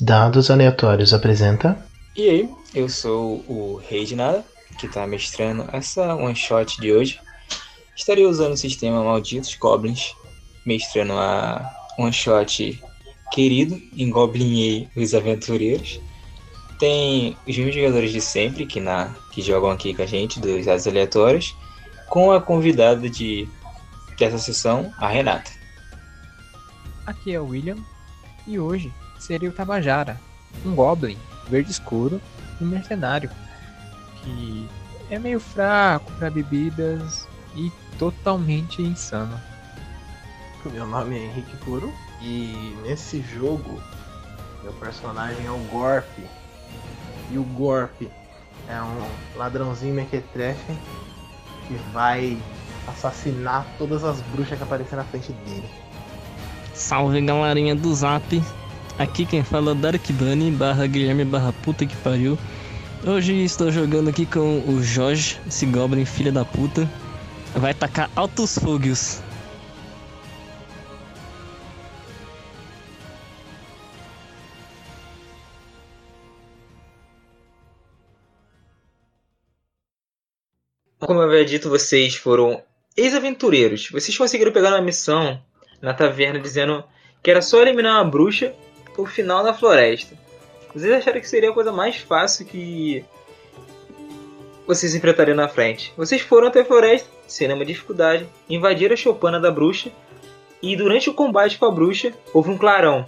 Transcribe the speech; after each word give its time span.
Dados 0.00 0.50
Aleatórios 0.50 1.12
apresenta. 1.12 1.76
E 2.16 2.26
aí, 2.30 2.50
eu 2.74 2.88
sou 2.88 3.44
o 3.46 3.78
Rei 3.86 4.06
de 4.06 4.16
Nada, 4.16 4.42
que 4.78 4.86
está 4.86 5.06
mestrando 5.06 5.68
essa 5.74 6.14
one 6.14 6.34
shot 6.34 6.80
de 6.80 6.90
hoje. 6.90 7.20
Estarei 7.94 8.24
usando 8.24 8.54
o 8.54 8.56
sistema 8.56 9.04
Malditos 9.04 9.54
Goblins, 9.56 10.14
mestrando 10.64 11.12
a 11.12 11.70
one 11.98 12.14
shot 12.14 12.82
querido, 13.30 13.78
engoblinhei 13.94 14.88
os 14.96 15.12
aventureiros. 15.12 16.00
Tem 16.78 17.36
os 17.46 17.54
mesmos 17.54 17.74
jogadores 17.74 18.10
de 18.10 18.22
sempre 18.22 18.64
que, 18.64 18.80
na, 18.80 19.14
que 19.32 19.42
jogam 19.42 19.70
aqui 19.70 19.92
com 19.92 20.00
a 20.00 20.06
gente, 20.06 20.40
dos 20.40 20.64
dados 20.64 20.86
aleatórios, 20.86 21.54
com 22.08 22.32
a 22.32 22.40
convidada 22.40 23.10
de 23.10 23.46
dessa 24.18 24.38
sessão, 24.38 24.90
a 24.96 25.08
Renata. 25.08 25.50
Aqui 27.06 27.34
é 27.34 27.40
o 27.40 27.48
William 27.48 27.76
e 28.46 28.58
hoje 28.58 28.90
seria 29.20 29.48
o 29.48 29.52
Tabajara, 29.52 30.18
um 30.64 30.74
Goblin 30.74 31.18
verde 31.48 31.70
escuro, 31.70 32.20
um 32.60 32.64
mercenário 32.64 33.30
que 34.22 34.68
é 35.10 35.18
meio 35.18 35.40
fraco 35.40 36.10
para 36.12 36.30
bebidas 36.30 37.26
e 37.54 37.70
totalmente 37.98 38.82
insano. 38.82 39.38
Meu 40.64 40.86
nome 40.86 41.16
é 41.16 41.24
Henrique 41.24 41.56
Puro 41.58 41.92
e 42.20 42.76
nesse 42.82 43.22
jogo 43.22 43.80
meu 44.62 44.72
personagem 44.74 45.46
é 45.46 45.50
o 45.50 45.58
Gorp. 45.70 46.06
E 47.30 47.38
o 47.38 47.42
Gorp 47.42 48.02
é 48.68 48.82
um 48.82 49.38
ladrãozinho 49.38 49.94
mequetrefe 49.94 50.76
que 51.66 51.74
vai 51.92 52.38
assassinar 52.86 53.66
todas 53.78 54.04
as 54.04 54.20
bruxas 54.22 54.58
que 54.58 54.64
aparecem 54.64 54.98
na 54.98 55.04
frente 55.04 55.32
dele. 55.32 55.68
Salve 56.74 57.20
galerinha 57.20 57.74
do 57.74 57.94
Zap! 57.94 58.42
Aqui 59.00 59.24
quem 59.24 59.42
fala 59.42 59.72
é 59.72 59.74
Dark 59.74 60.06
Bunny 60.10 60.50
barra 60.50 60.86
Guilherme 60.86 61.24
barra 61.24 61.54
puta 61.54 61.86
que 61.86 61.96
pariu. 61.96 62.38
Hoje 63.02 63.32
estou 63.32 63.70
jogando 63.72 64.10
aqui 64.10 64.26
com 64.26 64.60
o 64.68 64.82
Jorge, 64.82 65.40
esse 65.48 65.64
Goblin 65.64 66.04
filha 66.04 66.30
da 66.30 66.44
puta. 66.44 66.86
Vai 67.54 67.72
tacar 67.72 68.10
altos 68.14 68.58
fogos. 68.58 69.22
Como 80.98 81.20
eu 81.20 81.22
havia 81.22 81.46
dito, 81.46 81.70
vocês 81.70 82.16
foram 82.16 82.62
ex-aventureiros. 82.94 83.88
Vocês 83.90 84.18
conseguiram 84.18 84.52
pegar 84.52 84.68
uma 84.68 84.82
missão 84.82 85.42
na 85.80 85.94
taverna 85.94 86.38
dizendo 86.38 86.84
que 87.22 87.30
era 87.30 87.40
só 87.40 87.62
eliminar 87.62 87.94
uma 87.94 88.04
bruxa 88.04 88.54
o 89.02 89.06
final 89.06 89.42
da 89.42 89.54
floresta. 89.54 90.16
Vocês 90.74 90.92
acharam 90.92 91.20
que 91.20 91.28
seria 91.28 91.50
a 91.50 91.54
coisa 91.54 91.72
mais 91.72 91.96
fácil 91.96 92.46
que 92.46 93.04
vocês 94.66 94.94
enfrentariam 94.94 95.36
na 95.36 95.48
frente. 95.48 95.92
Vocês 95.96 96.20
foram 96.20 96.48
até 96.48 96.60
a 96.60 96.64
floresta, 96.64 97.08
sem 97.26 97.48
nenhuma 97.48 97.64
dificuldade, 97.64 98.28
invadiram 98.48 98.94
a 98.94 98.96
choupana 98.96 99.40
da 99.40 99.50
bruxa 99.50 99.90
e 100.62 100.76
durante 100.76 101.10
o 101.10 101.14
combate 101.14 101.58
com 101.58 101.66
a 101.66 101.70
bruxa 101.70 102.12
houve 102.32 102.50
um 102.50 102.58
clarão. 102.58 103.04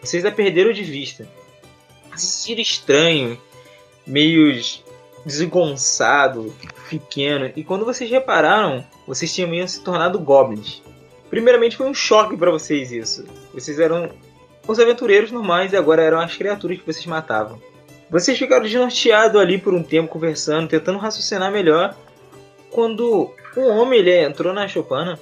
Vocês 0.00 0.24
a 0.24 0.30
perderam 0.30 0.72
de 0.72 0.84
vista. 0.84 1.28
Sentiram 2.14 2.62
estranho, 2.62 3.38
meio 4.06 4.52
desengonçado, 5.24 6.54
pequeno. 6.88 7.50
E 7.56 7.64
quando 7.64 7.84
vocês 7.84 8.08
repararam, 8.08 8.84
vocês 9.06 9.34
tinham 9.34 9.66
se 9.66 9.82
tornado 9.82 10.20
goblins. 10.20 10.82
Primeiramente 11.28 11.76
foi 11.76 11.86
um 11.88 11.94
choque 11.94 12.36
para 12.36 12.50
vocês 12.50 12.92
isso. 12.92 13.26
Vocês 13.52 13.80
eram 13.80 14.10
os 14.66 14.78
aventureiros 14.78 15.30
normais 15.30 15.72
e 15.72 15.76
agora 15.76 16.02
eram 16.02 16.20
as 16.20 16.36
criaturas 16.36 16.78
que 16.78 16.86
vocês 16.86 17.06
matavam. 17.06 17.60
Vocês 18.10 18.38
ficaram 18.38 18.64
desnorteados 18.64 19.40
ali 19.40 19.58
por 19.58 19.74
um 19.74 19.82
tempo 19.82 20.08
conversando, 20.08 20.68
tentando 20.68 20.98
raciocinar 20.98 21.50
melhor, 21.50 21.96
quando 22.70 23.32
um 23.56 23.68
homem 23.68 23.98
ele 23.98 24.24
entrou 24.24 24.52
na 24.52 24.68
Chopana, 24.68 25.18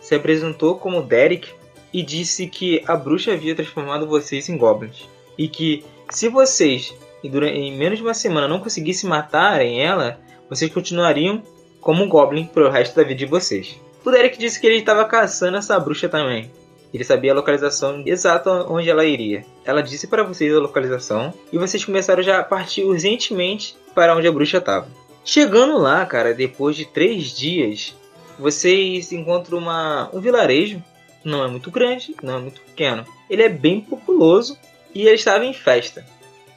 se 0.00 0.14
apresentou 0.14 0.76
como 0.76 1.02
Derek 1.02 1.48
e 1.92 2.02
disse 2.02 2.46
que 2.46 2.82
a 2.86 2.96
bruxa 2.96 3.32
havia 3.32 3.54
transformado 3.54 4.06
vocês 4.06 4.48
em 4.48 4.56
goblins. 4.56 5.08
E 5.36 5.48
que 5.48 5.84
se 6.10 6.28
vocês, 6.28 6.94
em 7.24 7.76
menos 7.76 7.98
de 7.98 8.04
uma 8.04 8.14
semana, 8.14 8.48
não 8.48 8.60
conseguissem 8.60 9.08
matarem 9.08 9.82
ela, 9.82 10.20
vocês 10.48 10.72
continuariam 10.72 11.42
como 11.80 12.04
um 12.04 12.08
goblin 12.08 12.46
pro 12.46 12.70
resto 12.70 12.94
da 12.94 13.02
vida 13.02 13.16
de 13.16 13.26
vocês. 13.26 13.76
O 14.04 14.10
Derek 14.10 14.38
disse 14.38 14.60
que 14.60 14.66
ele 14.66 14.76
estava 14.76 15.04
caçando 15.04 15.56
essa 15.56 15.78
bruxa 15.78 16.08
também. 16.08 16.50
Ele 16.92 17.04
sabia 17.04 17.32
a 17.32 17.34
localização 17.34 18.02
exata 18.04 18.50
onde 18.68 18.90
ela 18.90 19.04
iria. 19.04 19.44
Ela 19.64 19.82
disse 19.82 20.06
para 20.06 20.22
vocês 20.22 20.54
a 20.54 20.60
localização 20.60 21.32
e 21.50 21.58
vocês 21.58 21.84
começaram 21.84 22.22
já 22.22 22.38
a 22.38 22.44
partir 22.44 22.84
urgentemente 22.84 23.76
para 23.94 24.14
onde 24.14 24.28
a 24.28 24.32
bruxa 24.32 24.58
estava. 24.58 24.88
Chegando 25.24 25.78
lá, 25.78 26.04
cara, 26.04 26.34
depois 26.34 26.76
de 26.76 26.84
três 26.84 27.36
dias, 27.36 27.94
vocês 28.38 29.12
encontram 29.12 29.58
uma, 29.58 30.10
um 30.12 30.20
vilarejo. 30.20 30.82
Não 31.24 31.44
é 31.44 31.48
muito 31.48 31.70
grande, 31.70 32.14
não 32.22 32.36
é 32.36 32.40
muito 32.40 32.60
pequeno. 32.60 33.06
Ele 33.30 33.42
é 33.42 33.48
bem 33.48 33.80
populoso 33.80 34.58
e 34.94 35.02
ele 35.02 35.14
estava 35.14 35.44
em 35.44 35.54
festa. 35.54 36.04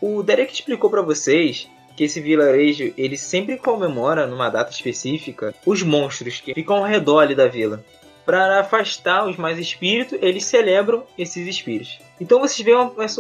O 0.02 0.22
Derek 0.22 0.54
explicou 0.54 0.90
para 0.90 1.02
vocês 1.02 1.70
que 1.96 2.04
esse 2.04 2.20
vilarejo 2.20 2.94
ele 2.98 3.16
sempre 3.16 3.58
comemora 3.58 4.28
numa 4.28 4.50
data 4.50 4.72
específica 4.72 5.56
os 5.66 5.82
monstros 5.82 6.42
que 6.42 6.54
ficam 6.54 6.78
ao 6.78 6.84
redor 6.84 7.20
ali 7.20 7.36
da 7.36 7.48
vila 7.48 7.86
para 8.26 8.60
afastar 8.60 9.28
os 9.28 9.38
mais 9.38 9.60
espíritos, 9.60 10.18
eles 10.22 10.46
celebram 10.46 11.04
esses 11.18 11.48
espíritos. 11.48 12.00
Então 12.20 12.40
vocês 12.40 12.66
veem 12.66 12.78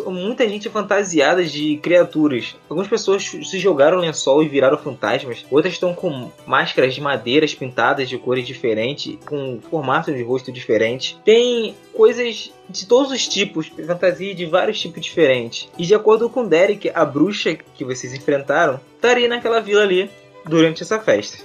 muita 0.08 0.48
gente 0.48 0.70
fantasiada 0.70 1.44
de 1.44 1.78
criaturas. 1.78 2.56
Algumas 2.70 2.88
pessoas 2.88 3.24
se 3.24 3.60
jogaram 3.60 3.98
lençol 3.98 4.42
e 4.42 4.48
viraram 4.48 4.78
fantasmas. 4.78 5.46
Outras 5.52 5.74
estão 5.74 5.94
com 5.94 6.32
máscaras 6.46 6.96
de 6.96 7.02
madeiras 7.02 7.54
pintadas 7.54 8.08
de 8.08 8.18
cores 8.18 8.48
diferentes, 8.48 9.18
com 9.26 9.60
formato 9.70 10.14
de 10.14 10.24
rosto 10.24 10.52
diferente. 10.52 11.18
Tem 11.26 11.76
coisas 11.94 12.52
de 12.70 12.88
todos 12.88 13.12
os 13.12 13.28
tipos, 13.28 13.68
fantasia 13.68 14.34
de 14.34 14.46
vários 14.46 14.80
tipos 14.80 15.02
diferentes. 15.02 15.68
E 15.78 15.86
de 15.86 15.94
acordo 15.94 16.30
com 16.30 16.48
Derek, 16.48 16.90
a 16.96 17.04
bruxa 17.04 17.54
que 17.54 17.84
vocês 17.84 18.14
enfrentaram 18.14 18.80
estaria 18.96 19.28
naquela 19.28 19.60
vila 19.60 19.82
ali 19.82 20.10
durante 20.46 20.84
essa 20.84 21.00
festa. 21.00 21.44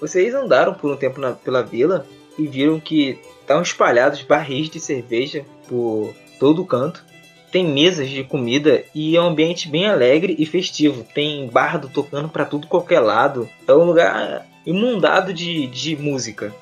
Vocês 0.00 0.34
andaram 0.34 0.74
por 0.74 0.92
um 0.92 0.96
tempo 0.96 1.20
na, 1.20 1.30
pela 1.30 1.62
vila 1.62 2.04
e 2.38 2.46
viram 2.46 2.80
que 2.80 3.18
estavam 3.40 3.62
espalhados 3.62 4.22
barris 4.22 4.68
de 4.68 4.80
cerveja 4.80 5.44
por 5.68 6.14
todo 6.38 6.64
canto. 6.64 7.04
Tem 7.50 7.66
mesas 7.66 8.08
de 8.08 8.24
comida 8.24 8.82
e 8.94 9.16
é 9.16 9.20
um 9.20 9.26
ambiente 9.26 9.68
bem 9.68 9.86
alegre 9.86 10.34
e 10.38 10.46
festivo. 10.46 11.06
Tem 11.14 11.46
bardo 11.48 11.88
tocando 11.88 12.28
para 12.28 12.46
tudo 12.46 12.66
qualquer 12.66 13.00
lado. 13.00 13.48
É 13.68 13.72
um 13.72 13.84
lugar 13.84 14.46
inundado 14.64 15.34
de, 15.34 15.66
de 15.66 15.96
música. 15.96 16.54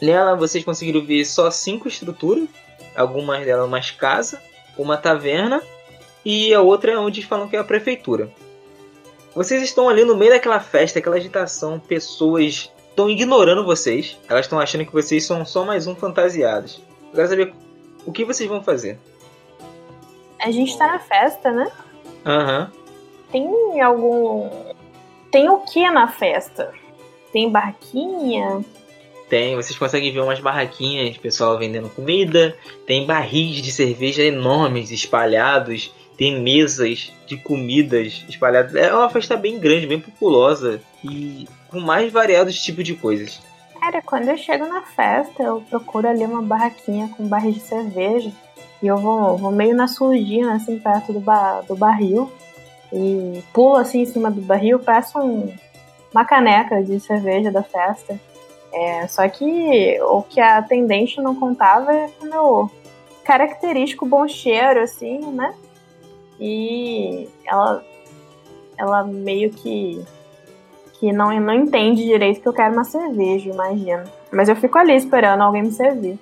Nela 0.00 0.36
vocês 0.36 0.62
conseguiram 0.62 1.02
ver 1.02 1.24
só 1.24 1.50
cinco 1.50 1.88
estruturas, 1.88 2.48
algumas 2.94 3.44
delas 3.46 3.66
uma 3.66 3.80
casa, 3.80 4.42
uma 4.76 4.96
taverna 4.96 5.62
e 6.24 6.52
a 6.52 6.60
outra 6.60 6.92
é 6.92 6.98
onde 6.98 7.24
falam 7.24 7.48
que 7.48 7.56
é 7.56 7.58
a 7.58 7.64
prefeitura. 7.64 8.30
Vocês 9.34 9.62
estão 9.62 9.88
ali 9.88 10.04
no 10.04 10.16
meio 10.16 10.32
daquela 10.32 10.60
festa, 10.60 10.98
aquela 10.98 11.16
agitação, 11.16 11.78
pessoas 11.78 12.70
estão 12.96 13.10
ignorando 13.10 13.62
vocês. 13.62 14.18
Elas 14.26 14.46
estão 14.46 14.58
achando 14.58 14.86
que 14.86 14.92
vocês 14.92 15.24
são 15.24 15.44
só 15.44 15.64
mais 15.64 15.86
um 15.86 15.94
fantasiados. 15.94 16.80
Eu 17.10 17.14
quero 17.14 17.28
saber 17.28 17.54
o 18.06 18.10
que 18.10 18.24
vocês 18.24 18.48
vão 18.48 18.62
fazer. 18.62 18.98
A 20.40 20.50
gente 20.50 20.76
tá 20.78 20.86
na 20.86 20.98
festa, 20.98 21.52
né? 21.52 21.70
Aham. 22.24 22.72
Uhum. 22.72 22.86
Tem 23.30 23.80
algum. 23.82 24.50
Tem 25.30 25.50
o 25.50 25.58
que 25.58 25.88
na 25.90 26.08
festa? 26.08 26.72
Tem 27.32 27.50
barquinha? 27.50 28.64
Tem, 29.28 29.56
vocês 29.56 29.76
conseguem 29.76 30.12
ver 30.12 30.20
umas 30.20 30.40
barraquinhas, 30.40 31.18
pessoal 31.18 31.58
vendendo 31.58 31.90
comida, 31.90 32.56
tem 32.86 33.04
barris 33.04 33.56
de 33.56 33.72
cerveja 33.72 34.22
enormes 34.22 34.92
espalhados, 34.92 35.92
tem 36.16 36.40
mesas 36.40 37.12
de 37.26 37.36
comidas 37.36 38.24
espalhadas. 38.28 38.74
É 38.76 38.94
uma 38.94 39.10
festa 39.10 39.36
bem 39.36 39.58
grande, 39.58 39.88
bem 39.88 39.98
populosa 39.98 40.80
e 41.02 41.48
com 41.70 41.80
mais 41.80 42.12
variados 42.12 42.60
tipos 42.60 42.84
de 42.84 42.94
coisas. 42.94 43.40
Cara, 43.78 44.02
quando 44.02 44.28
eu 44.28 44.36
chego 44.36 44.66
na 44.66 44.82
festa, 44.82 45.42
eu 45.42 45.62
procuro 45.68 46.08
ali 46.08 46.24
uma 46.24 46.42
barraquinha 46.42 47.08
com 47.16 47.26
barris 47.28 47.54
de 47.54 47.60
cerveja. 47.60 48.32
E 48.82 48.86
eu 48.86 48.96
vou, 48.96 49.36
vou 49.36 49.52
meio 49.52 49.74
na 49.74 49.86
surdina, 49.86 50.54
assim, 50.54 50.78
perto 50.78 51.12
do, 51.12 51.20
ba 51.20 51.60
do 51.62 51.76
barril. 51.76 52.30
E 52.92 53.42
pulo 53.52 53.76
assim 53.76 54.02
em 54.02 54.06
cima 54.06 54.30
do 54.30 54.40
barril, 54.40 54.78
peço 54.78 55.18
um, 55.18 55.52
uma 56.12 56.24
caneca 56.24 56.82
de 56.82 56.98
cerveja 57.00 57.50
da 57.50 57.62
festa. 57.62 58.18
É, 58.72 59.06
só 59.06 59.26
que 59.28 59.98
o 60.02 60.22
que 60.22 60.40
a 60.40 60.58
atendente 60.58 61.20
não 61.20 61.34
contava 61.34 61.94
é 61.94 62.10
o 62.20 62.26
meu 62.26 62.70
característico 63.24 64.06
bom 64.06 64.26
cheiro, 64.28 64.80
assim, 64.80 65.18
né? 65.18 65.54
E 66.38 67.28
ela, 67.44 67.84
ela 68.76 69.04
meio 69.04 69.50
que 69.50 70.04
que 70.98 71.12
não, 71.12 71.38
não 71.40 71.54
entende 71.54 72.04
direito 72.04 72.40
que 72.40 72.48
eu 72.48 72.52
quero 72.52 72.72
uma 72.72 72.84
cerveja, 72.84 73.50
imagina. 73.50 74.04
Mas 74.32 74.48
eu 74.48 74.56
fico 74.56 74.78
ali 74.78 74.94
esperando 74.94 75.42
alguém 75.42 75.62
me 75.62 75.72
servir. 75.72 76.18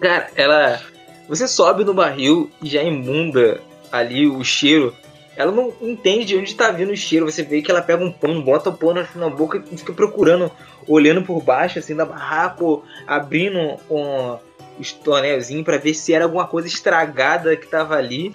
Cara, 0.00 0.28
ela 0.36 0.80
Você 1.28 1.48
sobe 1.48 1.84
no 1.84 1.94
barril 1.94 2.50
e 2.62 2.68
já 2.68 2.82
imunda 2.82 3.60
ali 3.90 4.26
o 4.26 4.44
cheiro. 4.44 4.94
Ela 5.36 5.50
não 5.50 5.72
entende 5.80 6.26
de 6.26 6.36
onde 6.36 6.54
tá 6.54 6.70
vindo 6.70 6.92
o 6.92 6.96
cheiro. 6.96 7.30
Você 7.30 7.42
vê 7.42 7.60
que 7.62 7.70
ela 7.70 7.82
pega 7.82 8.04
um 8.04 8.12
pano, 8.12 8.42
bota 8.42 8.70
o 8.70 8.76
pano 8.76 9.04
na 9.14 9.28
boca 9.28 9.62
e 9.72 9.76
fica 9.76 9.92
procurando, 9.92 10.50
olhando 10.86 11.22
por 11.22 11.42
baixo 11.42 11.78
assim 11.78 11.94
da 11.94 12.04
barraca, 12.04 12.64
abrindo 13.06 13.58
um, 13.90 14.36
os 14.78 14.92
tonelzinhos 14.92 15.64
para 15.64 15.78
ver 15.78 15.94
se 15.94 16.12
era 16.12 16.24
alguma 16.24 16.46
coisa 16.46 16.68
estragada 16.68 17.56
que 17.56 17.66
tava 17.66 17.96
ali. 17.96 18.34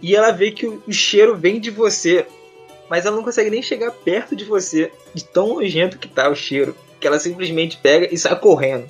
E 0.00 0.14
ela 0.14 0.30
vê 0.32 0.50
que 0.50 0.66
o, 0.66 0.82
o 0.86 0.92
cheiro 0.92 1.36
vem 1.36 1.58
de 1.58 1.70
você, 1.70 2.26
mas 2.92 3.06
ela 3.06 3.16
não 3.16 3.24
consegue 3.24 3.48
nem 3.48 3.62
chegar 3.62 3.90
perto 3.90 4.36
de 4.36 4.44
você, 4.44 4.92
de 5.14 5.24
tão 5.24 5.54
nojento 5.54 5.96
que 5.96 6.06
tá 6.06 6.28
o 6.28 6.34
cheiro. 6.34 6.76
Que 7.00 7.06
ela 7.06 7.18
simplesmente 7.18 7.78
pega 7.78 8.12
e 8.12 8.18
sai 8.18 8.38
correndo 8.38 8.84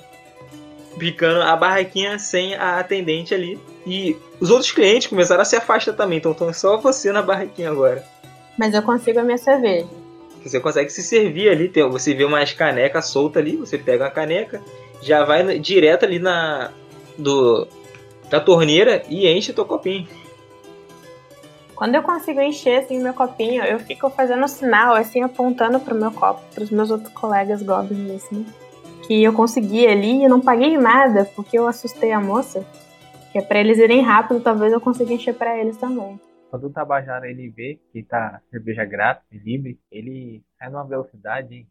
picando 0.97 1.41
a 1.41 1.55
barraquinha 1.55 2.19
sem 2.19 2.53
a 2.53 2.79
atendente 2.79 3.33
ali. 3.33 3.57
E 3.87 4.17
os 4.41 4.49
outros 4.49 4.71
clientes 4.71 5.07
começaram 5.07 5.41
a 5.41 5.45
se 5.45 5.55
afastar 5.55 5.93
também, 5.93 6.17
então 6.17 6.33
estão 6.33 6.53
só 6.53 6.77
você 6.77 7.13
na 7.13 7.21
barraquinha 7.21 7.69
agora. 7.71 8.03
Mas 8.59 8.73
eu 8.73 8.83
consigo 8.83 9.19
a 9.19 9.23
minha 9.23 9.37
cerveja. 9.37 9.87
Você 10.43 10.59
consegue 10.59 10.89
se 10.89 11.01
servir 11.01 11.49
ali, 11.49 11.69
tem, 11.69 11.89
você 11.89 12.13
vê 12.13 12.25
umas 12.25 12.51
canecas 12.51 13.07
soltas 13.07 13.41
ali, 13.41 13.55
você 13.55 13.77
pega 13.77 14.03
uma 14.03 14.11
caneca, 14.11 14.61
já 15.01 15.23
vai 15.23 15.57
direto 15.57 16.03
ali 16.03 16.19
na 16.19 16.71
do 17.17 17.65
da 18.29 18.41
torneira 18.41 19.01
e 19.07 19.27
enche 19.27 19.53
teu 19.53 19.65
copinho. 19.65 20.07
Quando 21.75 21.95
eu 21.95 22.03
consigo 22.03 22.39
encher 22.39 22.83
assim 22.83 23.01
meu 23.01 23.13
copinho, 23.13 23.63
eu 23.63 23.79
fico 23.79 24.09
fazendo 24.09 24.47
sinal 24.47 24.95
assim 24.95 25.21
apontando 25.21 25.79
pro 25.79 25.95
meu 25.95 26.11
copo, 26.11 26.41
pros 26.53 26.69
meus 26.69 26.91
outros 26.91 27.11
colegas 27.13 27.61
goblins 27.61 28.23
assim 28.23 28.45
que 29.05 29.23
eu 29.23 29.33
consegui 29.33 29.85
ali 29.85 30.23
e 30.23 30.27
não 30.27 30.41
paguei 30.41 30.77
nada, 30.77 31.25
porque 31.35 31.57
eu 31.57 31.67
assustei 31.67 32.11
a 32.11 32.19
moça. 32.19 32.65
Que 33.31 33.39
é 33.39 33.41
pra 33.41 33.59
eles 33.59 33.77
irem 33.79 34.01
rápido, 34.01 34.39
talvez 34.39 34.71
eu 34.71 34.79
consiga 34.79 35.13
encher 35.13 35.33
pra 35.33 35.57
eles 35.57 35.77
também. 35.77 36.19
Quando 36.49 36.67
o 36.67 36.69
Tabajara 36.69 37.27
ele 37.27 37.49
vê 37.49 37.79
que 37.91 38.03
tá 38.03 38.39
cerveja 38.51 38.85
grátis, 38.85 39.25
livre, 39.31 39.79
ele 39.91 40.43
sai 40.57 40.69
numa 40.69 40.85
velocidade 40.85 41.65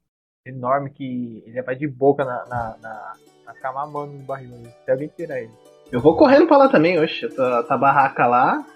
enorme 0.45 0.91
que 0.91 1.43
ele 1.47 1.63
vai 1.63 1.77
de 1.77 1.87
boca 1.87 2.25
na, 2.25 2.45
na, 2.47 2.77
na, 2.83 3.13
na 3.47 3.55
ficar 3.55 3.73
mamando 3.73 4.15
no 4.15 4.25
barril. 4.25 4.51
Se 4.85 4.91
alguém 4.91 5.09
tirar 5.09 5.41
ele. 5.41 5.53
Eu 5.93 6.01
vou 6.01 6.17
correndo 6.17 6.49
pra 6.49 6.57
lá 6.57 6.69
também, 6.69 6.99
oxe. 6.99 7.29
Tá, 7.29 7.63
tá 7.63 7.79
barraca 7.79 8.27
lá, 8.27 8.67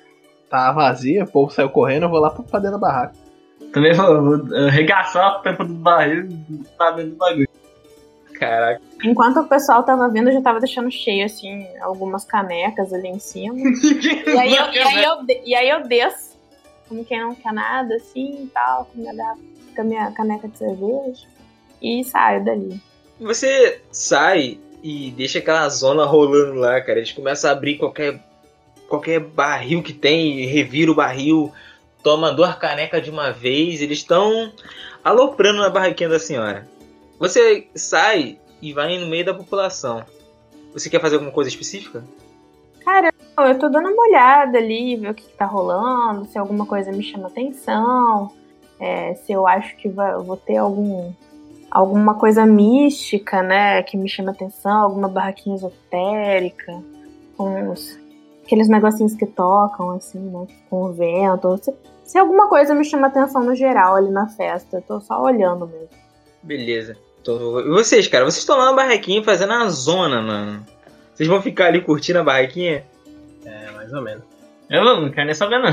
tá 0.49 0.73
vazia, 0.73 1.25
o 1.25 1.31
povo 1.31 1.51
saiu 1.53 1.69
correndo, 1.69 2.05
eu 2.05 2.11
vou 2.11 2.21
lá 2.21 2.31
pra 2.31 2.59
dentro 2.59 2.73
da 2.73 2.79
barraca. 2.79 3.15
Também 3.73 3.93
vou, 3.93 4.39
vou 4.39 4.57
arregaçar 4.57 5.27
a 5.27 5.39
tampa 5.41 5.65
do 5.65 5.75
barril 5.75 6.29
tá 6.79 6.91
dentro 6.93 7.13
do 7.13 7.17
bagulho. 7.17 7.49
Caraca. 8.39 8.81
Enquanto 9.03 9.41
o 9.41 9.49
pessoal 9.49 9.83
tava 9.83 10.09
vindo, 10.09 10.29
eu 10.29 10.35
já 10.35 10.43
tava 10.43 10.61
deixando 10.61 10.91
cheio, 10.91 11.25
assim, 11.25 11.67
algumas 11.81 12.25
canecas 12.25 12.93
ali 12.93 13.09
em 13.09 13.19
cima. 13.19 13.57
e, 13.59 14.39
aí 14.39 14.55
eu, 14.55 14.73
e, 14.73 14.79
aí 14.79 15.05
eu, 15.05 15.17
e 15.45 15.55
aí 15.55 15.69
eu 15.71 15.83
desço, 15.83 16.37
como 16.89 17.05
quem 17.05 17.21
não 17.21 17.35
quer 17.35 17.53
nada, 17.53 17.95
assim, 17.97 18.45
e 18.45 18.47
tal, 18.49 18.85
com, 18.87 19.01
minha, 19.01 19.15
com 19.75 19.81
a 19.81 19.85
minha 19.85 20.11
caneca 20.13 20.49
de 20.49 20.59
cerveja, 20.59 21.27
e 21.81 22.05
saio 22.05 22.45
dali. 22.45 22.81
Você 23.21 23.81
sai 23.91 24.59
e 24.83 25.11
deixa 25.11 25.39
aquela 25.39 25.69
zona 25.69 26.05
rolando 26.05 26.55
lá, 26.55 26.81
cara. 26.81 26.99
Eles 26.99 27.13
começam 27.13 27.51
a 27.51 27.53
abrir 27.53 27.79
qualquer, 27.79 28.21
qualquer 28.89 29.21
barril 29.21 29.83
que 29.83 29.93
tem, 29.93 30.47
revira 30.47 30.91
o 30.91 30.95
barril, 30.95 31.53
toma 32.03 32.33
duas 32.33 32.55
canecas 32.57 33.03
de 33.03 33.11
uma 33.11 33.33
vez. 33.33 33.81
Eles 33.81 33.99
estão 33.99 34.53
aloprando 35.05 35.61
na 35.61 35.71
barraquinha 35.71 36.09
da 36.09 36.19
senhora. 36.19 36.69
Você 37.19 37.69
sai 37.75 38.39
e 38.61 38.73
vai 38.73 38.99
no 38.99 39.07
meio 39.07 39.25
da 39.25 39.35
população. 39.35 40.05
Você 40.73 40.91
quer 40.91 41.01
fazer 41.01 41.15
alguma 41.17 41.33
coisa 41.33 41.49
específica? 41.49 42.05
Cara, 42.85 43.13
eu 43.39 43.59
tô 43.59 43.69
dando 43.69 43.89
uma 43.89 44.03
olhada 44.03 44.59
ali, 44.59 44.97
ver 44.97 45.11
o 45.11 45.15
que, 45.15 45.25
que 45.25 45.37
tá 45.37 45.45
rolando, 45.45 46.27
se 46.27 46.39
alguma 46.39 46.67
coisa 46.67 46.93
me 46.93 47.03
chama 47.03 47.27
atenção, 47.27 48.31
é, 48.79 49.15
se 49.15 49.33
eu 49.33 49.47
acho 49.47 49.77
que 49.77 49.89
vai, 49.89 50.15
vou 50.19 50.37
ter 50.37 50.59
algum 50.59 51.13
alguma 51.71 52.15
coisa 52.15 52.47
mística, 52.47 53.43
né, 53.43 53.83
que 53.83 53.97
me 53.97 54.09
chama 54.09 54.31
atenção, 54.31 54.83
alguma 54.83 55.09
barraquinha 55.09 55.57
esotérica, 55.57 56.73
os, 57.37 57.99
aqueles 58.47 58.69
negocinhos 58.69 59.15
que 59.15 59.27
tocam, 59.27 59.91
assim, 59.91 60.21
né, 60.21 60.47
com 60.71 60.85
o 60.85 60.93
vento, 60.93 61.59
se, 61.59 61.75
se 62.05 62.17
alguma 62.17 62.49
coisa 62.49 62.75
me 62.75 62.85
chama 62.85 63.09
atenção 63.09 63.43
no 63.43 63.55
geral 63.55 63.97
ali 63.97 64.09
na 64.09 64.29
festa, 64.29 64.77
eu 64.77 64.83
tô 64.83 65.01
só 65.01 65.21
olhando 65.21 65.67
mesmo. 65.67 65.89
Beleza. 66.43 66.97
Tô... 67.25 67.61
E 67.61 67.69
vocês, 67.69 68.07
cara? 68.07 68.25
Vocês 68.25 68.39
estão 68.39 68.57
lá 68.57 68.67
na 68.67 68.73
barraquinha 68.73 69.23
fazendo 69.23 69.53
a 69.53 69.69
zona, 69.69 70.23
mano. 70.23 70.65
Vocês 71.13 71.29
vão 71.29 71.43
ficar 71.43 71.67
ali 71.67 71.81
curtindo 71.81 72.21
a 72.21 72.23
barraquinha? 72.23 72.85
É, 73.45 73.71
mais 73.73 73.93
ou 73.93 74.01
menos. 74.01 74.23
Eu 74.71 74.85
não 74.85 75.11
quero 75.11 75.27
nem 75.27 75.35
saber, 75.35 75.59
não. 75.59 75.71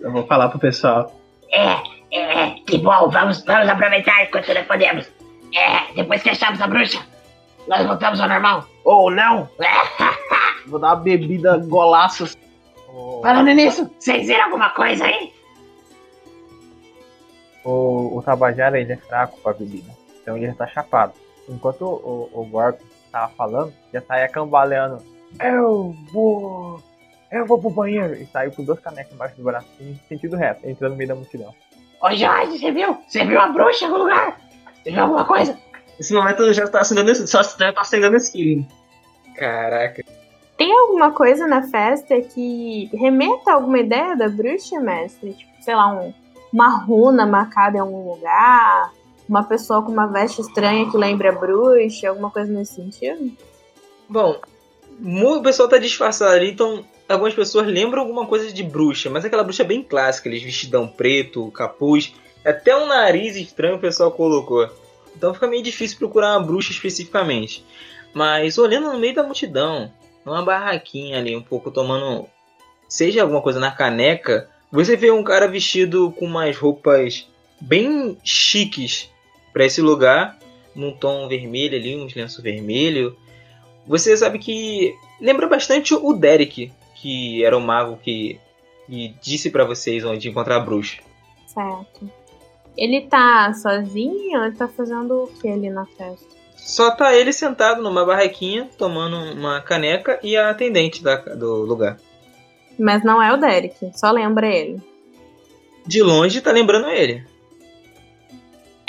Eu 0.00 0.10
vou 0.10 0.26
falar 0.26 0.48
pro 0.48 0.58
pessoal. 0.58 1.14
É, 1.50 1.76
é, 2.10 2.50
que 2.66 2.78
bom, 2.78 3.10
vamos, 3.10 3.44
vamos 3.44 3.68
aproveitar 3.68 4.24
enquanto 4.24 4.54
nós 4.54 4.66
podemos. 4.66 5.06
É, 5.54 5.92
depois 5.94 6.22
que 6.22 6.30
achamos 6.30 6.60
a 6.60 6.66
bruxa, 6.66 7.00
nós 7.66 7.86
voltamos 7.86 8.20
ao 8.20 8.28
normal. 8.28 8.66
Ou 8.84 9.10
não! 9.10 9.48
vou 10.68 10.78
dar 10.78 10.88
uma 10.88 10.96
bebida 10.96 11.56
golaço. 11.58 12.36
Oh. 12.88 13.20
Falando 13.22 13.48
nisso, 13.48 13.90
vocês 13.98 14.26
viram 14.26 14.44
alguma 14.44 14.70
coisa 14.70 15.04
aí? 15.04 15.32
O, 17.64 18.16
o 18.16 18.22
Tabajara 18.22 18.80
ele 18.80 18.92
é 18.92 18.96
fraco 18.96 19.38
pra 19.40 19.52
bebida. 19.52 19.90
Então 20.22 20.36
ele 20.36 20.46
já 20.46 20.54
tá 20.54 20.66
chapado. 20.66 21.12
Enquanto 21.48 21.82
o, 21.82 22.30
o, 22.32 22.40
o 22.40 22.44
Gorp 22.46 22.80
tava 23.10 23.32
falando, 23.32 23.72
já 23.92 24.00
saía 24.00 24.28
cambaleando. 24.28 25.02
Eu 25.40 25.94
vou. 26.12 26.82
Eu 27.30 27.46
vou 27.46 27.60
pro 27.60 27.70
banheiro. 27.70 28.14
E 28.14 28.26
saiu 28.26 28.52
com 28.52 28.64
duas 28.64 28.80
canecas 28.80 29.12
embaixo 29.12 29.36
do 29.36 29.44
braço, 29.44 29.68
em 29.80 29.98
sentido 30.08 30.36
reto, 30.36 30.66
entrando 30.66 30.92
no 30.92 30.96
meio 30.96 31.08
da 31.08 31.14
multidão. 31.14 31.54
Ô 32.00 32.14
Jorge, 32.14 32.58
você 32.58 32.70
viu? 32.70 32.96
Você 33.06 33.24
viu 33.24 33.40
a 33.40 33.48
bruxa 33.48 33.84
em 33.84 33.88
algum 33.88 34.02
lugar? 34.02 34.40
Você 34.82 34.90
viu 34.90 35.02
alguma 35.02 35.24
coisa? 35.24 35.58
Nesse 35.98 36.14
momento 36.14 36.52
já 36.52 36.68
tá 36.68 36.80
acendendo 36.80 37.10
esse. 37.10 37.26
Só 37.26 37.42
tá 37.42 37.72
acendendo 37.76 38.16
esse 38.16 38.66
Caraca. 39.36 40.04
Tem 40.58 40.70
alguma 40.72 41.12
coisa 41.12 41.46
na 41.46 41.62
festa 41.62 42.20
que 42.20 42.90
remeta 42.92 43.52
a 43.52 43.54
alguma 43.54 43.78
ideia 43.78 44.14
da 44.14 44.28
bruxa, 44.28 44.78
mestre? 44.80 45.32
Tipo, 45.32 45.52
sei 45.62 45.74
lá, 45.74 45.88
um, 45.90 46.12
uma 46.52 46.76
runa 46.76 47.24
marcada 47.24 47.78
em 47.78 47.80
algum 47.80 48.10
lugar? 48.12 48.92
uma 49.28 49.44
pessoa 49.44 49.82
com 49.82 49.92
uma 49.92 50.06
veste 50.06 50.40
estranha 50.40 50.90
que 50.90 50.96
lembra 50.96 51.30
bruxa, 51.30 52.08
alguma 52.08 52.30
coisa 52.30 52.50
nesse 52.50 52.76
sentido? 52.76 53.30
Bom, 54.08 54.40
o 55.04 55.42
pessoal 55.42 55.68
tá 55.68 55.76
disfarçado 55.76 56.32
ali, 56.32 56.50
então 56.50 56.84
algumas 57.08 57.34
pessoas 57.34 57.66
lembram 57.66 58.02
alguma 58.02 58.26
coisa 58.26 58.50
de 58.50 58.62
bruxa, 58.62 59.10
mas 59.10 59.24
aquela 59.24 59.44
bruxa 59.44 59.62
bem 59.62 59.82
clássica, 59.82 60.28
eles 60.28 60.42
vestidão 60.42 60.88
preto, 60.88 61.50
capuz, 61.50 62.14
até 62.44 62.74
um 62.74 62.86
nariz 62.86 63.36
estranho 63.36 63.76
o 63.76 63.80
pessoal 63.80 64.10
colocou. 64.10 64.68
Então 65.14 65.34
fica 65.34 65.46
meio 65.46 65.62
difícil 65.62 65.98
procurar 65.98 66.38
uma 66.38 66.46
bruxa 66.46 66.72
especificamente. 66.72 67.64
Mas 68.14 68.56
olhando 68.56 68.90
no 68.90 68.98
meio 68.98 69.14
da 69.14 69.22
multidão, 69.22 69.92
numa 70.28 70.44
barraquinha 70.44 71.18
ali, 71.18 71.34
um 71.34 71.42
pouco 71.42 71.70
tomando, 71.70 72.26
seja 72.88 73.22
alguma 73.22 73.42
coisa 73.42 73.58
na 73.58 73.70
caneca, 73.70 74.48
você 74.70 74.96
vê 74.96 75.10
um 75.10 75.22
cara 75.22 75.48
vestido 75.48 76.12
com 76.12 76.26
umas 76.26 76.56
roupas 76.56 77.26
bem 77.60 78.16
chiques 78.22 79.10
para 79.52 79.64
esse 79.64 79.80
lugar, 79.80 80.38
num 80.74 80.92
tom 80.92 81.26
vermelho 81.26 81.76
ali, 81.76 81.96
uns 81.96 82.14
lenços 82.14 82.42
vermelho. 82.42 83.16
Você 83.86 84.16
sabe 84.16 84.38
que 84.38 84.94
lembra 85.20 85.48
bastante 85.48 85.94
o 85.94 86.12
Derek, 86.12 86.70
que 86.94 87.44
era 87.44 87.56
o 87.56 87.60
mago 87.60 87.96
que, 87.96 88.38
que 88.86 89.14
disse 89.22 89.50
para 89.50 89.64
vocês 89.64 90.04
onde 90.04 90.28
encontrar 90.28 90.56
a 90.56 90.60
bruxa. 90.60 91.02
Certo. 91.46 92.10
Ele 92.76 93.00
tá 93.00 93.52
sozinho 93.54 94.44
ele 94.44 94.54
tá 94.54 94.68
fazendo 94.68 95.24
o 95.24 95.26
que 95.26 95.48
ali 95.48 95.70
na 95.70 95.86
festa? 95.86 96.37
Só 96.58 96.90
tá 96.90 97.14
ele 97.14 97.32
sentado 97.32 97.82
numa 97.82 98.04
barraquinha, 98.04 98.68
tomando 98.76 99.16
uma 99.32 99.60
caneca 99.60 100.18
e 100.22 100.36
a 100.36 100.50
atendente 100.50 101.02
da, 101.02 101.16
do 101.16 101.62
lugar. 101.62 101.96
Mas 102.78 103.02
não 103.02 103.22
é 103.22 103.32
o 103.32 103.36
Derek, 103.38 103.90
só 103.94 104.10
lembra 104.10 104.46
ele. 104.46 104.80
De 105.86 106.02
longe 106.02 106.40
tá 106.40 106.52
lembrando 106.52 106.88
ele. 106.90 107.24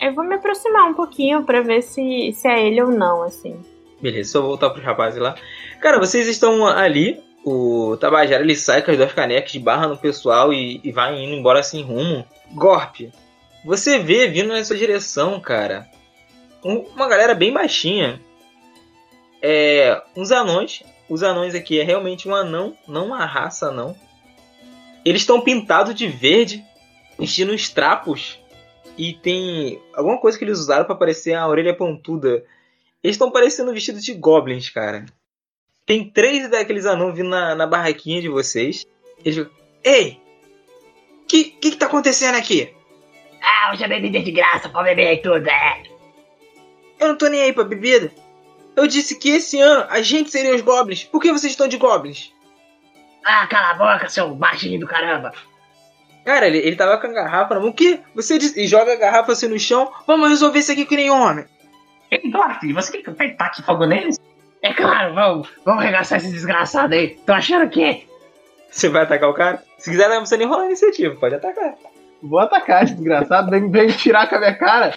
Eu 0.02 0.14
vou 0.14 0.24
me 0.24 0.36
aproximar 0.36 0.90
um 0.90 0.94
pouquinho 0.94 1.44
para 1.44 1.62
ver 1.62 1.82
se, 1.82 2.32
se 2.34 2.48
é 2.48 2.68
ele 2.68 2.82
ou 2.82 2.90
não, 2.90 3.24
assim. 3.24 3.58
Beleza, 4.02 4.32
só 4.32 4.42
voltar 4.42 4.70
pros 4.70 4.84
rapazes 4.84 5.20
lá. 5.20 5.36
Cara, 5.80 6.00
vocês 6.00 6.28
estão 6.28 6.68
ali. 6.68 7.22
O 7.46 7.96
Tabajara 7.98 8.44
ele 8.44 8.56
sai 8.56 8.82
com 8.82 8.92
as 8.92 8.98
duas 8.98 9.14
canecas 9.14 9.52
de 9.52 9.60
barra 9.60 9.88
no 9.88 9.98
pessoal 9.98 10.54
e, 10.54 10.82
e 10.84 10.92
vai 10.92 11.18
indo 11.18 11.34
embora 11.34 11.64
sem 11.64 11.82
rumo. 11.82 12.26
Gorp, 12.54 13.10
você 13.64 13.98
vê 14.00 14.28
vindo 14.28 14.50
nessa 14.50 14.76
direção, 14.76 15.40
cara, 15.40 15.88
um, 16.64 16.80
uma 16.96 17.08
galera 17.08 17.34
bem 17.34 17.52
baixinha. 17.52 18.20
É, 19.42 20.02
uns 20.16 20.32
anões. 20.32 20.84
Os 21.10 21.24
anões 21.24 21.56
aqui 21.56 21.80
é 21.80 21.84
realmente 21.84 22.30
um 22.30 22.36
anão, 22.36 22.78
não 22.88 23.08
uma 23.08 23.26
raça, 23.26 23.72
não. 23.72 23.96
Eles 25.04 25.22
estão 25.22 25.42
pintados 25.42 25.96
de 25.96 26.08
verde, 26.08 26.64
vestindo 27.18 27.52
os 27.52 27.68
trapos 27.70 28.40
e 28.96 29.14
tem 29.14 29.82
alguma 29.94 30.20
coisa 30.20 30.38
que 30.38 30.44
eles 30.44 30.60
usaram 30.60 30.86
para 30.86 30.94
parecer 30.94 31.34
a 31.34 31.48
orelha 31.48 31.74
pontuda. 31.74 32.44
Eles 33.04 33.16
estão 33.16 33.32
parecendo 33.32 33.74
vestidos 33.74 34.04
de 34.04 34.14
goblins, 34.14 34.70
cara. 34.70 35.06
tem 35.86 36.08
três 36.08 36.50
daqueles 36.50 36.86
anãos 36.86 37.16
vindo 37.16 37.30
na, 37.30 37.56
na 37.56 37.66
barraquinha 37.66 38.22
de 38.22 38.30
vocês. 38.30 38.86
Eles 39.26 39.48
Ei! 39.84 40.22
O 41.24 41.26
que, 41.26 41.46
que 41.46 41.72
que 41.72 41.78
tá 41.78 41.86
acontecendo 41.86 42.36
aqui? 42.36 42.74
Ah, 43.42 43.72
hoje 43.72 43.84
é 43.84 43.88
bebida 43.88 44.20
de 44.20 44.32
graça, 44.32 44.68
pode 44.70 44.90
beber 44.90 45.08
aí 45.08 45.18
tudo, 45.22 45.48
é. 45.48 45.84
Eu 47.00 47.10
não 47.10 47.16
tô 47.16 47.28
nem 47.28 47.42
aí 47.42 47.54
pra 47.54 47.64
bebida. 47.64 48.12
Eu 48.76 48.88
disse 48.88 49.18
que 49.18 49.30
esse 49.30 49.60
ano 49.60 49.86
a 49.90 50.02
gente 50.02 50.30
seria 50.32 50.56
os 50.56 50.62
goblins. 50.62 51.04
Por 51.04 51.22
que 51.22 51.32
vocês 51.32 51.54
estão 51.54 51.68
de 51.68 51.78
goblins? 51.78 52.32
Ah, 53.26 53.48
cala 53.48 53.72
a 53.72 53.74
boca, 53.74 54.10
seu 54.10 54.34
baixinho 54.34 54.80
do 54.80 54.88
caramba. 54.88 55.34
Cara, 56.26 56.48
ele, 56.48 56.60
ele 56.60 56.76
tava 56.76 56.98
com 56.98 57.08
a 57.08 57.12
garrafa 57.12 57.56
na 57.56 57.60
mão. 57.60 57.70
O 57.70 57.74
quê? 57.74 58.00
Você 58.16 58.38
disse, 58.38 58.60
e 58.60 58.68
joga 58.68 58.94
a 58.94 58.98
garrafa 58.98 59.32
assim 59.32 59.48
no 59.48 59.60
chão. 59.60 59.92
Vamos 60.06 60.30
resolver 60.30 60.60
isso 60.60 60.72
aqui 60.72 60.86
que 60.86 60.96
nem 60.96 61.10
homem. 61.10 61.46
Eduardo, 62.12 62.74
você 62.74 62.92
quer 62.92 63.04
que 63.04 63.10
eu 63.10 63.14
pegue 63.14 63.36
taque 63.36 63.62
fogo 63.64 63.86
neles? 63.86 64.20
É 64.62 64.74
claro, 64.74 65.14
vamos, 65.14 65.48
vamos 65.64 65.84
arregaçar 65.84 66.18
esses 66.18 66.34
desgraçados 66.34 66.98
aí. 66.98 67.20
Tô 67.26 67.34
achando 67.34 67.70
que. 67.70 68.08
Você 68.70 68.90
vai 68.90 69.04
atacar 69.04 69.30
o 69.30 69.34
cara? 69.34 69.64
Se 69.78 69.90
quiser, 69.90 70.10
não 70.10 70.18
precisa 70.18 70.38
nem 70.38 70.48
rolar 70.48 70.64
a 70.64 70.68
iniciativa. 70.68 71.16
Pode 71.16 71.36
atacar. 71.36 71.76
Vou 72.22 72.40
atacar 72.40 72.84
esse 72.84 72.94
desgraçado, 72.94 73.50
vem, 73.50 73.72
vem 73.72 73.88
tirar 73.88 74.28
com 74.28 74.36
a 74.36 74.40
minha 74.40 74.58
cara. 74.58 74.94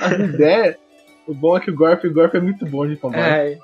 As 0.00 0.12
ideias. 0.12 0.76
O 1.28 1.34
bom 1.34 1.58
é 1.58 1.60
que 1.60 1.70
o 1.70 1.74
Gorf, 1.74 2.06
o 2.06 2.12
Gorf 2.12 2.34
é 2.34 2.40
muito 2.40 2.64
bom 2.64 2.86
de 2.86 2.96
combate. 2.96 3.22
Ai. 3.22 3.58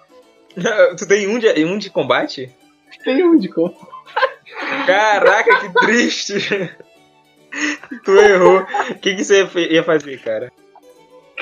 Tu 0.99 1.09
tem 1.09 1.27
um 1.27 1.39
de, 1.39 1.49
um 1.65 1.79
de 1.79 1.89
combate? 1.89 2.55
Tem 3.03 3.25
um 3.25 3.39
de 3.39 3.49
como. 3.49 3.75
Caraca, 4.87 5.61
que 5.61 5.73
triste. 5.81 6.71
tu 8.05 8.13
errou. 8.13 8.61
O 8.91 8.95
que, 8.97 9.15
que 9.15 9.25
você 9.25 9.49
ia 9.71 9.83
fazer, 9.83 10.21
cara? 10.21 10.53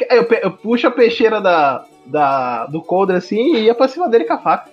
Eu, 0.08 0.22
eu 0.42 0.52
puxo 0.52 0.86
a 0.86 0.90
peixeira 0.90 1.40
da, 1.40 1.84
da, 2.06 2.66
do 2.66 2.80
coldre 2.80 3.16
assim 3.16 3.56
e 3.56 3.64
ia 3.64 3.74
pra 3.74 3.88
cima 3.88 4.08
dele 4.08 4.24
com 4.24 4.34
a 4.34 4.38
faca. 4.38 4.70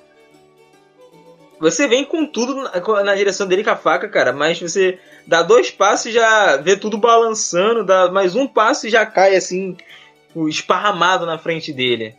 Você 1.59 1.87
vem 1.87 2.05
com 2.05 2.25
tudo 2.25 2.55
na, 2.55 3.03
na 3.03 3.15
direção 3.15 3.45
dele 3.45 3.63
com 3.63 3.71
a 3.71 3.75
faca, 3.75 4.07
cara, 4.07 4.31
mas 4.31 4.61
você 4.61 4.99
dá 5.27 5.41
dois 5.41 5.71
passos 5.71 6.05
e 6.05 6.11
já 6.11 6.55
vê 6.57 6.77
tudo 6.77 6.97
balançando, 6.97 7.83
dá 7.83 8.09
mais 8.09 8.35
um 8.35 8.47
passo 8.47 8.87
e 8.87 8.89
já 8.89 9.05
cai 9.05 9.35
assim, 9.35 9.75
esparramado 10.47 11.25
na 11.25 11.37
frente 11.37 11.73
dele. 11.73 12.15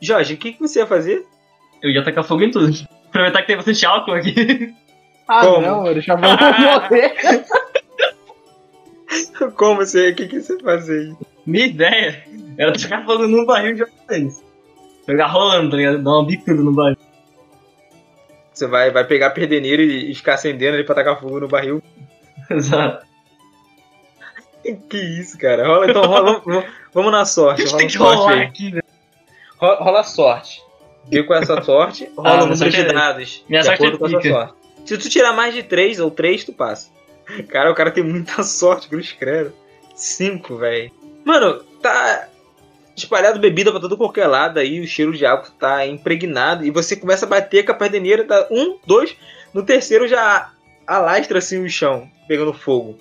Jorge, 0.00 0.34
o 0.34 0.36
que, 0.36 0.52
que 0.52 0.60
você 0.60 0.80
ia 0.80 0.86
fazer? 0.86 1.26
Eu 1.82 1.90
ia 1.90 2.04
tacar 2.04 2.24
fogo 2.24 2.42
em 2.42 2.50
tudo. 2.50 2.70
Aproveitar 3.08 3.40
que 3.40 3.46
tem 3.48 3.56
bastante 3.56 3.84
álcool 3.84 4.12
aqui. 4.12 4.74
Ah, 5.26 5.46
Como? 5.46 5.60
não, 5.60 5.82
mano, 5.82 6.00
já 6.00 6.14
vou 6.16 6.30
morrer. 6.30 7.44
Como 9.56 9.76
você. 9.76 10.10
O 10.10 10.14
que, 10.14 10.28
que 10.28 10.40
você 10.40 10.54
ia 10.54 10.60
fazer? 10.60 11.16
Minha 11.46 11.66
ideia 11.66 12.24
era 12.56 12.72
tacar 12.72 13.04
fogo 13.04 13.26
num 13.26 13.44
barril 13.44 13.74
e 13.74 13.78
jogar 13.78 13.92
eles. 14.10 14.44
Jogar 15.08 15.26
rolando, 15.26 15.70
tá 15.70 15.76
ligado? 15.76 16.02
Dar 16.02 16.10
uma 16.10 16.26
bicuda 16.26 16.62
no 16.62 16.72
barril. 16.72 16.96
Você 18.52 18.66
vai, 18.66 18.90
vai 18.90 19.04
pegar 19.04 19.28
a 19.28 19.30
perdeneira 19.30 19.82
e, 19.82 20.10
e 20.10 20.14
ficar 20.14 20.34
acendendo 20.34 20.76
ele 20.76 20.84
pra 20.84 20.94
tacar 20.94 21.18
fogo 21.18 21.40
no 21.40 21.48
barril? 21.48 21.82
Exato. 22.50 23.06
Que 24.62 24.96
isso, 24.96 25.38
cara? 25.38 25.66
Rola, 25.66 25.90
então 25.90 26.02
rola, 26.04 26.42
vamos, 26.44 26.64
vamos 26.92 27.12
na 27.12 27.20
A 27.22 27.24
sorte. 27.24 27.62
gente 27.62 27.70
Rola 27.70 27.78
tem 27.78 27.86
que 27.88 27.92
sorte 27.98 28.16
rolar 28.16 28.32
aí. 28.34 28.42
aqui, 28.42 28.70
velho. 28.70 28.84
Rola, 29.58 29.76
rola 29.82 30.04
sorte. 30.04 30.62
Vê 31.10 31.22
qual 31.22 31.38
é 31.38 31.42
a 31.42 31.46
sua 31.46 31.62
sorte, 31.62 32.10
rola 32.16 32.30
Ah, 32.30 32.44
o 32.44 32.46
número 32.46 32.70
de 32.70 32.80
é- 32.80 32.92
dados. 32.92 33.44
minha 33.48 33.60
de 33.62 33.66
sorte 33.66 33.82
acordo 33.82 33.96
é 33.96 33.98
com 33.98 34.06
a 34.06 34.10
sua 34.10 34.20
pica. 34.20 34.34
sorte. 34.34 34.54
Se 34.86 34.98
tu 34.98 35.08
tirar 35.08 35.32
mais 35.32 35.54
de 35.54 35.62
3 35.62 35.98
ou 36.00 36.10
3, 36.10 36.44
tu 36.44 36.52
passa. 36.52 36.88
Cara, 37.48 37.70
o 37.70 37.74
cara 37.74 37.90
tem 37.90 38.02
muita 38.04 38.42
sorte, 38.44 38.88
cruz 38.88 39.12
credo. 39.12 39.52
5, 39.94 40.56
velho. 40.56 40.90
Mano, 41.24 41.62
tá 41.82 42.28
espalhado 42.96 43.38
bebida 43.40 43.70
pra 43.70 43.80
todo 43.80 43.96
qualquer 43.96 44.26
lado 44.26 44.58
aí, 44.58 44.80
o 44.80 44.86
cheiro 44.86 45.12
de 45.16 45.24
álcool 45.24 45.50
tá 45.58 45.86
impregnado 45.86 46.64
e 46.66 46.70
você 46.70 46.94
começa 46.96 47.24
a 47.24 47.28
bater 47.28 47.64
com 47.64 47.72
a 47.72 47.74
perdeneira, 47.74 48.24
dá 48.24 48.46
um, 48.50 48.78
dois, 48.86 49.16
no 49.54 49.62
terceiro 49.62 50.06
já 50.08 50.50
alastra 50.86 51.38
assim 51.38 51.62
o 51.64 51.68
chão, 51.68 52.10
pegando 52.28 52.52
fogo. 52.52 52.98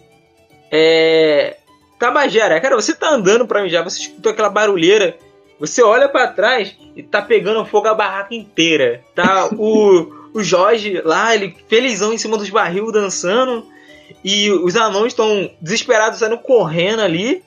É. 0.71 1.57
Tabajara, 1.99 2.61
cara, 2.61 2.75
você 2.75 2.95
tá 2.95 3.09
andando 3.09 3.45
pra 3.45 3.61
mijar, 3.61 3.83
você 3.83 3.99
escutou 3.99 4.31
aquela 4.31 4.49
barulheira, 4.49 5.17
você 5.59 5.83
olha 5.83 6.07
pra 6.07 6.27
trás 6.27 6.73
e 6.95 7.03
tá 7.03 7.21
pegando 7.21 7.65
fogo 7.65 7.89
a 7.89 7.93
barraca 7.93 8.33
inteira. 8.33 9.03
Tá 9.13 9.49
o, 9.51 10.09
o 10.33 10.41
Jorge 10.41 11.01
lá, 11.03 11.35
ele 11.35 11.55
felizão 11.67 12.13
em 12.13 12.17
cima 12.17 12.37
dos 12.37 12.49
barril 12.49 12.91
dançando. 12.91 13.67
E 14.23 14.49
os 14.49 14.75
anões 14.75 15.13
estão 15.13 15.51
desesperados 15.61 16.19
saindo 16.19 16.37
correndo 16.37 17.01
ali. 17.01 17.43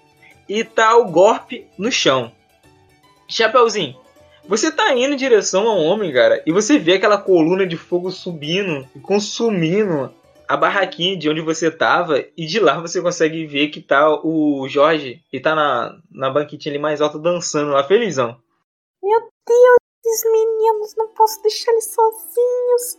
E 0.47 0.62
tá 0.64 0.97
o 0.97 1.07
golpe 1.07 1.67
no 1.79 1.91
chão. 1.91 2.31
Chapeuzinho, 3.26 3.97
você 4.47 4.71
tá 4.71 4.95
indo 4.95 5.14
em 5.14 5.17
direção 5.17 5.67
ao 5.67 5.79
homem, 5.79 6.12
cara, 6.12 6.43
e 6.45 6.52
você 6.52 6.79
vê 6.79 6.95
aquela 6.95 7.17
coluna 7.17 7.67
de 7.67 7.76
fogo 7.76 8.11
subindo 8.11 8.87
e 8.95 9.00
consumindo 9.00 10.12
a 10.53 10.57
barraquinha 10.57 11.17
de 11.17 11.31
onde 11.31 11.41
você 11.41 11.71
tava, 11.71 12.23
e 12.37 12.45
de 12.45 12.61
lá 12.61 12.79
você 12.79 13.01
consegue 13.01 13.47
ver 13.47 13.69
que 13.69 13.81
tá 13.81 14.21
o 14.23 14.69
Jorge, 14.69 15.25
e 15.33 15.41
tá 15.41 15.55
na, 15.55 15.99
na 16.11 16.29
banquetinha 16.29 16.75
ali 16.75 16.79
mais 16.79 17.01
alta 17.01 17.19
dançando 17.19 17.71
lá, 17.71 17.83
felizão. 17.83 18.37
Meu 19.03 19.21
Deus, 19.21 19.77
esses 20.05 20.31
meninos, 20.31 20.95
não 20.99 21.09
posso 21.09 21.43
deixar 21.43 21.73
eles 21.73 21.95
sozinhos. 21.95 22.99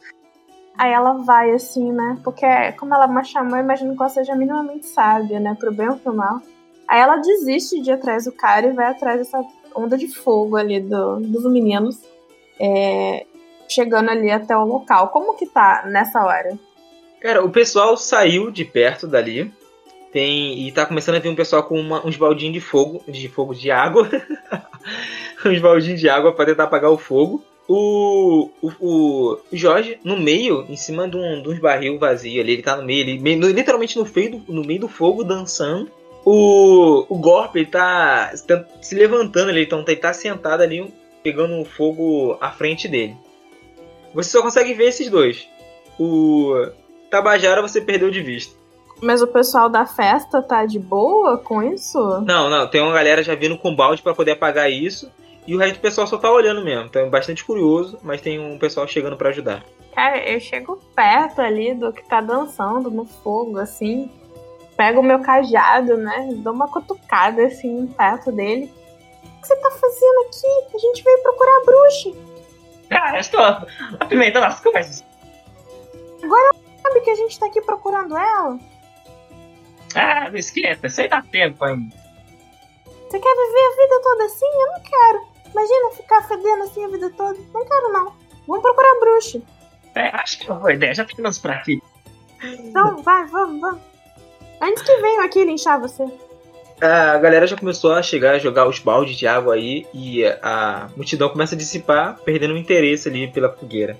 Aí 0.75 0.91
ela 0.91 1.13
vai 1.13 1.51
assim, 1.51 1.91
né? 1.91 2.19
Porque 2.23 2.47
como 2.79 2.95
ela 2.95 3.03
é 3.03 3.07
uma 3.07 3.23
xamã, 3.23 3.57
eu 3.57 3.63
imagino 3.63 3.95
que 3.95 4.01
ela 4.01 4.09
seja 4.09 4.35
minimamente 4.35 4.87
sábia, 4.87 5.39
né? 5.39 5.55
Pro 5.59 5.71
bem 5.71 5.89
ou 5.89 5.97
pro 5.97 6.11
mal. 6.11 6.41
Aí 6.87 6.99
ela 6.99 7.17
desiste 7.17 7.79
de 7.79 7.91
ir 7.91 7.93
atrás 7.93 8.25
do 8.25 8.31
cara 8.31 8.65
e 8.65 8.73
vai 8.73 8.87
atrás 8.87 9.19
dessa 9.19 9.45
onda 9.75 9.95
de 9.95 10.07
fogo 10.07 10.55
ali 10.55 10.79
do, 10.79 11.19
dos 11.19 11.45
meninos. 11.45 12.01
é, 12.59 13.27
chegando 13.69 14.09
ali 14.09 14.31
até 14.31 14.57
o 14.57 14.65
local. 14.65 15.09
Como 15.09 15.35
que 15.35 15.45
tá 15.45 15.83
nessa 15.85 16.23
hora? 16.23 16.57
Cara, 17.23 17.41
o 17.41 17.49
pessoal 17.49 17.95
saiu 17.95 18.51
de 18.51 18.65
perto 18.65 19.07
dali. 19.07 19.49
Tem. 20.11 20.67
E 20.67 20.71
tá 20.73 20.85
começando 20.85 21.15
a 21.15 21.19
vir 21.19 21.29
um 21.29 21.35
pessoal 21.35 21.63
com 21.63 21.79
uma- 21.79 22.05
uns 22.05 22.17
baldinhos 22.17 22.53
de 22.53 22.59
fogo. 22.59 23.01
De 23.07 23.29
fogo 23.29 23.55
de 23.55 23.71
água. 23.71 24.09
uns 25.45 25.59
baldinhos 25.61 26.01
de 26.01 26.09
água 26.09 26.33
pra 26.33 26.45
tentar 26.45 26.65
apagar 26.65 26.91
o 26.91 26.97
fogo. 26.97 27.41
O, 27.65 28.49
o, 28.61 28.69
o 28.81 29.39
Jorge, 29.53 29.97
no 30.03 30.17
meio, 30.19 30.65
em 30.67 30.75
cima 30.75 31.07
de, 31.07 31.15
um, 31.15 31.41
de 31.41 31.47
uns 31.47 31.59
barril 31.59 31.97
vazio 31.97 32.41
ali, 32.41 32.51
ele 32.51 32.61
tá 32.61 32.75
no 32.75 32.83
meio, 32.83 33.07
ele, 33.07 33.17
literalmente 33.53 33.97
no, 33.97 34.05
meio 34.13 34.31
do, 34.31 34.53
no 34.53 34.65
meio 34.65 34.81
do 34.81 34.89
fogo, 34.89 35.23
dançando. 35.23 35.89
O, 36.25 37.05
o 37.07 37.17
Gorp, 37.17 37.55
ele 37.55 37.67
tá 37.67 38.33
se 38.81 38.95
levantando 38.95 39.49
ali, 39.49 39.63
então 39.63 39.81
ele 39.87 39.95
tá 39.95 40.11
sentado 40.11 40.61
ali, 40.61 40.93
pegando 41.23 41.57
o 41.57 41.63
fogo 41.63 42.37
à 42.41 42.51
frente 42.51 42.89
dele. 42.89 43.15
Você 44.13 44.29
só 44.29 44.41
consegue 44.41 44.73
ver 44.73 44.89
esses 44.89 45.09
dois. 45.09 45.47
O 45.97 46.67
Tabajara 47.13 47.61
você 47.61 47.79
perdeu 47.79 48.09
de 48.09 48.23
vista. 48.23 48.55
Mas 48.99 49.21
o 49.21 49.27
pessoal 49.27 49.69
da 49.69 49.85
festa 49.85 50.41
tá 50.41 50.65
de 50.65 50.79
boa 50.79 51.37
com 51.37 51.61
isso? 51.61 51.99
Não, 52.21 52.49
não, 52.49 52.67
tem 52.67 52.81
uma 52.81 52.91
galera 52.91 53.21
já 53.21 53.35
vindo 53.35 53.55
com 53.55 53.75
balde 53.75 54.01
pra 54.01 54.15
poder 54.15 54.31
apagar 54.31 54.71
isso. 54.71 55.11
E 55.45 55.55
o 55.55 55.59
resto 55.59 55.75
do 55.75 55.81
pessoal 55.81 56.07
só 56.07 56.17
tá 56.17 56.31
olhando 56.31 56.63
mesmo. 56.63 56.85
Então 56.85 57.03
é 57.03 57.09
bastante 57.09 57.45
curioso, 57.45 57.99
mas 58.01 58.19
tem 58.19 58.39
um 58.39 58.57
pessoal 58.57 58.87
chegando 58.87 59.15
pra 59.15 59.29
ajudar. 59.29 59.63
Cara, 59.93 60.27
eu 60.27 60.39
chego 60.39 60.81
perto 60.95 61.39
ali 61.39 61.75
do 61.75 61.93
que 61.93 62.03
tá 62.03 62.19
dançando 62.19 62.89
no 62.89 63.05
fogo, 63.05 63.59
assim. 63.59 64.09
Pego 64.75 65.01
o 65.01 65.03
meu 65.03 65.19
cajado, 65.19 65.95
né? 65.95 66.29
Dou 66.37 66.51
uma 66.51 66.67
cutucada 66.67 67.45
assim 67.45 67.85
perto 67.95 68.31
dele. 68.31 68.73
O 69.23 69.41
que 69.41 69.47
você 69.49 69.55
tá 69.57 69.69
fazendo 69.69 70.19
aqui? 70.25 70.75
A 70.75 70.79
gente 70.79 71.03
veio 71.03 71.21
procurar 71.21 71.57
a 71.57 71.65
bruxa. 71.65 72.11
Ah, 72.89 73.13
eu 73.13 73.19
estou 73.19 73.41
apimentando 73.99 74.47
as 74.47 74.59
coisas. 74.59 75.03
Sabe 76.83 77.01
que 77.01 77.09
a 77.09 77.15
gente 77.15 77.39
tá 77.39 77.45
aqui 77.47 77.61
procurando 77.61 78.15
ela? 78.15 78.59
Ah, 79.95 80.29
não 80.29 80.37
esquenta, 80.37 80.87
isso 80.87 81.01
aí 81.01 81.07
dá 81.07 81.21
tempo 81.21 81.63
ainda. 81.63 81.95
Você 82.85 83.19
quer 83.19 83.35
viver 83.35 83.63
a 83.63 83.75
vida 83.81 84.01
toda 84.03 84.25
assim? 84.25 84.45
Eu 84.45 84.67
não 84.67 84.81
quero. 84.81 85.33
Imagina 85.51 85.91
ficar 85.91 86.21
fedendo 86.27 86.63
assim 86.63 86.83
a 86.83 86.87
vida 86.87 87.09
toda. 87.11 87.39
Não 87.53 87.65
quero, 87.65 87.91
não. 87.91 88.13
Vamos 88.47 88.61
procurar 88.61 88.89
a 88.89 88.99
bruxa. 88.99 89.41
É, 89.95 90.07
acho 90.15 90.39
que 90.39 90.49
é 90.49 90.51
uma 90.51 90.59
boa 90.59 90.73
ideia, 90.73 90.93
já 90.93 91.05
ficamos 91.05 91.37
por 91.37 91.51
aqui. 91.51 91.81
Então, 92.43 92.97
vai, 93.03 93.25
vamos, 93.27 93.61
vamos. 93.61 93.81
Antes 94.59 94.81
que 94.81 94.97
venham 94.97 95.23
aqui 95.23 95.43
linchar 95.43 95.79
você. 95.79 96.03
A 96.81 97.17
galera 97.19 97.45
já 97.45 97.55
começou 97.55 97.93
a 97.93 98.01
chegar 98.01 98.33
a 98.33 98.39
jogar 98.39 98.67
os 98.67 98.79
baldes 98.79 99.15
de 99.15 99.27
água 99.27 99.53
aí. 99.53 99.85
E 99.93 100.25
a 100.41 100.89
multidão 100.95 101.29
começa 101.29 101.55
a 101.55 101.57
dissipar, 101.57 102.17
perdendo 102.25 102.55
o 102.55 102.57
interesse 102.57 103.07
ali 103.07 103.31
pela 103.31 103.49
fogueira. 103.49 103.95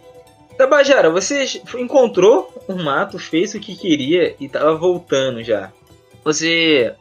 Tabajara, 0.58 1.10
você 1.10 1.46
encontrou 1.78 2.54
um 2.70 2.84
mato, 2.84 3.18
fez 3.18 3.54
o 3.54 3.60
que 3.60 3.76
queria 3.76 4.36
e 4.40 4.48
tava 4.48 4.76
voltando 4.76 5.44
já. 5.44 5.72
Você 6.24 6.96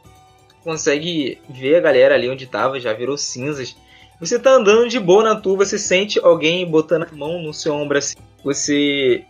consegue 0.63 1.39
ver 1.49 1.75
a 1.75 1.81
galera 1.81 2.15
ali 2.15 2.29
onde 2.29 2.47
tava, 2.47 2.79
já 2.79 2.93
virou 2.93 3.17
cinzas. 3.17 3.75
Você 4.19 4.39
tá 4.39 4.51
andando 4.51 4.87
de 4.87 4.99
boa 4.99 5.23
na 5.23 5.35
tua, 5.35 5.57
você 5.57 5.77
sente 5.77 6.19
alguém 6.23 6.65
botando 6.65 7.03
a 7.03 7.15
mão 7.15 7.41
no 7.41 7.53
seu 7.53 7.73
ombro 7.73 7.97
assim. 7.97 8.15
Você 8.43 9.23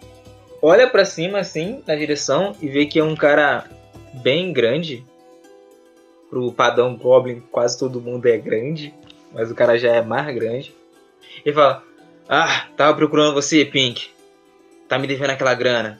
olha 0.61 0.89
pra 0.89 1.03
cima 1.03 1.39
assim, 1.39 1.83
na 1.85 1.95
direção, 1.95 2.55
e 2.61 2.67
vê 2.67 2.85
que 2.85 2.99
é 2.99 3.03
um 3.03 3.15
cara 3.15 3.65
bem 4.13 4.53
grande. 4.53 5.03
Pro 6.29 6.51
padrão 6.51 6.95
Goblin, 6.95 7.43
quase 7.51 7.77
todo 7.77 8.01
mundo 8.01 8.25
é 8.25 8.37
grande, 8.37 8.93
mas 9.31 9.51
o 9.51 9.55
cara 9.55 9.77
já 9.77 9.95
é 9.95 10.01
mais 10.01 10.33
grande. 10.33 10.73
Ele 11.45 11.53
fala: 11.53 11.83
Ah, 12.27 12.67
tava 12.75 12.95
procurando 12.95 13.33
você, 13.33 13.65
Pink. 13.65 14.12
Tá 14.87 14.97
me 14.99 15.07
devendo 15.07 15.31
aquela 15.31 15.53
grana. 15.53 15.99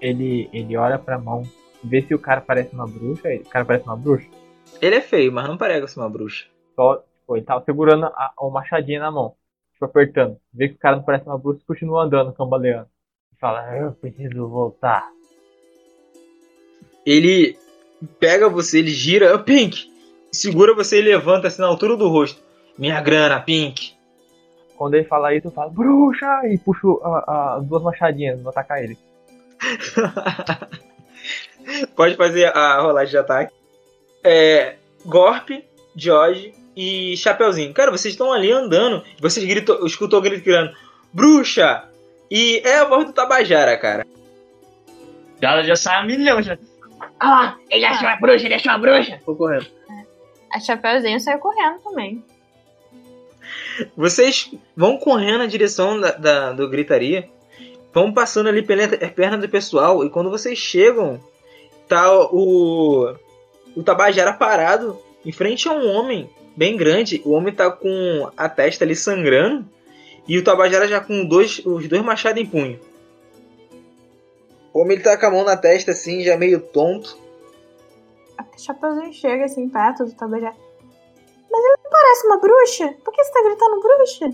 Ele, 0.00 0.48
ele 0.52 0.76
olha 0.76 0.98
pra 0.98 1.18
mão, 1.18 1.42
vê 1.82 2.02
se 2.02 2.14
o 2.14 2.18
cara 2.18 2.40
parece 2.40 2.74
uma 2.74 2.86
bruxa. 2.86 3.28
ele- 3.32 3.42
O 3.42 3.48
cara 3.48 3.64
parece 3.64 3.84
uma 3.84 3.96
bruxa. 3.96 4.26
Ele 4.80 4.96
é 4.96 5.00
feio, 5.00 5.32
mas 5.32 5.46
não 5.48 5.56
parece 5.56 5.96
uma 5.96 6.08
bruxa. 6.08 6.46
Só, 6.74 6.96
tipo, 6.96 7.36
ele 7.36 7.44
tava 7.44 7.64
segurando 7.64 8.06
a, 8.06 8.32
o 8.38 8.50
machadinho 8.50 9.00
na 9.00 9.10
mão. 9.10 9.34
Tipo, 9.72 9.84
apertando. 9.86 10.36
Vê 10.52 10.68
que 10.68 10.74
o 10.74 10.78
cara 10.78 10.96
não 10.96 11.02
parece 11.04 11.26
uma 11.26 11.38
bruxa 11.38 11.60
e 11.62 11.66
continua 11.66 12.04
andando, 12.04 12.32
cambaleando. 12.32 12.88
E 13.34 13.38
fala, 13.38 13.76
eu 13.76 13.92
preciso 13.92 14.48
voltar. 14.48 15.08
Ele 17.06 17.56
pega 18.18 18.48
você, 18.48 18.78
ele 18.78 18.90
gira, 18.90 19.34
"Ô, 19.34 19.38
Pink, 19.38 19.90
segura 20.32 20.74
você 20.74 20.98
e 20.98 21.02
levanta 21.02 21.48
assim 21.48 21.60
na 21.62 21.68
altura 21.68 21.96
do 21.96 22.08
rosto. 22.08 22.42
Minha 22.78 23.00
grana, 23.00 23.40
Pink. 23.40 23.93
Quando 24.76 24.94
ele 24.94 25.04
fala 25.04 25.34
isso, 25.34 25.48
eu 25.48 25.52
falo, 25.52 25.70
bruxa! 25.70 26.26
E 26.46 26.58
puxo 26.58 27.00
a- 27.04 27.56
as 27.58 27.66
duas 27.66 27.82
machadinhas, 27.82 28.40
vou 28.40 28.50
atacar 28.50 28.82
ele. 28.82 28.98
Pode 31.96 32.16
fazer 32.16 32.46
a 32.56 32.80
rolagem 32.80 33.10
de 33.12 33.18
ataque. 33.18 33.52
É, 34.22 34.76
Gorp, 35.06 35.50
George 35.96 36.54
e 36.76 37.16
Chapeuzinho. 37.16 37.72
Cara, 37.72 37.90
vocês 37.90 38.12
estão 38.14 38.32
ali 38.32 38.50
andando. 38.52 39.02
Vocês 39.20 39.44
gritou, 39.46 39.86
escutou 39.86 40.18
o 40.18 40.22
grito 40.22 40.44
gritando: 40.44 40.74
Bruxa! 41.12 41.84
E 42.30 42.60
é 42.64 42.78
a 42.78 42.84
voz 42.84 43.06
do 43.06 43.12
Tabajara, 43.12 43.76
cara. 43.78 44.06
Já, 45.40 45.62
já 45.62 45.76
sai 45.76 45.96
a 45.96 46.04
milhão 46.04 46.42
já. 46.42 46.58
Ó, 47.22 47.52
ele 47.70 47.84
achou 47.84 48.08
a 48.08 48.16
bruxa, 48.16 48.46
ele 48.46 48.54
achou 48.54 48.72
a 48.72 48.78
bruxa. 48.78 49.20
Tô 49.24 49.34
correndo. 49.36 49.66
A 50.52 50.58
Chapeuzinho 50.60 51.20
saiu 51.20 51.38
correndo 51.38 51.78
também. 51.82 52.24
Vocês 53.96 54.50
vão 54.76 54.96
correndo 54.98 55.38
na 55.38 55.46
direção 55.46 56.00
da, 56.00 56.12
da- 56.12 56.52
do 56.52 56.68
gritaria. 56.68 57.28
Vão 57.92 58.12
passando 58.12 58.48
ali 58.48 58.62
pela 58.62 58.88
perna 58.88 59.38
do 59.38 59.48
pessoal. 59.48 60.04
E 60.04 60.10
quando 60.10 60.30
vocês 60.30 60.58
chegam, 60.58 61.20
tá 61.88 62.12
o, 62.32 63.14
o 63.76 63.82
Tabajara 63.82 64.32
parado 64.32 64.98
em 65.24 65.30
frente 65.32 65.68
a 65.68 65.72
um 65.72 65.88
homem 65.88 66.28
bem 66.56 66.76
grande. 66.76 67.22
O 67.24 67.30
homem 67.32 67.54
tá 67.54 67.70
com 67.70 68.30
a 68.36 68.48
testa 68.48 68.84
ali 68.84 68.96
sangrando. 68.96 69.64
E 70.26 70.38
o 70.38 70.44
Tabajara 70.44 70.88
já 70.88 71.00
com 71.00 71.24
dois, 71.24 71.60
os 71.64 71.86
dois 71.86 72.02
machados 72.02 72.40
em 72.42 72.46
punho. 72.46 72.80
O 74.72 74.80
homem 74.80 74.94
ele 74.96 75.04
tá 75.04 75.16
com 75.16 75.26
a 75.26 75.30
mão 75.30 75.44
na 75.44 75.56
testa 75.56 75.92
assim, 75.92 76.24
já 76.24 76.36
meio 76.36 76.60
tonto. 76.60 77.16
A 78.36 78.44
Chapeuzinho 78.58 79.12
chega 79.12 79.44
assim 79.44 79.68
perto 79.68 80.04
do 80.04 80.12
Tabajara. 80.12 80.56
Mas 81.50 81.64
ele 81.64 81.76
não 81.84 81.90
parece 81.90 82.26
uma 82.26 82.38
bruxa? 82.38 82.94
Por 83.04 83.12
que 83.12 83.24
você 83.24 83.32
tá 83.32 83.42
gritando 83.44 83.80
bruxa? 83.80 84.30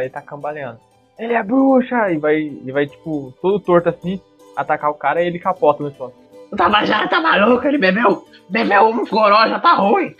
Ele 0.00 0.10
tá 0.10 0.22
cambaleando. 0.22 0.80
Ele 1.18 1.32
é 1.32 1.42
bruxa! 1.42 2.10
E 2.10 2.18
vai, 2.18 2.38
e 2.38 2.72
vai, 2.72 2.86
tipo, 2.86 3.34
todo 3.40 3.60
torto 3.60 3.88
assim, 3.88 4.20
atacar 4.56 4.90
o 4.90 4.94
cara 4.94 5.22
e 5.22 5.26
ele 5.26 5.38
capota 5.38 5.82
no 5.82 5.94
chão. 5.94 6.12
O 6.50 6.56
Tabajara 6.56 7.08
tá 7.08 7.20
maluco, 7.20 7.66
ele 7.66 7.78
bebeu, 7.78 8.26
bebeu 8.48 8.86
um 8.86 9.04
goró, 9.04 9.48
já 9.48 9.58
tá 9.58 9.74
ruim. 9.74 10.14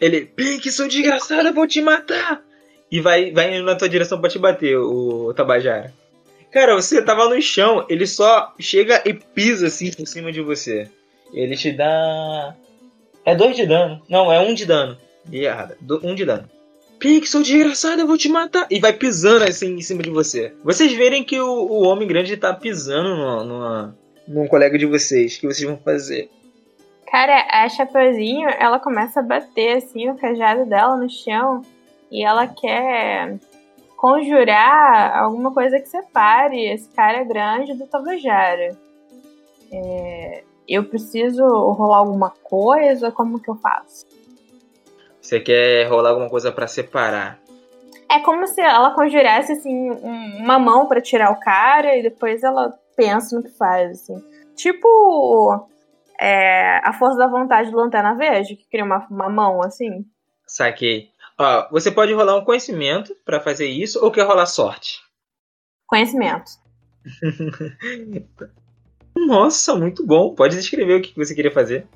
Ele, 0.00 0.26
Pink, 0.26 0.70
seu 0.70 0.86
desgraçado, 0.86 1.48
eu 1.48 1.54
vou 1.54 1.66
te 1.66 1.80
matar! 1.80 2.42
E 2.90 3.00
vai, 3.00 3.32
vai 3.32 3.54
indo 3.54 3.64
na 3.64 3.76
tua 3.76 3.88
direção 3.88 4.20
pra 4.20 4.30
te 4.30 4.38
bater, 4.38 4.76
o 4.76 5.32
Tabajara. 5.34 5.92
Cara, 6.50 6.74
você 6.74 7.02
tava 7.02 7.28
no 7.28 7.40
chão, 7.42 7.84
ele 7.88 8.06
só 8.06 8.54
chega 8.58 9.02
e 9.04 9.12
pisa 9.12 9.66
assim 9.66 9.92
por 9.92 10.06
cima 10.06 10.32
de 10.32 10.40
você. 10.40 10.90
Ele 11.32 11.54
te 11.56 11.70
dá. 11.72 12.54
É 13.28 13.34
dois 13.34 13.54
de 13.54 13.66
dano. 13.66 14.00
Não, 14.08 14.32
é 14.32 14.40
um 14.40 14.54
de 14.54 14.64
dano. 14.64 14.96
E 15.30 15.44
errada. 15.44 15.76
Um 16.02 16.14
de 16.14 16.24
dano. 16.24 16.48
Seu 17.26 17.42
desgraçado, 17.42 18.00
eu 18.00 18.06
vou 18.06 18.16
te 18.16 18.26
matar. 18.26 18.66
E 18.70 18.80
vai 18.80 18.94
pisando 18.94 19.44
assim 19.44 19.74
em 19.74 19.82
cima 19.82 20.02
de 20.02 20.08
você. 20.08 20.54
Vocês 20.64 20.94
verem 20.94 21.22
que 21.22 21.38
o, 21.38 21.46
o 21.46 21.82
homem 21.82 22.08
grande 22.08 22.38
tá 22.38 22.54
pisando 22.54 23.14
no, 23.14 23.44
no, 23.44 23.94
num 24.26 24.48
colega 24.48 24.78
de 24.78 24.86
vocês. 24.86 25.36
O 25.36 25.40
que 25.40 25.46
vocês 25.46 25.68
vão 25.68 25.76
fazer? 25.76 26.30
Cara, 27.06 27.46
a 27.50 27.68
Chapeuzinho, 27.68 28.48
ela 28.48 28.80
começa 28.80 29.20
a 29.20 29.22
bater 29.22 29.76
assim 29.76 30.08
o 30.08 30.16
cajado 30.16 30.64
dela 30.64 30.96
no 30.96 31.10
chão 31.10 31.60
e 32.10 32.24
ela 32.24 32.46
quer 32.46 33.36
conjurar 33.94 35.18
alguma 35.18 35.52
coisa 35.52 35.78
que 35.78 35.88
separe 35.88 36.66
esse 36.66 36.88
cara 36.94 37.22
grande 37.24 37.74
do 37.74 37.86
Tabajara. 37.86 38.74
É, 39.70 40.44
eu 40.68 40.84
preciso 40.84 41.44
rolar 41.44 41.98
alguma 41.98 42.30
coisa? 42.30 43.10
Como 43.10 43.40
que 43.40 43.48
eu 43.50 43.56
faço? 43.56 44.06
Você 45.20 45.40
quer 45.40 45.88
rolar 45.88 46.10
alguma 46.10 46.28
coisa 46.30 46.50
pra 46.52 46.66
separar? 46.66 47.38
É 48.10 48.20
como 48.20 48.46
se 48.46 48.60
ela 48.60 48.94
conjurasse 48.94 49.52
assim 49.52 49.90
um- 49.90 50.38
uma 50.42 50.58
mão 50.58 50.86
pra 50.86 51.00
tirar 51.00 51.30
o 51.30 51.40
cara 51.40 51.96
e 51.96 52.02
depois 52.02 52.42
ela 52.42 52.72
pensa 52.96 53.36
no 53.36 53.42
que 53.42 53.50
faz, 53.56 53.90
assim. 53.90 54.22
Tipo 54.56 55.66
é, 56.20 56.78
a 56.82 56.92
força 56.92 57.16
da 57.18 57.26
vontade 57.28 57.70
do 57.70 57.76
Lanterna 57.76 58.14
Verde, 58.14 58.56
que 58.56 58.68
cria 58.68 58.84
uma, 58.84 59.06
uma 59.10 59.28
mão 59.28 59.62
assim. 59.62 60.04
Saquei. 60.46 61.10
Ó, 61.38 61.68
você 61.70 61.90
pode 61.92 62.12
rolar 62.12 62.36
um 62.36 62.44
conhecimento 62.44 63.14
pra 63.24 63.38
fazer 63.40 63.66
isso 63.68 64.02
ou 64.04 64.10
quer 64.10 64.26
rolar 64.26 64.46
sorte? 64.46 65.00
Conhecimento. 65.86 66.50
Nossa, 69.16 69.74
muito 69.74 70.06
bom. 70.06 70.34
Pode 70.34 70.56
descrever 70.56 70.94
o 70.94 71.02
que 71.02 71.16
você 71.16 71.34
queria 71.34 71.50
fazer. 71.50 71.86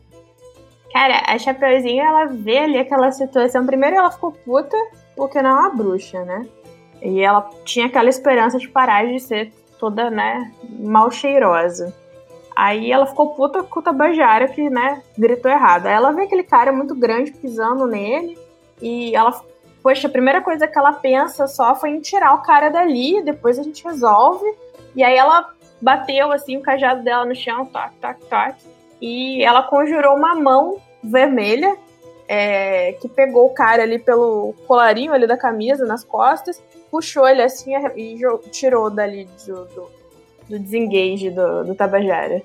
Cara, 0.93 1.23
a 1.27 1.39
Chapeuzinho, 1.39 2.03
ela 2.03 2.27
vê 2.27 2.59
ali 2.59 2.79
aquela 2.79 3.11
situação. 3.11 3.65
Primeiro 3.65 3.97
ela 3.97 4.11
ficou 4.11 4.33
puta, 4.33 4.77
porque 5.17 5.41
não 5.41 5.51
é 5.51 5.61
uma 5.61 5.71
bruxa, 5.71 6.23
né? 6.25 6.47
E 7.01 7.21
ela 7.21 7.49
tinha 7.65 7.87
aquela 7.87 8.11
esperança 8.11 8.59
de 8.59 8.69
parar 8.69 9.07
de 9.07 9.19
ser 9.19 9.53
toda, 9.79 10.11
né, 10.11 10.53
mal 10.79 11.11
cheirosa. 11.11 11.93
Aí 12.55 12.93
ela 12.93 13.07
ficou 13.07 13.35
puta 13.35 13.63
com 13.63 13.81
o 13.81 13.83
Tabajara, 13.83 14.47
que, 14.47 14.69
né, 14.69 15.03
gritou 15.19 15.51
errado. 15.51 15.87
Aí 15.87 15.95
ela 15.95 16.13
vê 16.13 16.23
aquele 16.23 16.45
cara 16.45 16.71
muito 16.71 16.95
grande 16.95 17.33
pisando 17.33 17.87
nele. 17.87 18.39
E 18.81 19.17
ela, 19.17 19.33
poxa, 19.83 20.07
a 20.07 20.11
primeira 20.11 20.43
coisa 20.43 20.69
que 20.69 20.79
ela 20.79 20.93
pensa 20.93 21.47
só 21.49 21.75
foi 21.75 21.91
em 21.91 22.01
tirar 22.01 22.35
o 22.35 22.43
cara 22.43 22.69
dali, 22.69 23.23
depois 23.23 23.59
a 23.59 23.63
gente 23.63 23.83
resolve. 23.83 24.45
E 24.95 25.03
aí 25.03 25.17
ela 25.17 25.51
bateu, 25.83 26.31
assim, 26.31 26.57
o 26.57 26.63
cajado 26.63 27.03
dela 27.03 27.27
no 27.27 27.35
chão, 27.35 27.67
toque, 27.67 27.97
toque, 28.01 28.25
toque. 28.27 28.65
E 29.01 29.43
ela 29.43 29.65
conjurou 29.65 30.17
uma 30.17 30.35
mão 30.35 30.81
vermelha 31.03 31.77
é, 32.29 32.93
que 32.93 33.09
pegou 33.09 33.47
o 33.47 33.55
cara 33.55 33.83
ali 33.83 33.99
pelo 33.99 34.55
colarinho 34.67 35.13
ali 35.13 35.27
da 35.27 35.37
camisa, 35.37 35.85
nas 35.85 36.05
costas, 36.05 36.63
puxou 36.91 37.29
ele 37.29 37.43
assim 37.43 37.73
e 37.97 38.21
tirou 38.51 38.89
dali 38.89 39.29
do, 39.47 39.65
do, 39.67 39.91
do 40.49 40.59
desengage 40.59 41.31
do, 41.31 41.65
do 41.65 41.75
Tabajara. 41.75 42.43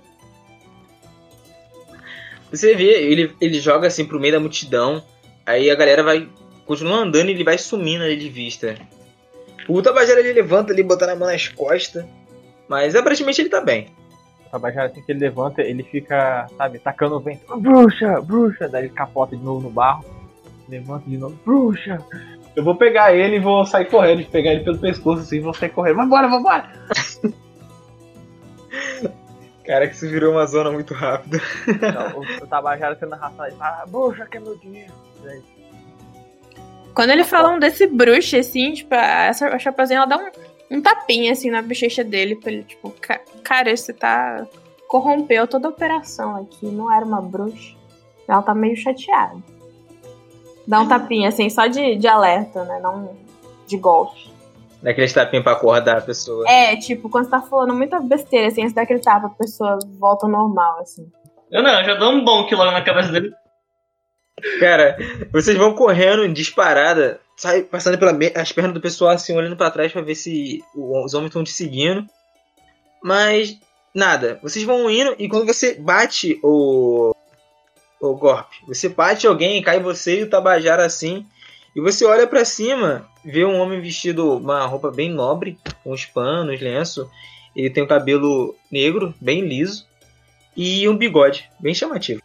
Você 2.51 2.75
vê, 2.75 3.03
ele, 3.03 3.35
ele 3.39 3.59
joga 3.59 3.87
assim 3.87 4.05
pro 4.05 4.19
meio 4.19 4.33
da 4.33 4.39
multidão. 4.39 5.03
Aí 5.45 5.69
a 5.69 5.75
galera 5.75 6.01
vai. 6.01 6.27
Continua 6.65 6.97
andando 6.97 7.29
e 7.29 7.31
ele 7.31 7.43
vai 7.43 7.57
sumindo 7.57 8.03
ali 8.03 8.17
de 8.17 8.29
vista. 8.29 8.75
O 9.67 9.81
Tabajara 9.81 10.19
ele 10.21 10.33
levanta 10.33 10.71
ali, 10.71 10.81
botando 10.81 11.09
a 11.09 11.15
mão 11.15 11.27
nas 11.27 11.47
costas. 11.47 12.05
Mas 12.67 12.95
aparentemente 12.95 13.41
ele 13.41 13.49
tá 13.49 13.61
bem. 13.61 13.87
O 14.47 14.49
Tabajara, 14.49 14.87
assim 14.87 15.01
que 15.01 15.11
ele 15.11 15.19
levanta, 15.19 15.61
ele 15.61 15.83
fica, 15.83 16.47
sabe, 16.57 16.79
tacando 16.79 17.15
o 17.15 17.19
vento. 17.19 17.57
Bruxa, 17.57 18.21
bruxa! 18.21 18.67
Daí 18.67 18.85
ele 18.85 18.93
capota 18.93 19.35
de 19.35 19.43
novo 19.43 19.61
no 19.61 19.69
barro. 19.69 20.05
Levanta 20.67 21.09
de 21.09 21.17
novo, 21.17 21.37
bruxa! 21.45 21.97
Eu 22.55 22.63
vou 22.63 22.75
pegar 22.75 23.13
ele 23.13 23.35
e 23.35 23.39
vou 23.39 23.65
sair 23.65 23.85
correndo, 23.85 24.25
pegar 24.29 24.51
ele 24.51 24.63
pelo 24.63 24.79
pescoço 24.79 25.21
assim, 25.21 25.39
vou 25.41 25.53
sair 25.53 25.69
correndo. 25.69 25.97
Vambora, 25.97 26.27
vambora! 26.27 26.69
Cara, 29.65 29.87
que 29.87 29.95
isso 29.95 30.07
virou 30.07 30.31
uma 30.31 30.45
zona 30.45 30.71
muito 30.71 30.93
rápida. 30.93 31.41
Então, 31.67 32.21
o, 32.21 32.43
o 32.43 32.47
Tabajara 32.47 32.95
sendo 32.95 33.13
arrastado, 33.13 33.49
ele 33.49 33.57
fala, 33.57 33.81
"Ah, 33.83 33.85
bruxa, 33.85 34.25
quer 34.25 34.39
meu 34.39 34.57
dinheiro. 34.57 34.93
Quando 36.93 37.09
ele 37.11 37.25
fala 37.25 37.49
um 37.49 37.59
desse 37.59 37.85
bruxo, 37.85 38.37
assim, 38.37 38.73
tipo, 38.73 38.95
a, 38.95 39.29
a 39.29 39.59
Chapazinha, 39.59 39.99
ela 39.99 40.07
dá 40.07 40.17
um, 40.17 40.31
um 40.69 40.81
tapinha, 40.81 41.31
assim, 41.31 41.49
na 41.49 41.61
bochecha 41.61 42.03
dele, 42.03 42.35
pra 42.35 42.51
ele, 42.51 42.63
tipo, 42.63 42.93
"Ca- 43.01 43.21
cara, 43.43 43.75
você 43.75 43.93
tá... 43.93 44.45
corrompeu 44.87 45.47
toda 45.47 45.67
a 45.67 45.71
operação 45.71 46.35
aqui, 46.37 46.65
não 46.67 46.91
era 46.93 47.05
uma 47.05 47.21
bruxa. 47.21 47.75
Ela 48.27 48.41
tá 48.41 48.53
meio 48.55 48.75
chateada. 48.75 49.35
Dá 50.67 50.81
um 50.81 50.87
tapinha, 50.87 51.29
assim, 51.29 51.49
só 51.49 51.67
de, 51.67 51.95
de 51.95 52.07
alerta, 52.07 52.63
né, 52.65 52.79
não 52.81 53.15
de 53.67 53.77
golpe. 53.77 54.29
Daquele 54.81 55.11
tapinha 55.11 55.41
pra 55.43 55.53
acordar 55.53 55.97
a 55.97 56.01
pessoa. 56.01 56.45
É, 56.49 56.75
tipo, 56.75 57.09
quando 57.09 57.25
você 57.25 57.31
tá 57.31 57.41
falando 57.41 57.73
muita 57.73 57.99
besteira, 57.99 58.47
assim, 58.47 58.67
você 58.67 58.73
dá 58.75 58.81
aquele 58.83 58.99
tapa, 58.99 59.27
a 59.27 59.29
pessoa 59.29 59.79
volta 59.97 60.25
ao 60.25 60.31
normal, 60.31 60.79
assim. 60.79 61.09
Eu 61.49 61.63
não, 61.63 61.79
eu 61.79 61.85
já 61.85 61.95
dou 61.95 62.11
um 62.11 62.23
bom 62.23 62.41
logo 62.51 62.71
na 62.71 62.81
cabeça 62.83 63.11
dele. 63.11 63.31
Cara, 64.59 64.97
vocês 65.31 65.57
vão 65.57 65.73
correndo 65.73 66.23
em 66.25 66.31
disparada, 66.31 67.19
sai 67.37 67.61
passando 67.61 67.97
pelas 67.97 68.51
pernas 68.51 68.73
do 68.73 68.81
pessoal 68.81 69.11
assim, 69.11 69.37
olhando 69.37 69.55
pra 69.55 69.71
trás 69.71 69.91
pra 69.91 70.01
ver 70.01 70.15
se 70.15 70.63
os 70.75 71.13
homens 71.13 71.29
estão 71.29 71.43
te 71.43 71.51
seguindo. 71.51 72.05
Mas 73.01 73.57
nada, 73.93 74.39
vocês 74.41 74.65
vão 74.65 74.89
indo 74.89 75.15
e 75.19 75.29
quando 75.29 75.45
você 75.45 75.75
bate 75.75 76.39
o 76.43 77.13
o 77.99 78.15
golpe, 78.15 78.57
você 78.67 78.89
bate 78.89 79.25
alguém, 79.25 79.61
cai 79.61 79.79
você 79.79 80.19
e 80.19 80.23
o 80.23 80.29
Tabajara 80.29 80.85
assim, 80.85 81.25
E 81.75 81.81
você 81.81 82.05
olha 82.05 82.25
pra 82.25 82.43
cima, 82.43 83.07
vê 83.23 83.45
um 83.45 83.59
homem 83.59 83.79
vestido 83.79 84.37
uma 84.37 84.65
roupa 84.65 84.89
bem 84.89 85.11
nobre, 85.11 85.59
com 85.83 85.91
os 85.91 86.05
panos, 86.05 86.59
lenço. 86.59 87.07
Ele 87.55 87.69
tem 87.69 87.83
o 87.83 87.87
cabelo 87.87 88.55
negro, 88.71 89.13
bem 89.21 89.41
liso, 89.41 89.85
e 90.55 90.89
um 90.89 90.97
bigode, 90.97 91.47
bem 91.59 91.75
chamativo. 91.75 92.21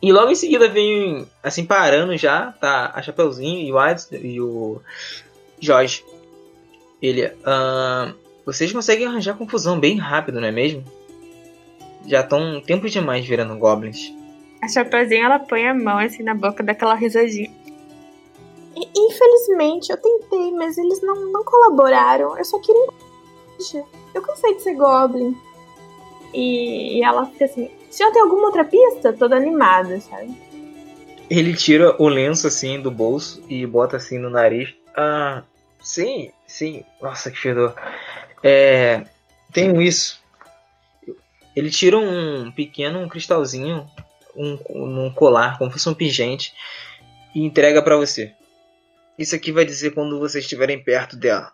E 0.00 0.12
logo 0.12 0.30
em 0.30 0.36
seguida 0.36 0.68
vem, 0.68 1.26
assim, 1.42 1.64
parando 1.64 2.16
já, 2.16 2.52
tá 2.52 2.92
a 2.94 3.02
Chapeuzinho 3.02 3.66
e 3.66 3.72
o 3.72 3.78
Ads 3.78 4.08
e 4.12 4.40
o 4.40 4.80
Jorge. 5.60 6.04
Ele, 7.02 7.32
ah, 7.44 8.12
vocês 8.46 8.72
conseguem 8.72 9.06
arranjar 9.06 9.36
confusão 9.36 9.78
bem 9.78 9.96
rápido, 9.96 10.40
não 10.40 10.48
é 10.48 10.52
mesmo? 10.52 10.84
Já 12.06 12.20
estão 12.20 12.60
tempo 12.60 12.88
demais 12.88 13.26
virando 13.26 13.58
goblins. 13.58 14.12
A 14.62 14.68
Chapeuzinho, 14.68 15.24
ela 15.24 15.40
põe 15.40 15.66
a 15.66 15.74
mão 15.74 15.98
assim 15.98 16.22
na 16.22 16.34
boca 16.34 16.62
daquela 16.62 16.94
risadinha. 16.94 17.50
Infelizmente, 18.96 19.90
eu 19.90 19.96
tentei, 19.96 20.52
mas 20.52 20.78
eles 20.78 21.02
não, 21.02 21.32
não 21.32 21.42
colaboraram. 21.42 22.38
Eu 22.38 22.44
só 22.44 22.58
queria. 22.60 22.86
Eu 24.14 24.22
cansei 24.22 24.54
de 24.54 24.62
ser 24.62 24.74
Goblin. 24.74 25.36
E, 26.32 26.98
e 26.98 27.02
ela 27.02 27.26
fica 27.26 27.46
assim: 27.46 27.70
se 27.90 28.02
eu 28.02 28.12
tenho 28.12 28.24
alguma 28.24 28.46
outra 28.46 28.64
pista? 28.64 29.12
Toda 29.12 29.36
animada, 29.36 30.00
sabe? 30.00 30.36
Ele 31.30 31.54
tira 31.54 31.94
o 32.00 32.08
lenço 32.08 32.46
assim 32.46 32.80
do 32.80 32.90
bolso 32.90 33.44
e 33.48 33.66
bota 33.66 33.96
assim 33.96 34.18
no 34.18 34.30
nariz. 34.30 34.74
Ah, 34.96 35.42
sim, 35.80 36.32
sim. 36.46 36.84
Nossa, 37.00 37.30
que 37.30 37.38
fedor. 37.38 37.74
É, 38.42 39.04
tenho 39.52 39.80
isso. 39.82 40.22
Ele 41.54 41.70
tira 41.70 41.98
um 41.98 42.50
pequeno 42.52 43.08
cristalzinho, 43.08 43.86
um, 44.34 44.58
um 44.70 45.12
colar, 45.12 45.58
como 45.58 45.70
se 45.70 45.78
fosse 45.78 45.88
um 45.88 45.94
pingente, 45.94 46.54
e 47.34 47.44
entrega 47.44 47.82
pra 47.82 47.96
você. 47.96 48.32
Isso 49.18 49.34
aqui 49.34 49.50
vai 49.50 49.64
dizer 49.64 49.90
quando 49.90 50.18
vocês 50.18 50.44
estiverem 50.44 50.82
perto 50.82 51.16
dela. 51.16 51.52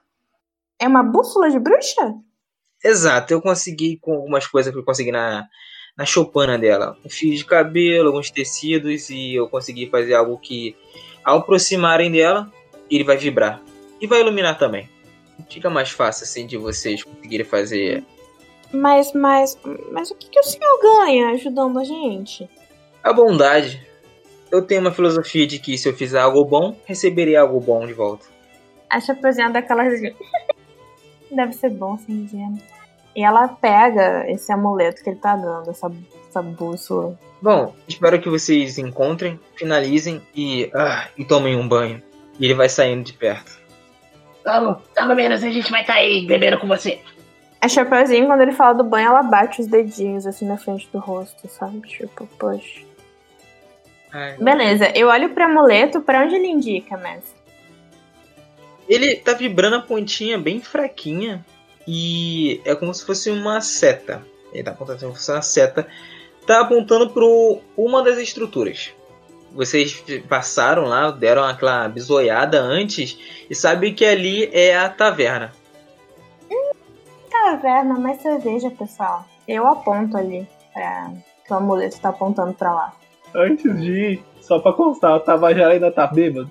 É 0.78 0.86
uma 0.86 1.02
bússola 1.02 1.50
de 1.50 1.58
bruxa? 1.58 2.14
Exato, 2.84 3.32
eu 3.32 3.40
consegui 3.40 3.96
com 3.96 4.12
algumas 4.12 4.46
coisas 4.46 4.70
que 4.72 4.78
eu 4.78 4.84
consegui 4.84 5.10
na, 5.10 5.48
na 5.96 6.04
choupana 6.04 6.58
dela. 6.58 6.96
Um 7.04 7.08
fio 7.08 7.34
de 7.34 7.44
cabelo, 7.44 8.08
alguns 8.08 8.30
tecidos 8.30 9.10
e 9.10 9.34
eu 9.34 9.48
consegui 9.48 9.88
fazer 9.88 10.14
algo 10.14 10.38
que, 10.38 10.76
ao 11.24 11.38
aproximarem 11.38 12.10
dela, 12.10 12.50
ele 12.90 13.04
vai 13.04 13.16
vibrar. 13.16 13.62
E 14.00 14.06
vai 14.06 14.20
iluminar 14.20 14.58
também. 14.58 14.88
Fica 15.48 15.70
mais 15.70 15.90
fácil 15.90 16.24
assim 16.24 16.46
de 16.46 16.56
vocês 16.56 17.02
conseguirem 17.02 17.46
fazer 17.46 18.04
Mas, 18.72 19.12
mas, 19.12 19.58
mas 19.90 20.10
o 20.10 20.14
que, 20.14 20.28
que 20.28 20.38
o 20.38 20.44
senhor 20.44 20.80
ganha 20.80 21.30
ajudando 21.30 21.78
a 21.78 21.84
gente? 21.84 22.48
a 23.04 23.12
bondade. 23.12 23.86
Eu 24.50 24.62
tenho 24.62 24.80
uma 24.80 24.90
filosofia 24.90 25.46
de 25.46 25.58
que 25.58 25.76
se 25.76 25.86
eu 25.86 25.92
fizer 25.92 26.20
algo 26.20 26.42
bom, 26.44 26.74
receberei 26.86 27.36
algo 27.36 27.60
bom 27.60 27.86
de 27.86 27.92
volta. 27.92 28.26
A 28.88 28.98
Chapeuzinho 28.98 29.52
daquela 29.52 29.82
risadinha. 29.82 30.14
Deve 31.30 31.52
ser 31.52 31.68
bom 31.70 31.98
ser 31.98 32.12
ingênuo. 32.12 32.58
E 33.14 33.22
ela 33.22 33.48
pega 33.48 34.28
esse 34.30 34.52
amuleto 34.52 35.02
que 35.02 35.10
ele 35.10 35.18
tá 35.18 35.36
dando, 35.36 35.70
essa, 35.70 35.90
essa 36.28 36.42
bússola. 36.42 37.18
Bom, 37.40 37.74
espero 37.86 38.20
que 38.20 38.28
vocês 38.28 38.78
encontrem, 38.78 39.38
finalizem 39.56 40.20
e, 40.34 40.70
ah, 40.74 41.08
e 41.16 41.24
tomem 41.24 41.56
um 41.56 41.68
banho. 41.68 42.02
E 42.38 42.44
ele 42.44 42.54
vai 42.54 42.68
saindo 42.68 43.04
de 43.04 43.12
perto. 43.12 43.58
Logo, 44.44 44.82
logo 44.98 45.14
menos 45.14 45.42
a 45.44 45.50
gente 45.50 45.70
vai 45.70 45.82
estar 45.82 45.94
aí 45.94 46.26
bebendo 46.26 46.58
com 46.58 46.66
você. 46.66 47.00
A 47.60 47.68
Chapeuzinho, 47.68 48.26
quando 48.26 48.42
ele 48.42 48.52
fala 48.52 48.74
do 48.74 48.84
banho, 48.84 49.08
ela 49.08 49.22
bate 49.22 49.60
os 49.60 49.66
dedinhos 49.66 50.26
assim 50.26 50.46
na 50.46 50.58
frente 50.58 50.88
do 50.92 50.98
rosto, 50.98 51.48
sabe? 51.48 51.80
Tipo, 51.88 52.26
poxa. 52.38 52.80
Ai, 54.12 54.36
Beleza, 54.38 54.90
eu 54.94 55.08
olho 55.08 55.30
pro 55.30 55.44
amuleto, 55.44 56.00
pra 56.00 56.24
onde 56.24 56.34
ele 56.34 56.46
indica, 56.46 56.96
mestre? 56.96 57.34
Ele 58.88 59.16
tá 59.16 59.32
vibrando 59.32 59.76
a 59.76 59.80
pontinha 59.80 60.36
bem 60.36 60.60
fraquinha 60.60 61.44
e 61.86 62.60
é 62.64 62.74
como 62.74 62.92
se 62.94 63.04
fosse 63.04 63.30
uma 63.30 63.60
seta. 63.60 64.22
Ele 64.52 64.62
tá 64.62 64.70
apontando 64.70 65.00
como 65.00 65.12
se 65.12 65.18
fosse 65.18 65.32
uma 65.32 65.42
seta. 65.42 65.86
Tá 66.46 66.60
apontando 66.60 67.10
pro 67.10 67.60
uma 67.76 68.02
das 68.02 68.18
estruturas. 68.18 68.92
Vocês 69.52 70.02
passaram 70.28 70.84
lá, 70.84 71.10
deram 71.10 71.44
aquela 71.44 71.88
bisoiada 71.88 72.60
antes 72.60 73.18
e 73.48 73.54
sabem 73.54 73.94
que 73.94 74.04
ali 74.04 74.50
é 74.52 74.76
a 74.76 74.88
taverna. 74.88 75.52
Taverna, 77.30 77.98
mais 77.98 78.20
cerveja, 78.20 78.70
pessoal. 78.70 79.24
Eu 79.46 79.66
aponto 79.66 80.16
ali 80.16 80.46
pra... 80.72 81.12
que 81.46 81.52
o 81.52 81.56
amuleto 81.56 82.00
tá 82.00 82.08
apontando 82.08 82.52
pra 82.54 82.74
lá. 82.74 82.92
Antes 83.34 83.78
de 83.80 83.92
ir, 83.92 84.24
só 84.40 84.58
pra 84.58 84.72
constar, 84.72 85.16
o 85.16 85.20
Tabajara 85.20 85.74
ainda 85.74 85.90
tá 85.90 86.06
bêbado. 86.06 86.50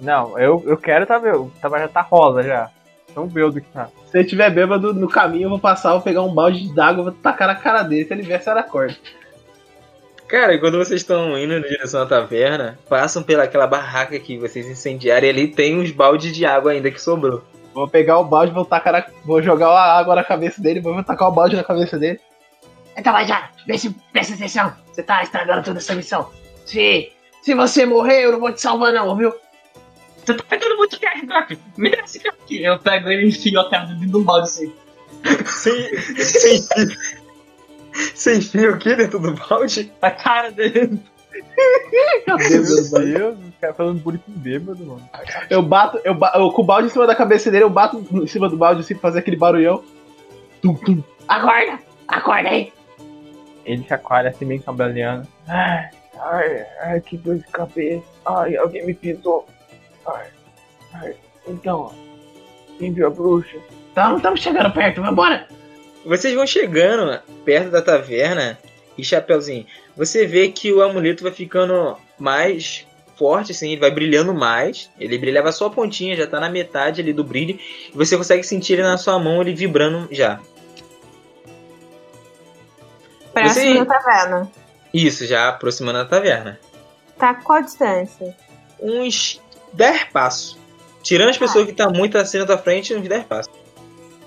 Não, 0.00 0.38
eu, 0.38 0.62
eu 0.66 0.76
quero 0.76 1.06
tá 1.06 1.18
vendo. 1.18 1.44
O 1.44 1.52
Tabajara 1.60 1.88
tá 1.88 2.00
rosa 2.00 2.42
já. 2.42 2.70
Tão 3.14 3.26
bêbado 3.26 3.60
que 3.60 3.68
tá. 3.68 3.88
Se 4.14 4.18
ele 4.18 4.28
tiver 4.28 4.48
bêbado 4.48 4.94
no 4.94 5.08
caminho, 5.08 5.46
eu 5.46 5.50
vou 5.50 5.58
passar, 5.58 5.90
vou 5.90 6.00
pegar 6.00 6.22
um 6.22 6.32
balde 6.32 6.72
d'água, 6.72 7.02
vou 7.02 7.12
tacar 7.12 7.48
na 7.48 7.56
cara 7.56 7.82
dele. 7.82 8.04
Se 8.04 8.14
ele 8.14 8.22
vier, 8.22 8.40
sai 8.40 8.54
da 8.54 8.62
corda. 8.62 8.94
Cara, 10.28 10.56
quando 10.56 10.78
vocês 10.78 11.00
estão 11.00 11.36
indo 11.36 11.54
em 11.54 11.62
direção 11.62 12.02
à 12.02 12.06
taverna, 12.06 12.78
passam 12.88 13.24
pelaquela 13.24 13.66
barraca 13.66 14.16
que 14.20 14.38
vocês 14.38 14.68
incendiaram 14.68 15.26
e 15.26 15.30
ali 15.30 15.48
tem 15.48 15.80
uns 15.80 15.90
baldes 15.90 16.32
de 16.32 16.46
água 16.46 16.70
ainda 16.70 16.92
que 16.92 17.00
sobrou. 17.00 17.42
Vou 17.74 17.88
pegar 17.88 18.20
o 18.20 18.24
balde, 18.24 18.52
vou 18.52 18.64
tacar 18.64 18.92
na, 18.92 19.04
vou 19.24 19.42
jogar 19.42 19.70
a 19.70 19.98
água 19.98 20.14
na 20.14 20.22
cabeça 20.22 20.62
dele, 20.62 20.78
vou 20.78 21.02
tacar 21.02 21.26
o 21.26 21.32
balde 21.32 21.56
na 21.56 21.64
cabeça 21.64 21.98
dele. 21.98 22.20
Então 22.96 23.12
vai 23.12 23.26
já, 23.26 23.50
vê 23.66 23.76
se 23.76 23.90
presta 24.12 24.34
atenção. 24.34 24.72
Você 24.92 25.02
tá 25.02 25.24
estragando 25.24 25.64
toda 25.64 25.78
essa 25.78 25.92
missão. 25.92 26.30
Se, 26.64 27.10
se 27.42 27.52
você 27.52 27.84
morrer, 27.84 28.26
eu 28.26 28.30
não 28.30 28.38
vou 28.38 28.52
te 28.52 28.60
salvar 28.60 28.92
não, 28.92 29.16
viu? 29.16 29.34
Você 30.24 30.34
tá 30.34 30.44
pegando 30.48 30.76
muito 30.76 30.98
ferro, 30.98 31.26
Garp. 31.26 31.50
Me 31.76 31.90
dá 31.90 31.98
esse 32.04 32.26
aqui. 32.26 32.62
Eu 32.62 32.78
pego 32.78 33.08
ele 33.08 33.26
e 33.26 33.28
enfio 33.28 33.60
a 33.60 33.68
terra 33.68 33.86
dentro 33.86 34.06
de 34.06 34.16
um 34.16 34.22
balde 34.22 34.44
assim. 34.48 34.72
Sem, 35.46 35.98
sem 36.18 36.62
fio. 36.62 36.96
Sem 38.14 38.40
fio 38.40 38.74
aqui 38.74 38.94
dentro 38.96 39.18
do 39.18 39.34
balde? 39.34 39.92
A 40.02 40.10
cara 40.10 40.50
dele. 40.50 40.98
Meu 42.26 42.36
Deus, 42.36 43.38
os 43.38 43.54
caras 43.60 43.76
falando 43.76 44.00
bullying 44.00 44.18
com 44.18 44.32
bêbado, 44.32 44.84
mano. 44.84 45.08
Eu 45.50 45.62
bato, 45.62 46.00
eu, 46.04 46.14
ba- 46.14 46.32
eu 46.36 46.50
com 46.50 46.62
o 46.62 46.64
balde 46.64 46.88
em 46.88 46.90
cima 46.90 47.06
da 47.06 47.14
cabeça 47.14 47.50
dele, 47.50 47.64
eu 47.64 47.70
bato 47.70 48.04
em 48.12 48.26
cima 48.26 48.48
do 48.48 48.56
balde 48.56 48.80
assim 48.80 48.94
pra 48.94 49.02
fazer 49.02 49.18
aquele 49.20 49.36
barulhão. 49.36 49.82
Tum, 50.62 50.74
tum. 50.74 51.02
Acorda, 51.28 51.78
acorda 52.08 52.48
aí. 52.48 52.72
Ele 53.64 53.84
chacoalha 53.88 54.30
assim, 54.30 54.44
meio 54.44 54.62
cambaleando. 54.62 55.26
Ai, 55.48 55.90
ai, 56.20 56.66
ai, 56.82 57.00
que 57.00 57.16
dor 57.16 57.36
de 57.36 57.44
cabeça. 57.44 58.04
Ai, 58.26 58.56
alguém 58.56 58.84
me 58.86 58.94
pisou. 58.94 59.46
Ai, 60.06 60.26
ai. 60.94 61.16
Então, 61.46 61.92
quem 62.78 62.92
viu 62.92 63.06
a 63.06 63.10
bruxa? 63.10 63.56
Então, 63.92 64.16
estamos 64.16 64.40
chegando 64.40 64.72
perto, 64.72 65.02
vambora. 65.02 65.46
Vocês 66.04 66.34
vão 66.34 66.46
chegando 66.46 67.20
perto 67.44 67.70
da 67.70 67.80
taverna 67.80 68.58
e 68.98 69.04
Chapeuzinho, 69.04 69.66
você 69.96 70.26
vê 70.26 70.48
que 70.48 70.72
o 70.72 70.82
amuleto 70.82 71.22
vai 71.22 71.32
ficando 71.32 71.96
mais 72.18 72.86
forte, 73.16 73.52
assim, 73.52 73.70
ele 73.70 73.80
vai 73.80 73.90
brilhando 73.90 74.34
mais. 74.34 74.90
Ele 74.98 75.16
brilhava 75.16 75.52
só 75.52 75.66
a 75.66 75.70
pontinha, 75.70 76.16
já 76.16 76.26
tá 76.26 76.40
na 76.40 76.50
metade 76.50 77.00
ali 77.00 77.12
do 77.12 77.22
brilho. 77.24 77.58
E 77.92 77.96
você 77.96 78.16
consegue 78.16 78.42
sentir 78.42 78.74
ele 78.74 78.82
na 78.82 78.98
sua 78.98 79.18
mão, 79.18 79.40
ele 79.40 79.54
vibrando 79.54 80.08
já. 80.10 80.40
Próximo 83.32 83.72
Você- 83.72 83.84
da 83.84 83.86
taverna. 83.86 84.50
Isso, 84.92 85.26
já 85.26 85.48
aproximando 85.48 85.98
da 85.98 86.04
taverna. 86.04 86.58
Tá 87.18 87.34
qual 87.34 87.58
a 87.58 87.62
distância? 87.62 88.36
Uns 88.80 89.40
10 89.74 90.04
passos. 90.04 90.58
Tirando 91.02 91.28
as 91.28 91.38
pessoas 91.38 91.66
que 91.66 91.72
tá 91.72 91.88
muito 91.90 92.16
na 92.16 92.46
tua 92.46 92.58
frente, 92.58 92.94
uns 92.94 93.06
10 93.06 93.24
passos. 93.24 93.52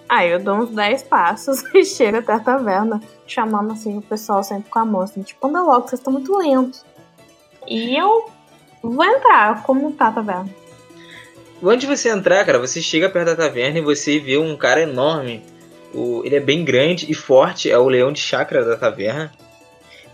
Ah, 0.08 0.26
eu 0.26 0.40
dou 0.40 0.56
uns 0.56 0.70
10 0.70 1.04
passos 1.04 1.64
e 1.74 1.84
chego 1.84 2.18
até 2.18 2.34
a 2.34 2.40
taverna, 2.40 3.02
chamando 3.26 3.74
assim 3.74 3.98
o 3.98 4.02
pessoal 4.02 4.44
sempre 4.44 4.70
com 4.70 4.80
a 4.80 4.86
mão, 4.86 5.02
assim, 5.02 5.22
tipo, 5.22 5.48
anda 5.48 5.62
logo, 5.62 5.88
vocês 5.88 6.00
estão 6.00 6.14
muito 6.14 6.38
lentos. 6.38 6.86
E 7.68 7.98
eu 7.98 8.30
vou 8.82 9.04
entrar, 9.04 9.64
como 9.64 9.92
tá 9.92 10.08
a 10.08 10.12
taverna? 10.12 10.50
Antes 11.62 11.88
de 11.90 11.98
você 11.98 12.10
entrar, 12.10 12.46
cara, 12.46 12.60
você 12.60 12.82
chega 12.82 13.10
perto 13.10 13.28
da 13.28 13.36
taverna 13.36 13.80
e 13.80 13.82
você 13.82 14.20
vê 14.20 14.38
um 14.38 14.56
cara 14.56 14.82
enorme. 14.82 15.44
O, 15.94 16.22
ele 16.24 16.36
é 16.36 16.40
bem 16.40 16.64
grande 16.64 17.12
e 17.12 17.16
forte, 17.16 17.70
é 17.72 17.78
o 17.78 17.90
leão 17.90 18.12
de 18.12 18.20
chakra 18.20 18.64
da 18.64 18.78
taverna. 18.78 19.32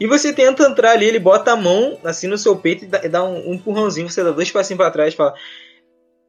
E 0.04 0.08
você 0.08 0.34
tenta 0.34 0.63
entrar 0.63 0.92
ali, 0.92 1.06
ele 1.06 1.18
bota 1.18 1.54
a 1.54 1.56
mão 1.56 1.98
assim 2.04 2.28
no 2.28 2.38
seu 2.38 2.58
peito 2.58 2.84
e 2.84 2.88
dá, 2.89 3.06
e 3.06 3.08
dá 3.08 3.24
um, 3.24 3.52
um 3.52 3.54
empurrãozinho, 3.54 4.10
você 4.10 4.22
dá 4.22 4.32
dois 4.32 4.52
passinhos 4.52 4.78
pra 4.78 4.92
trás 4.92 5.13
e 5.13 5.16
fala: 5.16 5.34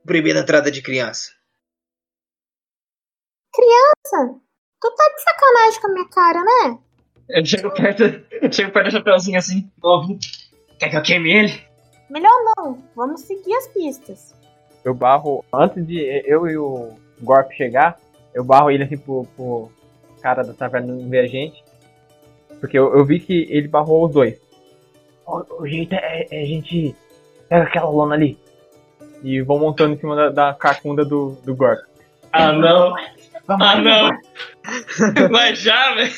Primeira 0.06 0.38
entrada 0.38 0.70
de 0.70 0.80
criança. 0.80 1.32
Criança, 3.52 4.38
tu 4.80 4.94
tá 4.94 5.12
de 5.16 5.22
sacanagem 5.24 5.80
com 5.80 5.86
a 5.88 5.92
minha 5.92 6.08
cara, 6.08 6.44
né? 6.44 6.78
Eu 7.28 7.44
chego 7.44 7.74
perto, 7.74 8.04
eu 8.30 8.52
chego 8.52 8.70
perto 8.70 8.90
do 8.90 8.92
chapeuzinho 8.92 9.38
assim, 9.38 9.68
novo. 9.82 10.20
Quer 10.78 10.90
que 10.90 10.96
eu 10.96 11.02
queime 11.02 11.32
ele? 11.32 11.64
Melhor 12.08 12.54
não, 12.56 12.80
vamos 12.94 13.22
seguir 13.22 13.54
as 13.54 13.66
pistas. 13.66 14.36
Eu 14.84 14.94
barro, 14.94 15.44
antes 15.52 15.84
de 15.84 15.98
eu 16.24 16.46
e 16.46 16.56
o 16.56 16.92
Gorp 17.20 17.50
chegar, 17.50 17.98
eu 18.32 18.44
barro 18.44 18.70
ele 18.70 18.84
assim 18.84 18.98
pro, 18.98 19.24
pro 19.34 19.68
cara 20.22 20.44
da 20.44 20.54
taverna 20.54 20.94
não 20.94 21.10
ver 21.10 21.24
a 21.24 21.26
gente. 21.26 21.63
Porque 22.60 22.78
eu, 22.78 22.96
eu 22.96 23.04
vi 23.04 23.20
que 23.20 23.46
ele 23.50 23.68
barrou 23.68 24.06
os 24.06 24.12
dois. 24.12 24.40
O, 25.26 25.62
o 25.62 25.66
jeito 25.66 25.94
é, 25.94 26.26
é 26.30 26.42
a 26.42 26.46
gente 26.46 26.94
pega 27.48 27.64
aquela 27.64 27.88
lona 27.88 28.14
ali. 28.14 28.38
E 29.22 29.40
vou 29.40 29.58
montando 29.58 29.94
em 29.94 29.98
cima 29.98 30.14
da, 30.14 30.30
da 30.30 30.54
carcunda 30.54 31.04
do, 31.04 31.38
do 31.44 31.54
Gorp. 31.54 31.80
Ah, 32.32 32.52
não. 32.52 32.94
Vamos 33.46 33.66
Ah, 33.66 33.72
aí, 33.72 33.84
não. 33.84 35.30
Mas 35.30 35.58
já, 35.64 35.94
velho. 35.94 36.12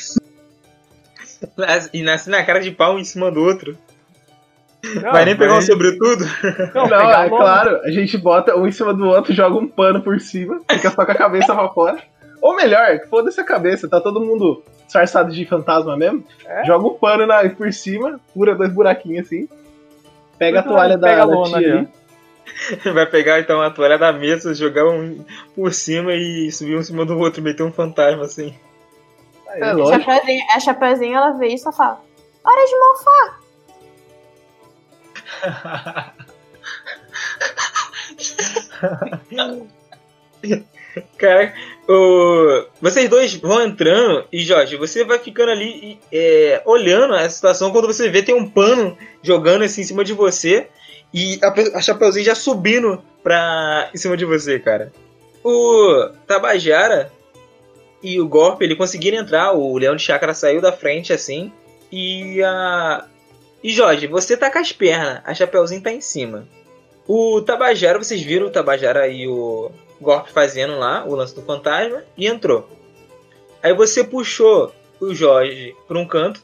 E 1.92 2.02
nasce 2.02 2.30
na 2.30 2.44
cara 2.44 2.60
de 2.60 2.70
pau 2.70 2.94
um 2.94 2.98
em 2.98 3.04
cima 3.04 3.30
do 3.30 3.42
outro. 3.42 3.76
Não, 4.94 5.12
Vai 5.12 5.24
nem 5.24 5.36
pegar 5.36 5.56
um 5.56 5.62
sobretudo? 5.62 6.24
Não, 6.74 6.86
Não, 6.86 7.10
é 7.10 7.28
claro, 7.28 7.80
a 7.82 7.90
gente 7.90 8.16
bota 8.16 8.56
um 8.56 8.66
em 8.66 8.72
cima 8.72 8.94
do 8.94 9.06
outro, 9.06 9.32
joga 9.32 9.56
um 9.56 9.66
pano 9.66 10.00
por 10.00 10.20
cima, 10.20 10.60
fica 10.70 10.90
só 10.90 11.04
com 11.04 11.12
a 11.12 11.14
cabeça 11.14 11.54
pra 11.54 11.68
fora. 11.70 11.98
Ou 12.40 12.54
melhor, 12.54 13.00
foda-se 13.08 13.40
a 13.40 13.44
cabeça, 13.44 13.88
tá 13.88 14.00
todo 14.00 14.20
mundo 14.20 14.62
disfarçado 14.86 15.32
de 15.32 15.44
fantasma 15.44 15.96
mesmo. 15.96 16.24
É? 16.44 16.64
Joga 16.64 16.86
o 16.86 16.94
pano 16.94 17.26
na, 17.26 17.48
por 17.50 17.72
cima, 17.72 18.18
fura 18.32 18.54
dois 18.54 18.72
buraquinhos 18.72 19.26
assim. 19.26 19.48
Pega 20.38 20.60
a 20.60 20.62
Pega 20.62 20.74
toalha 20.74 20.98
da, 20.98 21.12
a 21.12 21.16
da 21.16 21.24
lona 21.24 21.58
tia 21.58 21.78
ali. 21.78 21.88
Vai 22.94 23.06
pegar 23.06 23.40
então 23.40 23.60
a 23.60 23.70
toalha 23.70 23.98
da 23.98 24.12
mesa, 24.12 24.54
jogar 24.54 24.86
um 24.86 25.24
por 25.54 25.72
cima 25.72 26.14
e 26.14 26.50
subir 26.50 26.76
um 26.76 26.80
em 26.80 26.84
cima 26.84 27.04
do 27.04 27.18
outro, 27.18 27.42
meter 27.42 27.62
um 27.62 27.72
fantasma 27.72 28.24
assim. 28.24 28.54
É 29.48 29.72
lógico. 29.72 30.04
Chapeuzinho, 30.04 30.44
a 30.50 30.60
Chapeuzinho, 30.60 31.16
ela 31.16 31.32
vê 31.32 31.48
isso 31.48 31.68
e 31.68 31.72
fala: 31.72 32.00
Hora 32.44 32.66
de 32.66 32.78
mofar! 32.78 33.40
Cara, 41.18 41.54
o... 41.88 42.66
vocês 42.80 43.08
dois 43.08 43.34
vão 43.34 43.62
entrando 43.62 44.24
e 44.32 44.40
Jorge, 44.40 44.76
você 44.76 45.04
vai 45.04 45.18
ficando 45.18 45.50
ali 45.50 45.98
é, 46.12 46.62
olhando 46.64 47.14
a 47.14 47.28
situação 47.28 47.70
quando 47.70 47.86
você 47.86 48.08
vê 48.08 48.22
tem 48.22 48.34
um 48.34 48.48
pano 48.48 48.96
jogando 49.22 49.62
assim 49.62 49.82
em 49.82 49.84
cima 49.84 50.04
de 50.04 50.12
você 50.12 50.68
e 51.12 51.38
a, 51.42 51.78
a 51.78 51.80
Chapeuzinho 51.80 52.24
já 52.24 52.34
subindo 52.34 53.02
pra, 53.22 53.90
em 53.94 53.98
cima 53.98 54.16
de 54.16 54.24
você, 54.24 54.58
cara. 54.58 54.92
O 55.44 56.10
Tabajara 56.26 57.12
e 58.02 58.20
o 58.20 58.28
Gorp, 58.28 58.62
ele 58.62 58.76
conseguiram 58.76 59.18
entrar, 59.18 59.52
o 59.52 59.76
Leão 59.78 59.96
de 59.96 60.02
Chácara 60.02 60.34
saiu 60.34 60.60
da 60.60 60.72
frente 60.72 61.12
assim 61.12 61.52
e 61.90 62.42
a... 62.42 63.06
E 63.62 63.72
Jorge, 63.72 64.06
você 64.06 64.36
tá 64.36 64.50
com 64.50 64.58
as 64.58 64.70
pernas, 64.70 65.22
a 65.24 65.34
Chapeuzinho 65.34 65.82
tá 65.82 65.90
em 65.90 66.00
cima. 66.00 66.46
O 67.08 67.40
Tabajara, 67.40 67.98
vocês 67.98 68.20
viram 68.20 68.46
o 68.46 68.50
Tabajara 68.50 69.08
e 69.08 69.26
o 69.26 69.70
Gorp 70.00 70.28
fazendo 70.28 70.78
lá 70.78 71.04
o 71.06 71.14
lance 71.14 71.34
do 71.34 71.42
fantasma 71.42 72.02
e 72.16 72.26
entrou. 72.26 72.68
Aí 73.62 73.74
você 73.74 74.04
puxou 74.04 74.72
o 75.00 75.14
Jorge 75.14 75.74
para 75.88 75.98
um 75.98 76.06
canto 76.06 76.42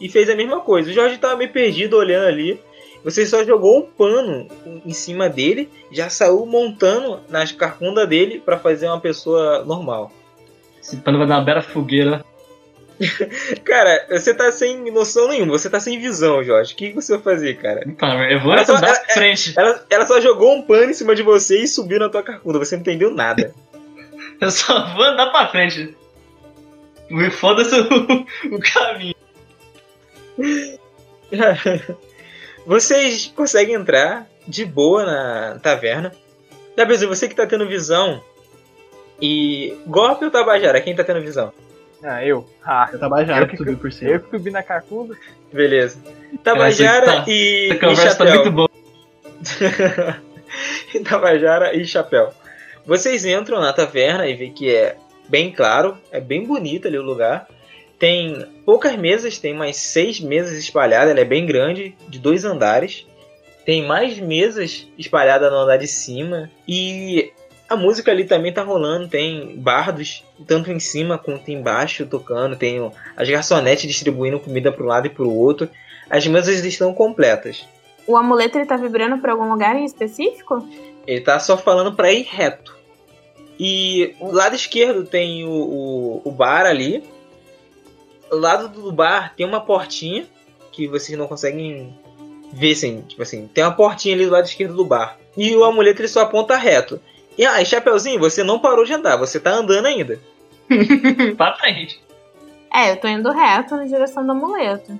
e 0.00 0.08
fez 0.08 0.28
a 0.28 0.34
mesma 0.34 0.60
coisa. 0.60 0.90
O 0.90 0.92
Jorge 0.92 1.18
tava 1.18 1.36
meio 1.36 1.52
perdido 1.52 1.96
olhando 1.96 2.26
ali. 2.26 2.60
Você 3.04 3.24
só 3.24 3.44
jogou 3.44 3.78
um 3.78 3.82
pano 3.82 4.48
em 4.84 4.92
cima 4.92 5.28
dele, 5.28 5.70
já 5.92 6.10
saiu 6.10 6.44
montando 6.44 7.20
nas 7.28 7.52
carcundas 7.52 8.08
dele 8.08 8.40
para 8.40 8.58
fazer 8.58 8.88
uma 8.88 9.00
pessoa 9.00 9.64
normal. 9.64 10.10
Esse 10.82 10.96
pano 10.96 11.18
vai 11.18 11.26
dar 11.26 11.38
uma 11.38 11.44
bela 11.44 11.62
fogueira. 11.62 12.24
Cara, 13.64 14.06
você 14.08 14.32
tá 14.34 14.50
sem 14.52 14.90
noção 14.90 15.28
nenhuma, 15.28 15.52
você 15.58 15.68
tá 15.68 15.78
sem 15.80 16.00
visão, 16.00 16.42
Jorge. 16.42 16.72
O 16.72 16.76
que 16.76 16.92
você 16.92 17.12
vai 17.14 17.22
fazer, 17.22 17.56
cara? 17.58 17.82
Então, 17.86 18.22
eu 18.24 18.40
vou 18.40 18.52
Ela 18.52 18.64
só- 18.64 18.76
andar 18.76 18.88
ela- 18.88 18.98
pra 19.00 19.14
frente. 19.14 19.54
Ela, 19.56 19.84
ela 19.90 20.06
só 20.06 20.20
jogou 20.20 20.54
um 20.54 20.62
pano 20.62 20.90
em 20.90 20.94
cima 20.94 21.14
de 21.14 21.22
você 21.22 21.58
e 21.62 21.68
subiu 21.68 21.98
na 21.98 22.08
tua 22.08 22.22
carcunda, 22.22 22.58
você 22.58 22.74
não 22.76 22.80
entendeu 22.82 23.10
nada. 23.10 23.52
Eu 24.40 24.50
só 24.50 24.94
vou 24.94 25.04
andar 25.04 25.26
pra 25.30 25.48
frente. 25.48 25.96
Me 27.10 27.30
foda-se 27.30 27.74
o, 27.74 28.54
o 28.54 28.60
caminho. 28.60 29.14
Vocês 32.66 33.32
conseguem 33.34 33.74
entrar 33.76 34.26
de 34.46 34.64
boa 34.64 35.04
na 35.04 35.58
taverna. 35.60 36.12
Gabriel, 36.76 37.08
você 37.08 37.28
que 37.28 37.34
tá 37.34 37.46
tendo 37.46 37.66
visão. 37.66 38.22
E. 39.20 39.76
Golpe 39.86 40.24
ou 40.24 40.30
Tabajara? 40.30 40.80
Quem 40.80 40.94
tá 40.94 41.02
tendo 41.04 41.20
visão? 41.22 41.52
Ah, 42.08 42.24
eu. 42.24 42.48
Ah, 42.64 42.88
Eu 42.92 42.98
Tabajara 43.00 43.44
Eu 43.44 43.48
que 43.48 43.56
subiu 43.56 43.76
por 43.76 43.88
eu 43.88 43.92
cima. 43.92 44.18
que 44.20 44.30
subi 44.30 44.50
na 44.50 44.62
carcunda. 44.62 45.16
Beleza. 45.52 45.98
Tabajara 46.44 47.06
Essa- 47.06 47.30
e, 47.30 47.66
Essa 47.66 47.74
e 47.74 47.78
conversa 47.78 48.18
tá 48.18 48.26
Chapéu. 48.26 48.34
muito 48.44 48.50
boa. 48.52 48.70
Tabajara 51.08 51.74
e 51.76 51.84
Chapéu. 51.84 52.30
Vocês 52.84 53.24
entram 53.24 53.60
na 53.60 53.72
taverna 53.72 54.26
e 54.26 54.34
vê 54.34 54.50
que 54.50 54.72
é 54.74 54.96
bem 55.28 55.50
claro, 55.50 55.98
é 56.12 56.20
bem 56.20 56.44
bonito 56.46 56.86
ali 56.86 56.98
o 56.98 57.02
lugar. 57.02 57.48
Tem 57.98 58.46
poucas 58.64 58.94
mesas, 58.96 59.38
tem 59.38 59.54
mais 59.54 59.76
seis 59.76 60.20
mesas 60.20 60.58
espalhadas, 60.58 61.10
ela 61.10 61.20
é 61.20 61.24
bem 61.24 61.46
grande, 61.46 61.96
de 62.08 62.18
dois 62.18 62.44
andares. 62.44 63.06
Tem 63.64 63.84
mais 63.84 64.18
mesas 64.18 64.86
espalhadas 64.96 65.50
no 65.50 65.58
andar 65.58 65.78
de 65.78 65.88
cima. 65.88 66.48
E 66.68 67.32
a 67.68 67.76
música 67.76 68.10
ali 68.10 68.24
também 68.24 68.52
tá 68.52 68.62
rolando, 68.62 69.08
tem 69.08 69.56
bardos, 69.56 70.24
tanto 70.46 70.70
em 70.70 70.78
cima 70.78 71.18
quanto 71.18 71.50
embaixo 71.50 72.06
tocando, 72.06 72.56
tem 72.56 72.90
as 73.16 73.28
garçonetes 73.28 73.86
distribuindo 73.86 74.38
comida 74.38 74.70
pro 74.70 74.86
lado 74.86 75.06
e 75.06 75.10
pro 75.10 75.30
outro. 75.30 75.68
As 76.08 76.26
mesas 76.26 76.64
estão 76.64 76.94
completas. 76.94 77.66
O 78.06 78.16
amuleto 78.16 78.56
ele 78.56 78.66
tá 78.66 78.76
vibrando 78.76 79.18
por 79.18 79.30
algum 79.30 79.50
lugar 79.50 79.74
em 79.74 79.84
específico? 79.84 80.66
Ele 81.06 81.20
tá 81.20 81.40
só 81.40 81.56
falando 81.56 81.92
pra 81.92 82.12
ir 82.12 82.22
reto. 82.22 82.76
E 83.58 84.14
o 84.20 84.30
lado 84.30 84.54
esquerdo 84.54 85.04
tem 85.04 85.44
o, 85.44 85.50
o, 85.50 86.22
o 86.24 86.30
bar 86.30 86.66
ali. 86.66 87.02
O 88.30 88.36
lado 88.36 88.68
do 88.68 88.92
bar 88.92 89.34
tem 89.34 89.46
uma 89.46 89.60
portinha 89.60 90.26
que 90.70 90.86
vocês 90.86 91.18
não 91.18 91.26
conseguem 91.26 91.92
ver, 92.52 92.72
assim, 92.72 93.00
tipo 93.02 93.22
assim, 93.22 93.48
tem 93.52 93.64
uma 93.64 93.72
portinha 93.72 94.14
ali 94.14 94.24
do 94.24 94.32
lado 94.32 94.44
esquerdo 94.44 94.76
do 94.76 94.84
bar. 94.84 95.18
E 95.36 95.56
o 95.56 95.64
amuleto 95.64 96.00
ele 96.00 96.08
só 96.08 96.20
aponta 96.20 96.56
reto. 96.56 97.00
E 97.38 97.44
ah, 97.44 97.60
e 97.60 97.66
Chapeuzinho, 97.66 98.18
você 98.20 98.42
não 98.42 98.58
parou 98.58 98.84
de 98.84 98.92
andar, 98.94 99.16
você 99.16 99.38
tá 99.38 99.50
andando 99.50 99.86
ainda. 99.86 100.18
pra 101.36 101.54
frente. 101.56 102.00
É, 102.72 102.90
eu 102.92 102.96
tô 102.96 103.08
indo 103.08 103.30
reto 103.30 103.76
na 103.76 103.84
direção 103.84 104.24
do 104.24 104.32
amuleto. 104.32 104.98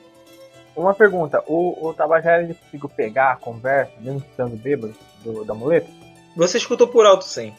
Uma 0.74 0.92
pergunta, 0.94 1.42
o, 1.46 1.88
o 1.88 1.94
Tabajara 1.94 2.42
ele 2.42 2.54
conseguiu 2.54 2.88
pegar 2.90 3.32
a 3.32 3.36
conversa, 3.36 3.92
mesmo 4.00 4.18
estando 4.30 4.56
bêbado, 4.56 4.94
do, 5.24 5.44
do 5.44 5.52
amuleto? 5.52 5.90
Você 6.36 6.58
escutou 6.58 6.86
por 6.86 7.06
alto 7.06 7.24
sim. 7.24 7.54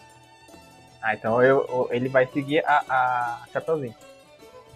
Ah, 1.01 1.15
então 1.15 1.41
eu, 1.41 1.65
eu- 1.67 1.87
ele 1.91 2.09
vai 2.09 2.27
seguir 2.27 2.63
a, 2.65 2.83
a 2.87 3.39
Chapeuzinho. 3.51 3.95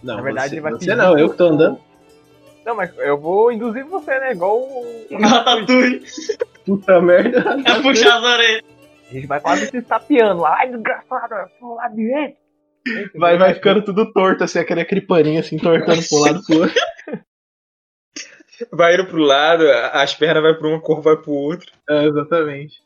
Não, 0.02 0.16
Na 0.16 0.22
verdade, 0.22 0.48
você, 0.48 0.54
ele 0.56 0.60
vai 0.62 0.72
você 0.72 0.78
seguir 0.80 0.96
não, 0.96 1.16
eu 1.18 1.30
que 1.30 1.36
tô 1.36 1.46
andando. 1.46 1.78
Não, 2.66 2.74
mas 2.76 2.96
eu 2.98 3.18
vou 3.18 3.50
induzir 3.52 3.84
você, 3.86 4.18
né? 4.18 4.32
Igual 4.32 4.58
o. 4.58 5.06
Ratatouille. 5.20 6.04
Puta 6.64 7.00
merda. 7.00 7.56
É 7.64 7.80
puxar 7.82 8.18
as 8.18 8.24
orelhas. 8.24 8.64
A 9.12 9.14
gente 9.14 9.26
vai 9.26 9.40
quase 9.40 9.66
se 9.66 9.76
estapeando 9.76 10.40
lá. 10.40 10.56
Ai, 10.58 10.70
desgraçado, 10.70 11.34
vou 11.60 11.74
lá 11.74 11.88
direito. 11.88 12.38
Vai, 13.14 13.36
vai 13.36 13.52
ficando 13.52 13.84
tudo 13.84 14.10
torto, 14.10 14.42
assim, 14.42 14.58
aquele, 14.58 14.80
aquele 14.80 15.02
paninho 15.02 15.38
assim, 15.38 15.58
tortando 15.58 16.00
pro 16.08 16.18
lado 16.18 16.42
pro 16.44 16.60
outro. 16.60 16.80
Vai 18.70 18.94
indo 18.94 19.06
pro 19.06 19.18
lado, 19.18 19.64
as 19.92 20.14
pernas 20.14 20.40
vai 20.40 20.54
pra 20.54 20.68
um, 20.68 20.76
o 20.76 20.80
corpo 20.80 21.02
vai 21.02 21.16
pro 21.16 21.32
outro. 21.32 21.72
É, 21.90 22.04
exatamente. 22.04 22.80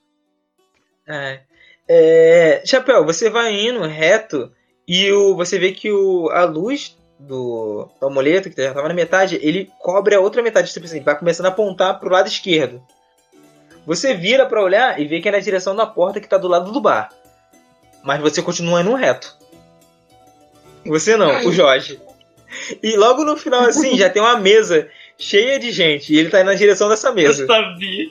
É. 1.07 1.41
É, 1.87 2.63
Chapéu, 2.65 3.05
você 3.05 3.29
vai 3.29 3.53
indo 3.53 3.83
reto 3.83 4.51
e 4.89 5.13
o, 5.13 5.37
você 5.37 5.59
vê 5.59 5.73
que 5.73 5.93
o, 5.93 6.31
a 6.31 6.45
luz 6.45 6.97
do, 7.19 7.91
do 8.01 8.07
amuleto, 8.07 8.49
que 8.49 8.63
já 8.63 8.69
estava 8.69 8.89
na 8.89 8.95
metade, 8.95 9.39
ele 9.43 9.71
cobre 9.81 10.15
a 10.15 10.21
outra 10.21 10.43
metade. 10.43 10.73
Tipo 10.73 10.87
assim, 10.87 11.03
vai 11.03 11.19
começando 11.19 11.47
a 11.47 11.51
apontar 11.51 12.01
pro 12.01 12.11
lado 12.11 12.27
esquerdo. 12.27 12.83
Você 13.87 14.15
vira 14.15 14.45
pra 14.47 14.63
olhar 14.63 15.01
e 15.01 15.07
vê 15.07 15.21
que 15.21 15.29
é 15.29 15.33
na 15.33 15.39
direção 15.39 15.75
da 15.77 15.87
porta 15.87 16.21
que 16.21 16.29
tá 16.29 16.37
do 16.37 16.49
lado 16.49 16.73
do 16.73 16.81
bar. 16.81 17.11
Mas 18.03 18.21
você 18.21 18.43
continua 18.43 18.81
indo 18.81 18.95
reto. 18.95 19.37
Você 20.85 21.17
não, 21.17 21.47
o 21.47 21.53
Jorge. 21.53 22.01
E 22.83 22.97
logo 22.97 23.25
no 23.25 23.37
final, 23.37 23.63
assim, 23.63 23.97
já 23.97 24.09
tem 24.11 24.23
uma 24.23 24.37
mesa 24.39 24.89
cheia 25.19 25.59
de 25.59 25.71
gente. 25.73 26.13
E 26.13 26.19
ele 26.19 26.31
tá 26.31 26.41
indo 26.41 26.47
na 26.47 26.55
direção 26.55 26.89
dessa 26.89 27.09
Eu 27.09 27.15
mesa. 27.15 27.47
sabia. 27.47 28.07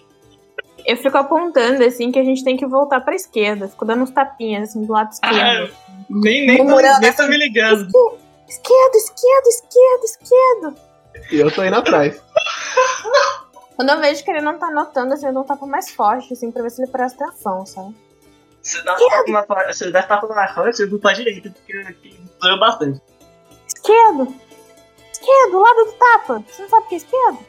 Eu 0.86 0.98
fico 0.98 1.18
apontando, 1.18 1.84
assim, 1.84 2.12
que 2.12 2.20
a 2.20 2.24
gente 2.24 2.44
tem 2.44 2.56
que 2.56 2.66
voltar 2.68 3.02
pra 3.02 3.16
esquerda. 3.16 3.68
Fico 3.68 3.86
dando 3.86 4.04
uns 4.04 4.12
tapinhas, 4.12 4.70
assim, 4.70 4.86
do 4.86 4.94
lado 4.94 5.10
Ah, 5.22 5.32
esquerdo. 5.32 5.74
nem, 6.10 6.46
nem, 6.46 6.64
nem 6.64 6.68
tá 7.14 7.24
assim. 7.24 7.28
me 7.30 7.38
ligando. 7.38 7.88
Esquerdo, 8.48 8.96
esquerdo, 8.96 9.48
esquerdo, 9.48 10.04
esquerdo. 10.04 10.76
E 11.32 11.40
eu 11.40 11.50
tô 11.52 11.64
indo 11.64 11.76
atrás. 11.76 12.22
Quando 13.76 13.90
eu 13.90 14.00
vejo 14.00 14.24
que 14.24 14.32
ele 14.32 14.42
não 14.42 14.58
tá 14.58 14.72
notando, 14.72 15.14
assim, 15.14 15.28
eu 15.28 15.34
dou 15.34 15.44
um 15.44 15.46
tapa 15.46 15.66
mais 15.66 15.90
forte, 15.92 16.34
assim, 16.34 16.52
pra 16.52 16.64
ver 16.64 16.72
se 16.72 16.82
ele 16.82 16.92
presta 16.92 17.26
atenção, 17.26 17.66
sabe? 17.66 17.96
Você 18.62 18.82
dá 18.82 18.96
tapa 18.96 19.32
na 19.32 19.74
você 19.74 19.92
dá 19.92 20.04
tapa 20.04 20.28
na 20.34 20.48
frente, 20.48 20.78
você 20.78 20.86
não 20.86 20.98
pra 20.98 21.14
direita, 21.14 21.52
porque 21.52 22.16
doeu 22.42 22.60
bastante. 22.60 23.02
Esquerdo! 23.68 24.34
Esquerdo, 25.12 25.60
lado 25.60 25.86
do 25.86 25.92
tapa! 25.92 26.44
Você 26.50 26.62
não 26.64 26.70
sabe 26.70 26.86
o 26.86 26.88
que 26.88 26.96
é 26.96 26.98
esquerdo? 26.98 27.40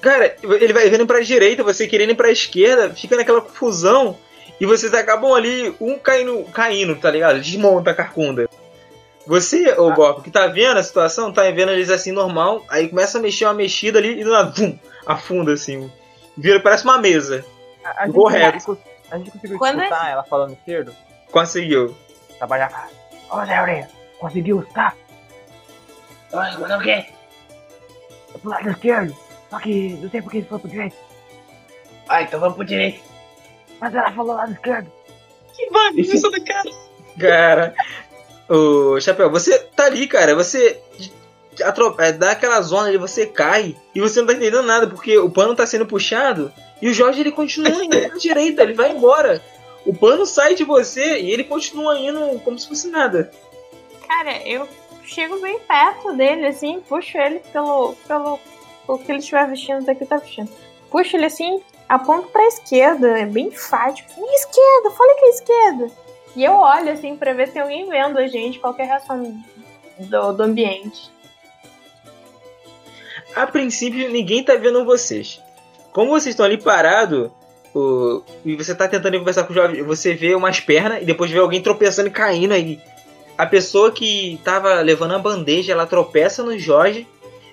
Cara, 0.00 0.36
ele 0.42 0.72
vai 0.72 0.90
vindo 0.90 1.06
pra 1.06 1.20
direita, 1.20 1.64
você 1.64 1.86
querendo 1.86 2.10
ir 2.10 2.16
pra 2.16 2.30
esquerda, 2.30 2.90
fica 2.90 3.16
naquela 3.16 3.40
confusão 3.40 4.16
e 4.60 4.66
vocês 4.66 4.92
acabam 4.94 5.32
ali, 5.32 5.74
um 5.80 5.98
caindo, 5.98 6.44
caindo 6.52 6.96
tá 6.96 7.10
ligado? 7.10 7.40
Desmonta 7.40 7.90
a 7.90 7.94
carcunda. 7.94 8.48
Você, 9.26 9.72
ô 9.72 9.88
Ah. 9.88 9.94
Goku, 9.94 10.22
que 10.22 10.30
tá 10.30 10.46
vendo 10.46 10.78
a 10.78 10.82
situação, 10.82 11.32
tá 11.32 11.42
vendo 11.50 11.72
eles 11.72 11.90
assim 11.90 12.12
normal, 12.12 12.64
aí 12.68 12.88
começa 12.88 13.18
a 13.18 13.20
mexer 13.20 13.44
uma 13.44 13.54
mexida 13.54 13.98
ali 13.98 14.20
e 14.20 14.24
do 14.24 14.30
nada, 14.30 14.50
vum, 14.50 14.78
afunda 15.08 15.52
assim. 15.54 15.90
Vira, 16.36 16.60
parece 16.60 16.84
uma 16.84 16.98
mesa. 16.98 17.44
A, 17.84 18.02
a, 18.02 18.06
gente, 18.06 18.14
Correto. 18.14 18.64
cons- 18.64 18.78
A 19.10 19.18
gente 19.18 19.30
conseguiu 19.32 19.58
Quando 19.58 19.80
é- 19.80 19.84
escutar 19.84 20.10
ela 20.10 20.22
falando 20.22 20.52
esquerdo? 20.52 20.94
Conseguiu. 21.32 21.96
Trabalhar. 22.38 22.88
Ô, 23.30 23.44
Zé 23.44 23.60
Orelha, 23.60 23.90
conseguiu 24.20 24.60
escutar? 24.60 24.94
Oi, 26.32 26.50
mandou 26.58 26.78
o 26.78 26.80
quê? 26.82 27.06
É 28.34 28.38
pro 28.40 28.50
lado 28.50 28.70
esquerdo. 28.70 29.16
Só 29.50 29.58
que 29.58 29.94
não 30.00 30.10
sei 30.10 30.20
por 30.22 30.30
que 30.30 30.36
ele 30.38 30.46
foi 30.46 30.58
pro 30.58 30.68
direito. 30.68 30.96
Ah, 32.08 32.22
então 32.22 32.38
vamos 32.38 32.56
pro 32.56 32.64
direito. 32.64 33.00
Mas 33.80 33.94
ela 33.94 34.12
falou 34.12 34.36
lado 34.36 34.52
esquerdo. 34.52 34.90
Que 35.54 35.70
bagunça 35.70 36.30
do 36.30 36.44
cara. 36.44 36.70
Cara, 37.18 37.74
o 38.48 39.00
Chapéu, 39.00 39.30
você 39.30 39.58
tá 39.58 39.86
ali, 39.86 40.06
cara. 40.06 40.34
Você 40.34 40.80
atro- 41.62 41.94
é, 41.98 42.12
dá 42.12 42.32
aquela 42.32 42.60
zona 42.60 42.88
ali, 42.88 42.98
você 42.98 43.26
cai 43.26 43.76
e 43.94 44.00
você 44.00 44.20
não 44.20 44.26
tá 44.26 44.32
entendendo 44.34 44.62
nada 44.62 44.86
porque 44.86 45.16
o 45.18 45.30
pano 45.30 45.54
tá 45.54 45.66
sendo 45.66 45.86
puxado 45.86 46.52
e 46.80 46.88
o 46.88 46.94
Jorge 46.94 47.20
ele 47.20 47.32
continua 47.32 47.84
indo 47.84 47.98
pra 48.08 48.16
direita, 48.18 48.62
ele 48.62 48.74
vai 48.74 48.90
embora. 48.92 49.42
O 49.86 49.94
pano 49.94 50.26
sai 50.26 50.54
de 50.54 50.64
você 50.64 51.20
e 51.20 51.30
ele 51.30 51.44
continua 51.44 51.98
indo 51.98 52.40
como 52.40 52.58
se 52.58 52.68
fosse 52.68 52.88
nada. 52.88 53.30
Cara, 54.06 54.46
eu 54.46 54.68
chego 55.04 55.40
bem 55.40 55.58
perto 55.60 56.12
dele, 56.12 56.46
assim, 56.46 56.80
puxo 56.88 57.16
ele 57.16 57.40
pelo. 57.52 57.94
pelo. 58.06 58.38
o 58.86 58.98
que 58.98 59.10
ele 59.10 59.18
estiver 59.18 59.48
vestindo, 59.48 59.84
daqui 59.84 60.04
tá 60.04 60.16
vestindo. 60.16 60.50
Puxo 60.90 61.16
ele 61.16 61.26
assim, 61.26 61.62
aponto 61.88 62.28
pra 62.28 62.46
esquerda, 62.46 63.18
é 63.18 63.26
bem 63.26 63.46
enfático. 63.48 64.10
Assim, 64.10 64.34
esquerda, 64.34 64.90
fala 64.90 65.14
que 65.14 65.24
é 65.24 65.28
esquerda. 65.30 65.90
E 66.36 66.44
eu 66.44 66.52
olho 66.52 66.92
assim 66.92 67.16
pra 67.16 67.32
ver 67.32 67.48
se 67.48 67.54
tem 67.54 67.62
alguém 67.62 67.88
vendo 67.88 68.18
a 68.18 68.26
gente, 68.28 68.58
qualquer 68.58 68.86
reação 68.86 69.42
do, 69.98 70.32
do 70.32 70.42
ambiente. 70.42 71.10
A 73.34 73.46
princípio, 73.46 74.10
ninguém 74.10 74.42
tá 74.42 74.54
vendo 74.56 74.84
vocês. 74.84 75.40
Como 75.92 76.10
vocês 76.10 76.32
estão 76.32 76.46
ali 76.46 76.58
parados, 76.58 77.30
o- 77.74 78.22
e 78.44 78.54
você 78.56 78.74
tá 78.74 78.88
tentando 78.88 79.18
conversar 79.18 79.44
com 79.44 79.52
o 79.52 79.54
jovem, 79.56 79.82
você 79.82 80.14
vê 80.14 80.34
umas 80.34 80.60
pernas 80.60 81.02
e 81.02 81.04
depois 81.04 81.30
vê 81.30 81.38
alguém 81.38 81.60
tropeçando 81.62 82.08
e 82.08 82.12
caindo 82.12 82.52
aí. 82.52 82.80
A 83.36 83.46
pessoa 83.46 83.92
que 83.92 84.40
tava 84.44 84.80
levando 84.80 85.14
a 85.14 85.18
bandeja, 85.18 85.72
ela 85.72 85.86
tropeça 85.86 86.42
no 86.42 86.58
Jorge, 86.58 87.06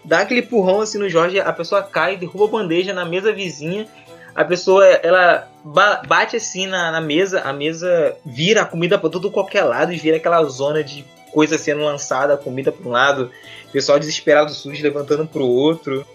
dá 0.04 0.20
aquele 0.22 0.40
empurrão 0.42 0.82
assim 0.82 0.98
no 0.98 1.10
Jorge, 1.10 1.40
a 1.40 1.54
pessoa 1.54 1.84
cai, 1.84 2.18
derruba 2.18 2.46
a 2.46 2.48
bandeja 2.62 2.94
na 2.94 3.06
mesa 3.06 3.32
vizinha. 3.32 3.88
A 4.34 4.44
pessoa, 4.44 4.86
ela 4.86 5.48
ba- 5.64 6.02
bate 6.06 6.36
assim 6.36 6.68
na, 6.68 6.92
na 6.92 7.00
mesa, 7.00 7.42
a 7.42 7.54
mesa 7.54 8.18
vira 8.26 8.64
a 8.64 8.66
comida 8.66 8.98
pra 8.98 9.10
todo 9.10 9.32
qualquer 9.32 9.64
lado 9.64 9.94
e 9.94 9.98
vira 9.98 10.18
aquela 10.18 10.44
zona 10.46 10.84
de 10.84 11.06
coisa 11.32 11.58
sendo 11.58 11.84
lançada, 11.84 12.36
comida 12.36 12.72
pra 12.72 12.88
um 12.88 12.92
lado, 12.92 13.32
pessoal 13.76 14.00
desesperado 14.00 14.52
sujo 14.52 14.82
levantando 14.82 15.28
pro 15.28 15.46
outro. 15.46 16.08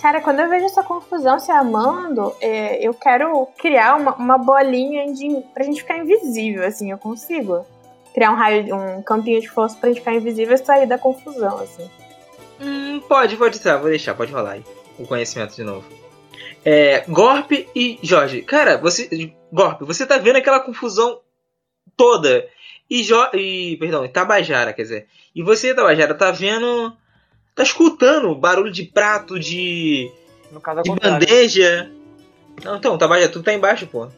Cara, 0.00 0.20
quando 0.20 0.38
eu 0.38 0.48
vejo 0.48 0.66
essa 0.66 0.82
confusão 0.82 1.40
se 1.40 1.50
armando, 1.50 2.32
é, 2.40 2.86
eu 2.86 2.94
quero 2.94 3.48
criar 3.58 3.96
uma, 3.96 4.14
uma 4.14 4.38
bolinha 4.38 5.12
de, 5.12 5.42
pra 5.52 5.64
gente 5.64 5.80
ficar 5.80 5.98
invisível, 5.98 6.64
assim, 6.64 6.92
eu 6.92 6.98
consigo. 6.98 7.66
Criar 8.14 8.30
um 8.30 8.36
raio, 8.36 8.76
um 8.76 9.02
campinho 9.02 9.40
de 9.40 9.48
força 9.48 9.76
pra 9.76 9.88
gente 9.88 9.98
ficar 9.98 10.14
invisível 10.14 10.54
e 10.54 10.58
sair 10.58 10.86
da 10.86 10.96
confusão, 10.96 11.58
assim. 11.58 11.90
Hum, 12.60 13.00
pode, 13.08 13.36
pode 13.36 13.58
ser, 13.58 13.76
vou 13.78 13.90
deixar, 13.90 14.14
pode 14.14 14.32
rolar 14.32 14.52
aí. 14.52 14.64
O 14.96 15.04
conhecimento 15.04 15.56
de 15.56 15.64
novo. 15.64 15.84
É, 16.64 17.00
Gorp 17.08 17.50
e 17.74 17.98
Jorge. 18.00 18.42
Cara, 18.42 18.78
você. 18.78 19.34
Gorp, 19.52 19.82
você 19.82 20.06
tá 20.06 20.16
vendo 20.18 20.36
aquela 20.36 20.60
confusão 20.60 21.18
toda. 21.96 22.46
E, 22.94 23.02
jo, 23.02 23.16
e 23.34 23.76
perdão, 23.78 24.04
e 24.04 24.08
Tabajara, 24.08 24.72
quer 24.72 24.82
dizer. 24.82 25.06
E 25.34 25.42
você, 25.42 25.74
Tabajara, 25.74 26.14
tá 26.14 26.30
vendo. 26.30 26.92
Tá 27.54 27.62
escutando 27.62 28.34
barulho 28.34 28.70
de 28.70 28.84
prato, 28.84 29.38
de. 29.38 30.10
No 30.52 30.60
caso, 30.60 30.78
ao 30.78 30.84
de 30.84 30.90
bandeja. 31.00 31.90
Não, 32.62 32.76
então, 32.76 32.96
Tabajara, 32.96 33.32
tu 33.32 33.42
tá 33.42 33.52
embaixo, 33.52 33.86
pô. 33.88 34.08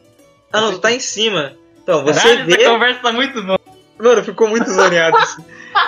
Ah, 0.53 0.61
não, 0.61 0.71
tu 0.73 0.79
tá 0.79 0.91
em 0.91 0.99
cima. 0.99 1.55
Então, 1.81 2.03
você 2.03 2.19
Caralho, 2.21 2.45
vê. 2.45 2.61
essa 2.61 2.69
conversa 2.71 3.01
tá 3.01 3.11
muito 3.11 3.41
boa. 3.43 3.59
Mano, 3.97 4.23
ficou 4.23 4.47
muito 4.47 4.69
zoneado 4.69 5.17
isso. 5.17 5.43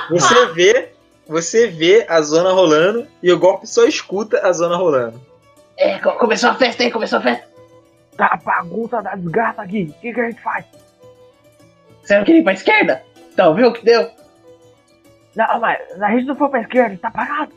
Você 0.10 0.46
vê, 0.54 0.90
você 1.28 1.68
vê 1.68 2.06
a 2.10 2.22
zona 2.22 2.52
rolando 2.52 3.06
e 3.22 3.32
o 3.32 3.38
golpe 3.38 3.68
só 3.68 3.86
escuta 3.86 4.40
a 4.48 4.52
zona 4.52 4.76
rolando. 4.76 5.22
É, 5.78 6.00
co- 6.00 6.14
começou 6.14 6.50
a 6.50 6.56
festa 6.56 6.82
aí, 6.84 6.90
começou 6.92 7.20
a 7.20 7.22
festa. 7.22 7.48
Tá 8.18 8.40
bagunça 8.44 9.00
da 9.02 9.14
desgraça 9.16 9.62
aqui. 9.62 9.94
O 9.96 10.02
que, 10.02 10.12
que 10.14 10.20
a 10.20 10.30
gente 10.30 10.42
faz? 10.42 10.66
Você 12.10 12.18
não 12.18 12.24
queria 12.26 12.42
ir 12.42 12.44
pra 12.44 12.54
esquerda? 12.54 13.04
Então, 13.32 13.54
viu 13.54 13.68
o 13.68 13.72
que 13.74 13.86
deu? 13.86 14.10
Não, 15.36 15.60
mas 15.60 15.80
a 16.02 16.10
gente 16.10 16.26
não 16.26 16.36
foi 16.36 16.50
pra 16.50 16.62
esquerda, 16.62 16.98
tá 17.00 17.12
parado. 17.12 17.52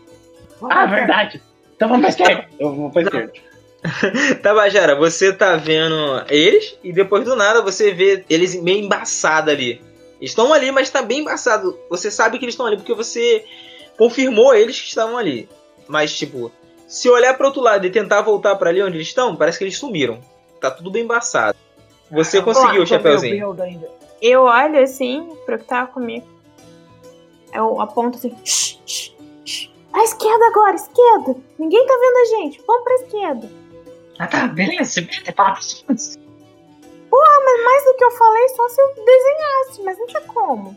Vamos 0.60 0.76
Ah, 0.76 0.84
esquerda. 0.84 0.94
verdade. 0.94 1.42
Então 1.74 1.88
vamos 1.88 2.02
pra 2.02 2.10
esquerda. 2.10 2.48
Eu 2.60 2.74
vou 2.74 2.90
pra 2.90 3.00
esquerda. 3.00 3.32
Tabajara, 4.42 4.94
você 4.94 5.32
tá 5.32 5.56
vendo 5.56 6.22
eles 6.28 6.78
e 6.84 6.92
depois 6.92 7.24
do 7.24 7.34
nada 7.34 7.62
você 7.62 7.92
vê 7.94 8.26
eles 8.28 8.54
meio 8.62 8.84
embaçados 8.84 9.50
ali. 9.54 9.80
Eles 10.20 10.32
estão 10.32 10.52
ali, 10.52 10.70
mas 10.70 10.90
tá 10.90 11.00
bem 11.00 11.20
embaçado. 11.20 11.78
Você 11.88 12.10
sabe 12.10 12.38
que 12.38 12.44
eles 12.44 12.52
estão 12.52 12.66
ali 12.66 12.76
porque 12.76 12.92
você 12.92 13.46
confirmou 13.96 14.54
eles 14.54 14.78
que 14.78 14.88
estavam 14.88 15.16
ali. 15.16 15.48
Mas, 15.88 16.14
tipo, 16.14 16.52
se 16.86 17.08
olhar 17.08 17.32
pro 17.38 17.46
outro 17.46 17.62
lado 17.62 17.86
e 17.86 17.90
tentar 17.90 18.20
voltar 18.20 18.54
pra 18.56 18.68
ali 18.68 18.82
onde 18.82 18.98
eles 18.98 19.08
estão, 19.08 19.34
parece 19.34 19.56
que 19.56 19.64
eles 19.64 19.78
sumiram. 19.78 20.20
Tá 20.60 20.70
tudo 20.70 20.90
bem 20.90 21.04
embaçado. 21.04 21.56
Você 22.10 22.42
conseguiu, 22.42 22.82
Tô 22.82 22.86
Chapeuzinho. 22.88 23.56
Eu 24.22 24.42
olho 24.44 24.80
assim 24.82 25.28
pro 25.44 25.58
que 25.58 25.64
tava 25.64 25.88
comigo. 25.88 26.26
Eu 27.52 27.80
aponto 27.80 28.16
assim. 28.18 28.34
"Shh, 28.44 28.78
shh, 28.86 29.12
shh. 29.44 29.68
Pra 29.90 30.04
esquerda 30.04 30.46
agora, 30.46 30.74
esquerda. 30.76 31.36
Ninguém 31.58 31.86
tá 31.86 31.94
vendo 32.00 32.16
a 32.16 32.24
gente. 32.36 32.62
Vamos 32.66 32.84
pra 32.84 32.94
esquerda. 32.94 33.50
Ah 34.18 34.26
tá, 34.26 34.46
beleza. 34.46 35.02
Falar 35.36 35.52
pros 35.54 35.80
fãs. 35.82 36.18
Mas 37.44 37.64
mais 37.64 37.84
do 37.84 37.94
que 37.96 38.04
eu 38.04 38.10
falei, 38.12 38.48
só 38.50 38.68
se 38.68 38.80
eu 38.80 38.94
desenhasse, 39.04 39.82
mas 39.82 39.98
não 39.98 40.06
tinha 40.06 40.22
como. 40.22 40.76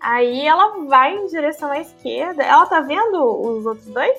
Aí 0.00 0.44
ela 0.46 0.84
vai 0.86 1.14
em 1.14 1.26
direção 1.26 1.70
à 1.70 1.78
esquerda. 1.78 2.42
Ela 2.42 2.66
tá 2.66 2.80
vendo 2.80 3.22
os 3.22 3.64
outros 3.66 3.86
dois? 3.86 4.18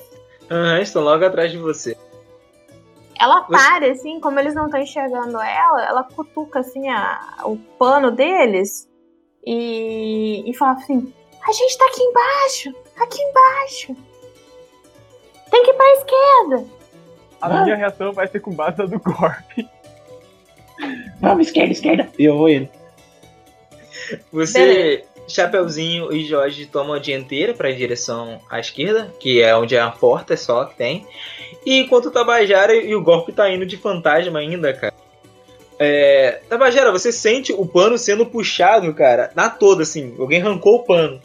Aham, 0.50 0.80
estão 0.80 1.02
logo 1.02 1.24
atrás 1.24 1.50
de 1.50 1.58
você. 1.58 1.96
Ela 3.18 3.42
para, 3.42 3.90
assim, 3.90 4.20
como 4.20 4.38
eles 4.40 4.54
não 4.54 4.66
estão 4.66 4.80
enxergando 4.80 5.40
ela, 5.40 5.84
ela 5.86 6.04
cutuca, 6.04 6.60
assim, 6.60 6.88
a, 6.88 7.42
o 7.44 7.56
pano 7.56 8.10
deles 8.10 8.88
e, 9.46 10.42
e 10.46 10.54
fala 10.54 10.72
assim: 10.72 11.12
A 11.46 11.52
gente 11.52 11.78
tá 11.78 11.86
aqui 11.86 12.02
embaixo, 12.02 12.74
aqui 13.00 13.22
embaixo. 13.22 13.96
Tem 15.50 15.62
que 15.62 15.70
ir 15.70 15.74
pra 15.74 15.92
esquerda. 15.92 16.84
A 17.40 17.62
minha 17.62 17.76
reação 17.76 18.12
vai 18.12 18.26
ser 18.26 18.40
com 18.40 18.52
base 18.52 18.78
na 18.78 18.86
do 18.86 18.98
Gorp. 18.98 19.52
Vamos, 21.20 21.46
esquerda, 21.46 21.72
esquerda. 21.72 22.08
E 22.18 22.24
eu 22.24 22.36
vou 22.36 22.48
indo. 22.48 22.68
Você, 24.32 25.04
Chapeuzinho 25.28 26.12
e 26.12 26.24
Jorge 26.24 26.66
tomam 26.66 26.94
a 26.94 26.98
dianteira 26.98 27.54
para 27.54 27.70
em 27.70 27.76
direção 27.76 28.40
à 28.50 28.58
esquerda, 28.58 29.12
que 29.18 29.42
é 29.42 29.56
onde 29.56 29.76
é 29.76 29.80
a 29.80 29.90
porta 29.90 30.36
só 30.36 30.64
que 30.64 30.76
tem. 30.76 31.06
E 31.64 31.80
enquanto 31.80 32.06
o 32.06 32.10
Tabajara 32.10 32.74
e 32.74 32.94
o 32.94 33.02
Golpe 33.02 33.32
tá 33.32 33.50
indo 33.50 33.64
de 33.64 33.76
fantasma 33.76 34.38
ainda, 34.38 34.72
cara. 34.72 34.94
É, 35.78 36.40
Tabajara, 36.48 36.92
você 36.92 37.10
sente 37.10 37.52
o 37.52 37.66
pano 37.66 37.98
sendo 37.98 38.26
puxado, 38.26 38.92
cara, 38.94 39.30
na 39.34 39.48
toda, 39.50 39.82
assim. 39.82 40.14
Alguém 40.18 40.40
arrancou 40.40 40.76
o 40.76 40.84
pano. 40.84 41.20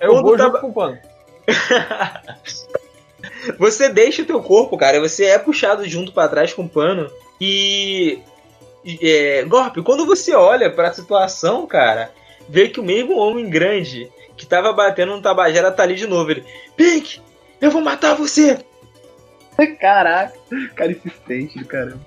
Eu 0.00 0.12
Quando 0.12 0.24
vou 0.24 0.38
junto 0.38 0.60
com 0.60 0.68
o 0.68 0.72
pano. 0.72 0.98
Você 3.58 3.88
deixa 3.88 4.22
o 4.22 4.26
teu 4.26 4.42
corpo, 4.42 4.76
cara, 4.76 5.00
você 5.00 5.24
é 5.26 5.38
puxado 5.38 5.88
junto 5.88 6.12
pra 6.12 6.28
trás 6.28 6.52
com 6.52 6.64
o 6.64 6.68
pano. 6.68 7.10
E. 7.40 8.20
É, 9.02 9.44
Gorp, 9.44 9.78
quando 9.78 10.06
você 10.06 10.34
olha 10.34 10.70
pra 10.70 10.92
situação, 10.92 11.66
cara, 11.66 12.10
vê 12.48 12.68
que 12.68 12.80
o 12.80 12.84
mesmo 12.84 13.18
homem 13.18 13.48
grande 13.48 14.10
que 14.36 14.46
tava 14.46 14.72
batendo 14.72 15.14
no 15.14 15.22
Tabajara 15.22 15.70
tá 15.70 15.82
ali 15.82 15.94
de 15.94 16.06
novo. 16.06 16.30
Ele. 16.30 16.44
Pink, 16.76 17.20
eu 17.60 17.70
vou 17.70 17.82
matar 17.82 18.14
você! 18.14 18.58
Caraca, 19.80 20.32
cara 20.74 20.92
insistente 20.92 21.58
do 21.58 21.64
caramba. 21.66 22.00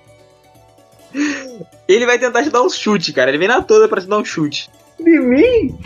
Ele 1.87 2.05
vai 2.05 2.17
tentar 2.17 2.43
te 2.43 2.49
dar 2.49 2.61
um 2.61 2.69
chute, 2.69 3.11
cara. 3.11 3.29
Ele 3.29 3.37
vem 3.37 3.47
na 3.47 3.61
toda 3.61 3.87
pra 3.87 3.99
te 4.01 4.07
dar 4.07 4.17
um 4.17 4.25
chute. 4.25 4.69
De 4.97 5.19
mim? 5.19 5.77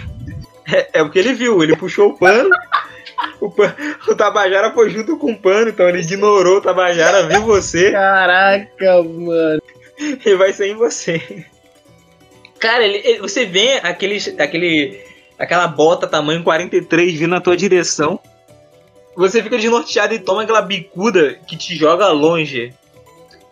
É, 0.71 0.99
é 0.99 1.01
o 1.01 1.09
que 1.09 1.17
ele 1.19 1.33
viu, 1.33 1.61
ele 1.63 1.75
puxou 1.75 2.09
o 2.09 2.17
pano. 2.17 2.49
O, 3.39 3.49
pan- 3.49 3.75
o 4.07 4.15
Tabajara 4.15 4.71
foi 4.73 4.89
junto 4.89 5.17
com 5.17 5.31
o 5.31 5.37
pano, 5.37 5.69
então 5.69 5.87
ele 5.87 6.01
ignorou 6.01 6.57
o 6.57 6.61
Tabajara, 6.61 7.27
viu 7.27 7.41
você. 7.43 7.91
Caraca, 7.91 9.03
mano. 9.03 9.61
ele 9.97 10.35
vai 10.35 10.53
ser 10.53 10.67
em 10.67 10.75
você. 10.75 11.45
Cara, 12.59 12.83
ele, 12.83 12.97
ele- 13.03 13.19
você 13.19 13.45
vê 13.45 13.79
aquele, 13.81 14.17
aquele, 14.39 14.99
aquela 15.39 15.67
bota 15.67 16.07
tamanho 16.07 16.43
43 16.43 17.13
vindo 17.13 17.29
na 17.31 17.41
tua 17.41 17.55
direção. 17.57 18.19
Você 19.15 19.41
fica 19.41 19.57
desnorteado 19.57 20.13
e 20.13 20.19
toma 20.19 20.43
aquela 20.43 20.61
bicuda 20.61 21.35
que 21.47 21.55
te 21.55 21.75
joga 21.75 22.09
longe. 22.09 22.73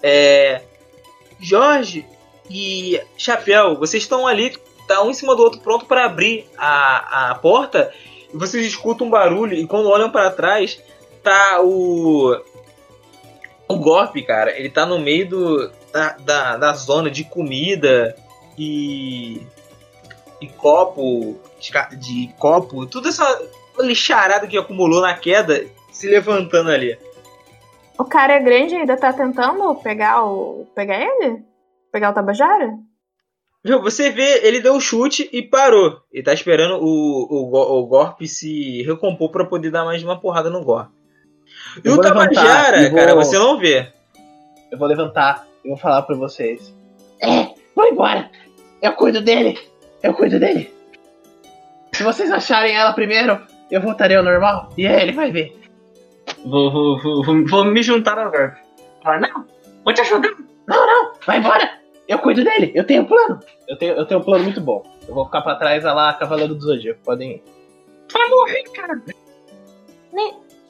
É, 0.01 0.61
Jorge 1.39 2.05
e 2.49 2.99
Chapéu, 3.17 3.77
vocês 3.77 4.03
estão 4.03 4.27
ali, 4.27 4.57
tá 4.87 5.01
um 5.01 5.11
em 5.11 5.13
cima 5.13 5.35
do 5.35 5.43
outro, 5.43 5.61
pronto 5.61 5.85
para 5.85 6.05
abrir 6.05 6.45
a, 6.57 7.31
a 7.31 7.35
porta. 7.35 7.93
E 8.33 8.37
vocês 8.37 8.65
escutam 8.65 9.07
um 9.07 9.09
barulho 9.09 9.53
e 9.53 9.65
quando 9.65 9.89
olham 9.89 10.09
para 10.09 10.31
trás, 10.31 10.81
tá 11.21 11.61
o 11.61 12.35
o 13.67 13.77
golpe, 13.77 14.21
cara. 14.21 14.57
Ele 14.57 14.69
tá 14.69 14.85
no 14.85 14.99
meio 14.99 15.27
do, 15.27 15.71
da, 15.91 16.17
da, 16.17 16.57
da 16.57 16.73
zona 16.73 17.09
de 17.09 17.23
comida 17.23 18.15
e. 18.57 19.41
e 20.41 20.47
copo. 20.47 21.39
De, 21.59 21.71
de 21.97 22.33
copo, 22.37 22.85
tudo 22.85 23.07
essa 23.07 23.41
lixarada 23.79 24.47
que 24.47 24.57
acumulou 24.57 25.01
na 25.01 25.13
queda 25.15 25.65
se 25.91 26.07
levantando 26.07 26.69
ali. 26.69 26.97
O 27.97 28.03
cara 28.05 28.33
é 28.33 28.39
grande 28.39 28.73
e 28.73 28.77
ainda 28.79 28.97
tá 28.97 29.13
tentando 29.13 29.75
pegar 29.75 30.23
o. 30.25 30.67
pegar 30.75 30.99
ele? 30.99 31.43
Pegar 31.91 32.09
o 32.09 32.13
Tabajara? 32.13 32.73
Você 33.81 34.09
vê, 34.09 34.45
ele 34.45 34.59
deu 34.59 34.73
um 34.73 34.79
chute 34.79 35.29
e 35.31 35.41
parou. 35.41 36.01
Ele 36.11 36.23
tá 36.23 36.33
esperando 36.33 36.83
o, 36.83 36.87
o, 37.29 37.79
o 37.79 37.85
Gorp 37.85 38.21
se 38.23 38.81
recompor 38.83 39.29
pra 39.31 39.45
poder 39.45 39.71
dar 39.71 39.85
mais 39.85 40.03
uma 40.03 40.19
porrada 40.19 40.49
no 40.49 40.63
Gorp. 40.65 40.89
E 41.83 41.87
o 41.87 41.95
levantar 42.01 42.33
Tabajara, 42.33 42.81
e 42.81 42.89
vou- 42.89 42.99
cara, 42.99 43.15
você 43.15 43.37
não 43.37 43.57
vê. 43.57 43.87
Eu 44.71 44.77
vou 44.77 44.87
levantar 44.87 45.47
e 45.63 45.69
vou 45.69 45.77
falar 45.77 46.01
pra 46.01 46.15
vocês. 46.15 46.73
É, 47.21 47.53
vou 47.75 47.87
embora. 47.87 48.29
Eu 48.81 48.91
cuido 48.93 49.21
dele. 49.21 49.57
Eu 50.01 50.13
cuido 50.13 50.39
dele. 50.39 50.73
Se 51.93 52.03
vocês 52.03 52.31
acharem 52.31 52.75
ela 52.75 52.91
primeiro, 52.91 53.39
eu 53.73 53.81
voltarei 53.81 54.15
ao 54.15 54.23
normal. 54.23 54.69
E 54.77 54.85
aí 54.85 55.01
ele 55.01 55.13
vai 55.13 55.31
ver. 55.31 55.59
Vou, 56.45 56.71
vou, 56.71 57.01
vou, 57.01 57.23
vou, 57.23 57.45
vou 57.47 57.65
me 57.65 57.81
juntar 57.81 58.19
ao 58.19 58.29
golpe. 58.29 58.61
Fala, 59.03 59.19
não, 59.19 59.45
vou 59.83 59.93
te 59.93 60.01
ajudar. 60.01 60.29
Não, 60.67 60.85
não, 60.87 61.13
vai 61.25 61.39
embora. 61.39 61.79
Eu 62.07 62.19
cuido 62.19 62.43
dele, 62.43 62.71
eu 62.75 62.85
tenho 62.85 63.01
um 63.01 63.05
plano. 63.05 63.39
Eu 63.67 63.75
tenho, 63.75 63.95
eu 63.95 64.05
tenho 64.05 64.19
um 64.19 64.23
plano 64.23 64.43
muito 64.43 64.61
bom. 64.61 64.83
Eu 65.07 65.15
vou 65.15 65.25
ficar 65.25 65.41
pra 65.41 65.55
trás 65.55 65.85
a 65.85 65.93
lá, 65.93 66.13
Cavaleiro 66.13 66.53
do 66.53 66.61
Zodíaco. 66.61 67.01
Podem 67.03 67.31
ir. 67.31 67.43
Tu 68.07 68.13
vai 68.13 68.29
morrer, 68.29 68.63
cara. 68.75 69.01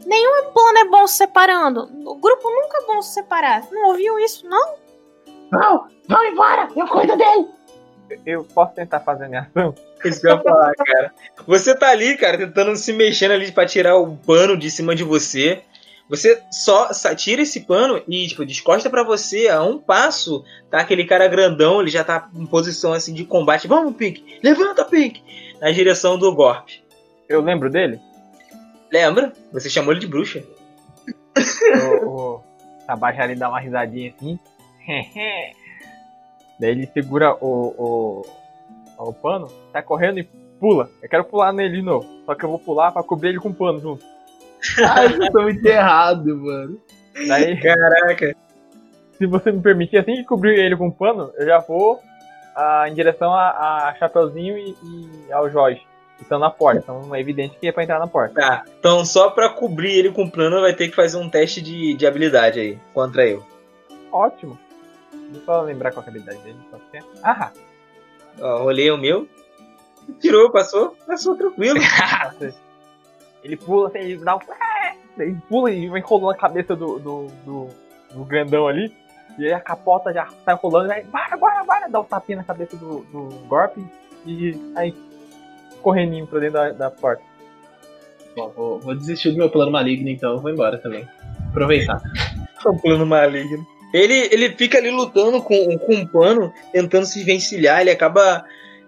Nenhum 0.05 0.51
plano 0.53 0.77
é 0.77 0.85
bom 0.85 1.05
se 1.05 1.17
separando. 1.17 1.89
O 2.05 2.15
grupo 2.15 2.49
nunca 2.49 2.77
é 2.77 2.85
bom 2.85 3.01
se 3.01 3.15
separar. 3.15 3.67
Não 3.69 3.89
ouviu 3.89 4.17
isso, 4.19 4.47
não? 4.47 4.75
Não, 5.51 5.87
vão 6.07 6.23
embora. 6.25 6.69
Eu 6.73 6.87
cuido 6.87 7.17
dele. 7.17 7.49
Eu 8.25 8.43
posso 8.43 8.73
tentar 8.73 8.99
fazer 8.99 9.27
minha 9.27 9.41
ação? 9.41 9.73
Isso 10.03 10.21
que 10.21 10.27
eu 10.27 10.35
ia 10.35 10.41
falar, 10.41 10.73
cara. 10.75 11.11
Você 11.47 11.75
tá 11.75 11.89
ali, 11.89 12.17
cara, 12.17 12.37
tentando 12.37 12.75
se 12.75 12.91
mexendo 12.93 13.31
ali 13.31 13.51
pra 13.51 13.65
tirar 13.65 13.97
o 13.97 14.15
pano 14.17 14.57
de 14.57 14.69
cima 14.69 14.95
de 14.95 15.03
você. 15.03 15.61
Você 16.09 16.41
só 16.51 16.91
tira 17.15 17.41
esse 17.41 17.61
pano 17.61 18.01
e, 18.07 18.27
tipo, 18.27 18.45
descosta 18.45 18.89
pra 18.89 19.03
você 19.03 19.47
a 19.47 19.63
um 19.63 19.79
passo. 19.79 20.43
Tá 20.69 20.79
aquele 20.79 21.05
cara 21.05 21.27
grandão, 21.27 21.81
ele 21.81 21.89
já 21.89 22.03
tá 22.03 22.29
em 22.35 22.45
posição 22.45 22.93
assim 22.93 23.13
de 23.13 23.23
combate. 23.23 23.67
Vamos, 23.67 23.95
Pink! 23.95 24.39
Levanta, 24.43 24.83
Pink! 24.83 25.23
Na 25.61 25.71
direção 25.71 26.17
do 26.17 26.33
Gorp. 26.35 26.69
Eu 27.29 27.41
lembro 27.41 27.69
dele? 27.69 27.99
Lembra? 28.91 29.33
Você 29.51 29.69
chamou 29.69 29.91
ele 29.91 30.01
de 30.01 30.07
bruxa. 30.07 30.43
o, 32.05 32.35
o 32.35 32.43
ele 33.23 33.35
dá 33.35 33.49
uma 33.49 33.59
risadinha 33.59 34.13
assim. 34.15 34.37
Daí 36.59 36.71
ele 36.71 36.87
segura 36.87 37.35
o, 37.41 37.73
o, 37.77 38.25
o 38.97 39.13
pano, 39.13 39.47
sai 39.71 39.81
correndo 39.81 40.19
e 40.19 40.23
pula. 40.59 40.89
Eu 41.01 41.09
quero 41.09 41.25
pular 41.25 41.51
nele 41.51 41.77
de 41.77 41.81
novo. 41.81 42.07
Só 42.25 42.35
que 42.35 42.45
eu 42.45 42.49
vou 42.49 42.59
pular 42.59 42.91
pra 42.91 43.03
cobrir 43.03 43.29
ele 43.29 43.39
com 43.39 43.49
o 43.49 43.53
pano 43.53 43.79
junto. 43.81 44.05
Ai, 44.87 45.13
eu 45.13 45.31
tô 45.31 45.41
muito 45.41 45.65
errado, 45.65 46.37
mano. 46.37 46.79
Daí, 47.27 47.59
Caraca. 47.59 48.35
se 49.17 49.25
você 49.25 49.51
me 49.51 49.61
permitir, 49.61 49.97
assim 49.97 50.15
que 50.15 50.23
cobrir 50.23 50.57
ele 50.57 50.75
com 50.75 50.87
o 50.87 50.91
pano, 50.91 51.31
eu 51.37 51.45
já 51.45 51.59
vou 51.59 51.99
ah, 52.55 52.85
em 52.87 52.93
direção 52.93 53.33
a, 53.33 53.89
a 53.89 53.95
Chapeuzinho 53.95 54.57
e, 54.57 54.75
e 55.27 55.31
ao 55.31 55.49
Jorge. 55.49 55.81
Que 56.15 56.23
estão 56.23 56.39
na 56.39 56.49
porta. 56.49 56.79
Então 56.79 57.13
é 57.13 57.19
evidente 57.19 57.57
que 57.59 57.67
é 57.67 57.71
pra 57.71 57.83
entrar 57.83 57.99
na 57.99 58.07
porta. 58.07 58.39
Tá. 58.39 58.63
Então, 58.79 59.03
só 59.03 59.31
pra 59.31 59.49
cobrir 59.49 59.97
ele 59.97 60.11
com 60.11 60.23
o 60.23 60.31
plano, 60.31 60.61
vai 60.61 60.73
ter 60.73 60.87
que 60.87 60.95
fazer 60.95 61.17
um 61.17 61.27
teste 61.27 61.61
de, 61.61 61.95
de 61.95 62.05
habilidade 62.05 62.59
aí 62.59 62.77
contra 62.93 63.25
eu. 63.25 63.43
Ótimo. 64.11 64.57
Só 65.45 65.61
lembrar 65.61 65.91
qual 65.91 66.03
é 66.03 66.07
a 66.07 66.09
habilidade 66.09 66.39
dele. 66.39 66.59
Só 66.69 66.77
que 66.77 66.97
é... 66.97 67.01
Ah, 67.23 67.51
Ó, 68.39 68.63
rolei 68.63 68.89
o 68.91 68.97
meu. 68.97 69.27
Tirou, 70.19 70.51
passou. 70.51 70.95
Passou 71.05 71.35
tranquilo. 71.35 71.79
Ele 73.43 73.57
pula 73.57 73.89
assim, 73.89 73.99
ele 73.99 74.23
dá 74.23 74.37
um. 74.37 74.39
Ele 75.17 75.37
pula 75.49 75.69
e 75.69 75.89
vai 75.89 75.99
enrolando 75.99 76.31
a 76.31 76.37
cabeça 76.37 76.75
do, 76.77 76.97
do, 76.97 77.27
do, 77.45 77.69
do 78.13 78.23
grandão 78.23 78.69
ali. 78.69 78.95
E 79.37 79.45
aí 79.45 79.51
a 79.51 79.59
capota 79.59 80.13
já 80.13 80.27
sai 80.45 80.55
rolando, 80.55 80.91
aí, 80.91 81.03
bora, 81.03 81.35
bora, 81.35 81.63
bora, 81.65 81.89
dá 81.89 81.99
um 81.99 82.05
tapinha 82.05 82.37
na 82.37 82.43
cabeça 82.43 82.77
do, 82.77 82.99
do 83.11 83.29
Gorp 83.47 83.77
e 84.25 84.57
aí 84.75 84.95
correndinho 85.81 86.25
pra 86.25 86.39
dentro 86.39 86.53
da, 86.53 86.69
da 86.71 86.89
porta. 86.89 87.21
Bom, 88.35 88.49
vou, 88.49 88.79
vou 88.79 88.95
desistir 88.95 89.31
do 89.31 89.37
meu 89.37 89.49
plano 89.49 89.71
maligno, 89.71 90.09
então 90.09 90.33
eu 90.33 90.39
vou 90.39 90.49
embora 90.49 90.77
também. 90.77 91.07
Aproveitar. 91.49 92.01
um 92.65 92.77
plano 92.77 93.05
maligno. 93.05 93.65
Ele, 93.93 94.27
ele 94.31 94.49
fica 94.55 94.79
ali 94.79 94.89
lutando 94.89 95.41
com, 95.41 95.77
com 95.77 95.93
um 95.93 96.05
pano, 96.05 96.51
tentando 96.71 97.05
se 97.05 97.23
vencilhar, 97.23 97.81
ele 97.81 97.91
acaba 97.91 98.43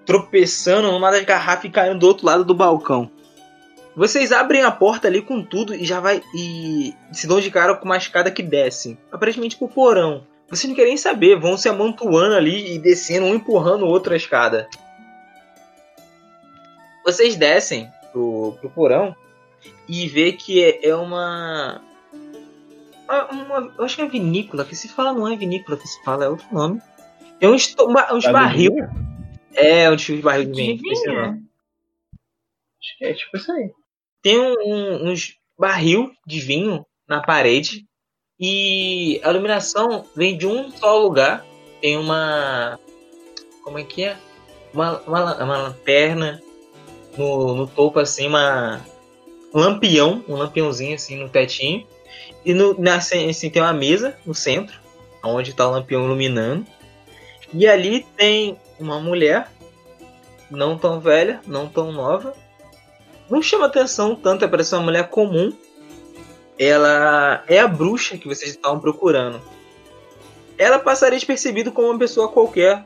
tropeçando 0.06 0.92
numa 0.92 1.12
das 1.12 1.24
garrafas 1.24 1.66
e 1.66 1.70
caindo 1.70 2.00
do 2.00 2.08
outro 2.08 2.26
lado 2.26 2.44
do 2.44 2.56
balcão. 2.56 3.10
Vocês 3.96 4.32
abrem 4.32 4.64
a 4.64 4.72
porta 4.72 5.08
ali 5.08 5.22
com 5.22 5.42
tudo 5.42 5.74
e 5.74 5.86
já 5.86 6.00
vai. 6.00 6.22
e 6.36 6.94
se 7.12 7.28
dão 7.28 7.40
de 7.40 7.50
cara 7.50 7.76
com 7.76 7.86
uma 7.86 7.98
escada 7.98 8.30
que 8.30 8.44
desce. 8.44 8.98
Aparentemente 9.12 9.56
pro 9.56 9.70
porão. 9.70 10.26
Vocês 10.50 10.68
não 10.68 10.76
querem 10.76 10.98
saber, 10.98 11.40
vão 11.40 11.58
se 11.58 11.70
amontoando 11.70 12.36
ali 12.36 12.76
e 12.76 12.80
descendo, 12.80 13.26
um 13.26 13.36
empurrando 13.36 13.84
o 13.84 13.88
outro 13.88 14.14
a 14.14 14.18
escada. 14.18 14.68
Vocês 17.04 17.36
descem 17.36 17.90
pro, 18.12 18.58
pro 18.60 18.70
porão 18.70 19.16
e 19.88 20.08
vê 20.08 20.34
que 20.34 20.64
é, 20.64 20.90
é 20.90 20.96
uma, 20.96 21.82
uma, 23.08 23.60
uma- 23.60 23.74
Eu 23.78 23.86
acho 23.86 23.96
que 23.96 24.02
é 24.02 24.08
vinícola, 24.08 24.66
que 24.66 24.76
se 24.76 24.88
fala 24.88 25.14
não 25.14 25.28
é 25.28 25.36
vinícola 25.36 25.78
que 25.78 25.88
se 25.88 26.04
fala, 26.04 26.26
é 26.26 26.30
outro 26.30 26.48
nome. 26.52 26.82
Tem 27.40 27.50
uns, 27.50 27.74
uma- 27.80 28.14
uns 28.14 28.26
barril. 28.32 28.74
É, 29.54 29.90
um 29.90 29.96
tipo 29.96 30.18
de 30.18 30.24
barril 30.24 30.52
de 30.52 30.62
vinho. 30.62 30.74
É 30.74 31.10
vinho? 31.10 31.46
Acho 32.82 32.98
que 32.98 33.06
é 33.06 33.14
tipo 33.14 33.38
isso 33.38 33.52
aí. 33.52 33.72
tem 34.22 34.40
um- 34.40 34.56
um- 34.66 35.12
uns 35.12 35.36
barril 35.58 36.12
de 36.26 36.40
vinho 36.40 36.86
na 37.08 37.22
parede 37.22 37.86
e 38.40 39.20
a 39.24 39.30
iluminação 39.30 40.06
vem 40.16 40.38
de 40.38 40.48
um 40.48 40.72
só 40.72 40.98
lugar. 41.00 41.46
Tem 41.82 41.98
uma. 41.98 42.80
Como 43.64 43.78
é 43.78 43.84
que 43.84 44.04
é? 44.04 44.18
Uma, 44.74 45.00
uma, 45.02 45.44
uma 45.44 45.58
lanterna 45.58 46.42
no, 47.18 47.54
no 47.56 47.68
topo, 47.68 48.00
assim, 48.00 48.28
uma. 48.28 48.82
Um 49.54 49.60
lampião, 49.60 50.24
um 50.28 50.36
lampiãozinho 50.36 50.96
assim 50.96 51.16
no 51.18 51.30
tetinho. 51.30 51.88
E 52.46 52.54
no, 52.54 52.80
na, 52.80 52.96
assim, 52.96 53.50
tem 53.50 53.62
uma 53.62 53.74
mesa 53.74 54.16
no 54.26 54.36
centro, 54.36 54.80
onde 55.24 55.50
está 55.50 55.68
o 55.68 55.72
lampião 55.72 56.06
iluminando. 56.06 56.66
E 57.54 57.68
ali 57.68 58.06
tem 58.16 58.58
uma 58.80 59.00
mulher, 59.00 59.48
não 60.50 60.78
tão 60.78 61.00
velha, 61.00 61.42
não 61.48 61.68
tão 61.68 61.92
nova, 61.92 62.36
não 63.30 63.42
chama 63.42 63.66
atenção 63.66 64.16
tanto, 64.16 64.46
é 64.46 64.48
parece 64.48 64.76
uma 64.76 64.84
mulher 64.84 65.10
comum. 65.10 65.52
Ela 66.58 67.44
é 67.48 67.60
a 67.60 67.68
bruxa 67.68 68.18
que 68.18 68.28
vocês 68.28 68.52
estavam 68.52 68.80
procurando. 68.80 69.42
Ela 70.58 70.80
passaria 70.80 71.18
despercebido 71.18 71.72
como 71.72 71.90
uma 71.90 72.00
pessoa 72.00 72.30
qualquer 72.30 72.86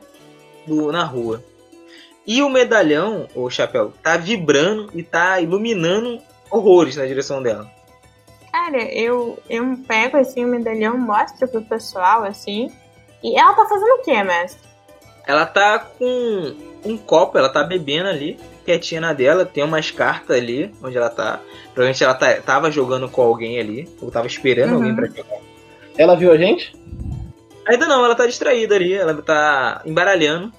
do- 0.66 0.90
na 0.90 1.04
rua. 1.04 1.44
E 2.26 2.42
o 2.42 2.48
medalhão, 2.50 3.28
o 3.34 3.48
chapéu, 3.50 3.92
tá 4.02 4.16
vibrando 4.16 4.90
e 4.94 5.02
tá 5.02 5.40
iluminando 5.40 6.20
horrores 6.50 6.96
na 6.96 7.06
direção 7.06 7.42
dela. 7.42 7.70
Cara, 8.52 8.82
eu, 8.82 9.38
eu 9.48 9.76
pego 9.86 10.16
assim 10.16 10.44
o 10.44 10.48
medalhão, 10.48 10.98
mostro 10.98 11.46
pro 11.46 11.62
pessoal 11.62 12.24
assim. 12.24 12.70
E 13.22 13.38
ela 13.38 13.54
tá 13.54 13.66
fazendo 13.66 13.92
o 13.92 14.02
quê, 14.02 14.22
mestre? 14.22 14.68
Ela 15.26 15.46
tá 15.46 15.78
com 15.78 16.54
um 16.84 16.96
copo, 16.96 17.38
ela 17.38 17.48
tá 17.48 17.62
bebendo 17.62 18.08
ali, 18.08 18.38
quietinha 18.64 19.00
na 19.00 19.12
dela, 19.12 19.44
tem 19.44 19.62
umas 19.62 19.90
cartas 19.90 20.36
ali 20.36 20.74
onde 20.82 20.96
ela 20.96 21.10
tá. 21.10 21.38
Provavelmente 21.74 22.02
ela 22.02 22.14
tá, 22.14 22.34
tava 22.40 22.70
jogando 22.70 23.08
com 23.08 23.22
alguém 23.22 23.60
ali, 23.60 23.88
ou 24.00 24.10
tava 24.10 24.26
esperando 24.26 24.70
Uhum. 24.70 24.76
alguém 24.76 24.96
pra 24.96 25.06
jogar. 25.06 25.38
Ela 25.96 26.16
viu 26.16 26.32
a 26.32 26.36
gente? 26.36 26.72
Ainda 27.68 27.86
não, 27.86 28.04
ela 28.04 28.14
tá 28.14 28.26
distraída 28.26 28.74
ali, 28.74 28.94
ela 28.94 29.14
tá 29.22 29.82
embaralhando. 29.84 30.52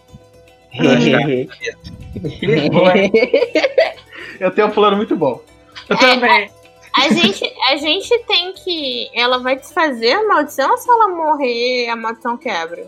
eu 4.39 4.51
tenho 4.51 4.67
um 4.67 4.71
plano 4.71 4.97
muito 4.97 5.15
bom. 5.15 5.41
Eu 5.89 5.97
também. 5.97 6.49
A 6.95 7.09
gente, 7.09 7.43
a 7.69 7.75
gente 7.77 8.19
tem 8.25 8.53
que. 8.53 9.09
Ela 9.13 9.37
vai 9.39 9.55
desfazer 9.55 10.11
a 10.13 10.27
maldição 10.27 10.71
ou 10.71 10.77
se 10.77 10.89
ela 10.89 11.07
morrer, 11.07 11.89
a 11.89 11.95
maldição 11.95 12.37
quebra? 12.37 12.85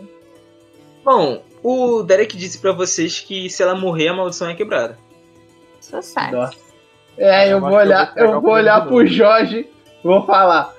Bom, 1.04 1.42
o 1.62 2.02
Derek 2.02 2.36
disse 2.36 2.58
pra 2.58 2.72
vocês 2.72 3.20
que 3.20 3.48
se 3.48 3.62
ela 3.62 3.74
morrer, 3.74 4.08
a 4.08 4.14
maldição 4.14 4.48
é 4.48 4.54
quebrada. 4.54 4.98
Nossa. 5.92 6.52
É, 7.16 7.46
eu 7.46 7.52
Eu 7.52 7.60
vou 7.60 7.78
acho 7.78 7.78
que 7.78 7.82
eu 7.82 7.86
olhar, 7.86 8.04
vou 8.06 8.14
pegar 8.14 8.26
eu 8.32 8.40
vou 8.40 8.52
olhar 8.52 8.80
pro 8.82 8.90
novo. 8.96 9.06
Jorge 9.06 9.58
e 10.02 10.06
vou 10.06 10.26
falar. 10.26 10.74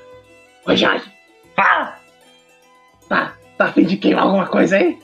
Ô 0.68 0.76
Jorge, 0.76 1.06
fala. 1.56 1.98
Tá, 3.08 3.34
tá 3.58 3.66
a 3.66 3.72
fim 3.74 3.84
de 3.86 3.98
queimar 3.98 4.24
alguma 4.26 4.48
coisa 4.48 4.78
aí? 4.78 5.00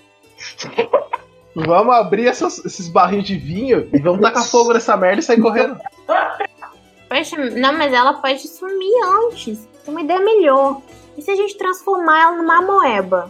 Vamos 1.55 1.93
abrir 1.95 2.27
essas- 2.27 2.63
esses 2.65 2.87
barris 2.87 3.23
de 3.23 3.35
vinho 3.37 3.89
e 3.93 3.99
vamos 3.99 4.21
tacar 4.21 4.43
fogo 4.45 4.73
nessa 4.73 4.95
merda 4.97 5.19
e 5.19 5.23
sair 5.23 5.41
correndo. 5.41 5.79
Poxa, 7.11 7.35
não, 7.35 7.73
mas 7.73 7.91
ela 7.91 8.13
pode 8.13 8.47
sumir 8.47 8.93
antes. 9.03 9.67
Tem 9.83 9.93
uma 9.93 10.01
ideia 10.01 10.21
melhor. 10.21 10.81
E 11.17 11.21
se 11.21 11.29
a 11.29 11.35
gente 11.35 11.57
transformar 11.57 12.21
ela 12.21 12.37
numa 12.37 12.61
moeba? 12.61 13.29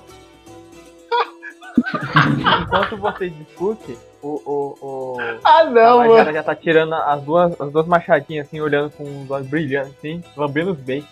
Enquanto 2.62 2.96
vocês 2.98 3.36
discutem, 3.36 3.98
o, 4.22 4.40
o, 4.46 4.78
o 4.82 5.18
Ah, 5.44 5.64
não, 5.64 6.02
a 6.02 6.08
mano. 6.08 6.32
Já 6.32 6.44
tá 6.44 6.54
tirando 6.54 6.94
as 6.94 7.24
duas, 7.24 7.60
as 7.60 7.72
duas 7.72 7.88
machadinhas 7.88 8.46
assim, 8.46 8.62
olhando 8.62 8.92
com 8.92 9.24
os 9.24 9.32
olhos 9.32 9.48
brilhantes 9.48 9.96
assim, 9.98 10.24
lambendo 10.38 10.74
os 10.74 10.78
beijos. 10.78 11.10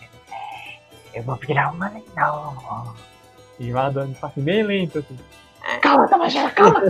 Eu 1.12 1.24
vou 1.24 1.38
virar 1.38 1.72
uma 1.72 1.90
legal. 1.90 2.94
E 3.60 3.72
vai 3.72 3.88
andando 3.88 4.16
assim, 4.22 4.42
bem 4.42 4.62
lento 4.62 5.00
assim. 5.00 5.18
Calma, 5.82 6.08
Tabajara, 6.08 6.52
calma. 6.52 6.84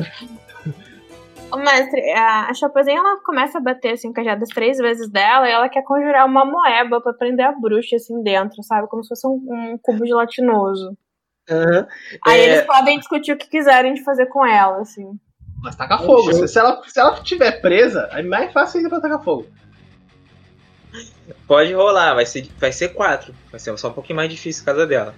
Ô, 1.51 1.57
mestre, 1.57 2.11
a, 2.11 2.49
a 2.49 2.53
Chapazinha 2.53 2.99
ela 2.99 3.21
começa 3.21 3.57
a 3.57 3.61
bater 3.61 3.93
assim, 3.93 4.09
o 4.09 4.13
cajado 4.13 4.43
as 4.43 4.49
três 4.49 4.77
vezes 4.77 5.09
dela 5.09 5.47
e 5.47 5.51
ela 5.51 5.69
quer 5.69 5.83
conjurar 5.83 6.25
uma 6.25 6.45
moeba 6.45 7.01
pra 7.01 7.13
prender 7.13 7.45
a 7.45 7.51
bruxa 7.51 7.95
assim 7.95 8.21
dentro, 8.21 8.61
sabe? 8.63 8.87
Como 8.87 9.03
se 9.03 9.09
fosse 9.09 9.25
um, 9.25 9.31
um 9.31 9.77
cubo 9.81 10.05
gelatinoso. 10.05 10.95
Aham. 11.49 11.87
Aí 12.25 12.39
É, 12.39 12.45
eles 12.45 12.65
podem 12.65 12.99
discutir 12.99 13.31
o 13.31 13.37
que 13.37 13.49
quiserem 13.49 13.95
de 13.95 14.03
fazer 14.03 14.27
com 14.27 14.45
ela, 14.45 14.81
assim. 14.81 15.19
Mas 15.61 15.75
taca 15.75 15.97
fogo. 15.97 16.31
Se, 16.33 16.47
se 16.47 16.59
ela, 16.59 16.81
se 16.87 16.99
ela 16.99 17.21
tiver 17.21 17.59
presa, 17.59 18.07
é 18.11 18.21
mais 18.21 18.53
fácil 18.53 18.77
ainda 18.77 18.89
pra 18.89 19.01
tacar 19.01 19.23
fogo. 19.23 19.47
Pode 21.47 21.73
rolar, 21.73 22.13
vai 22.13 22.25
ser, 22.25 22.47
vai 22.59 22.71
ser 22.71 22.89
quatro. 22.89 23.33
Vai 23.51 23.59
ser 23.59 23.75
só 23.77 23.89
um 23.89 23.93
pouquinho 23.93 24.17
mais 24.17 24.29
difícil 24.29 24.63
por 24.63 24.71
causa 24.71 24.87
dela. 24.87 25.15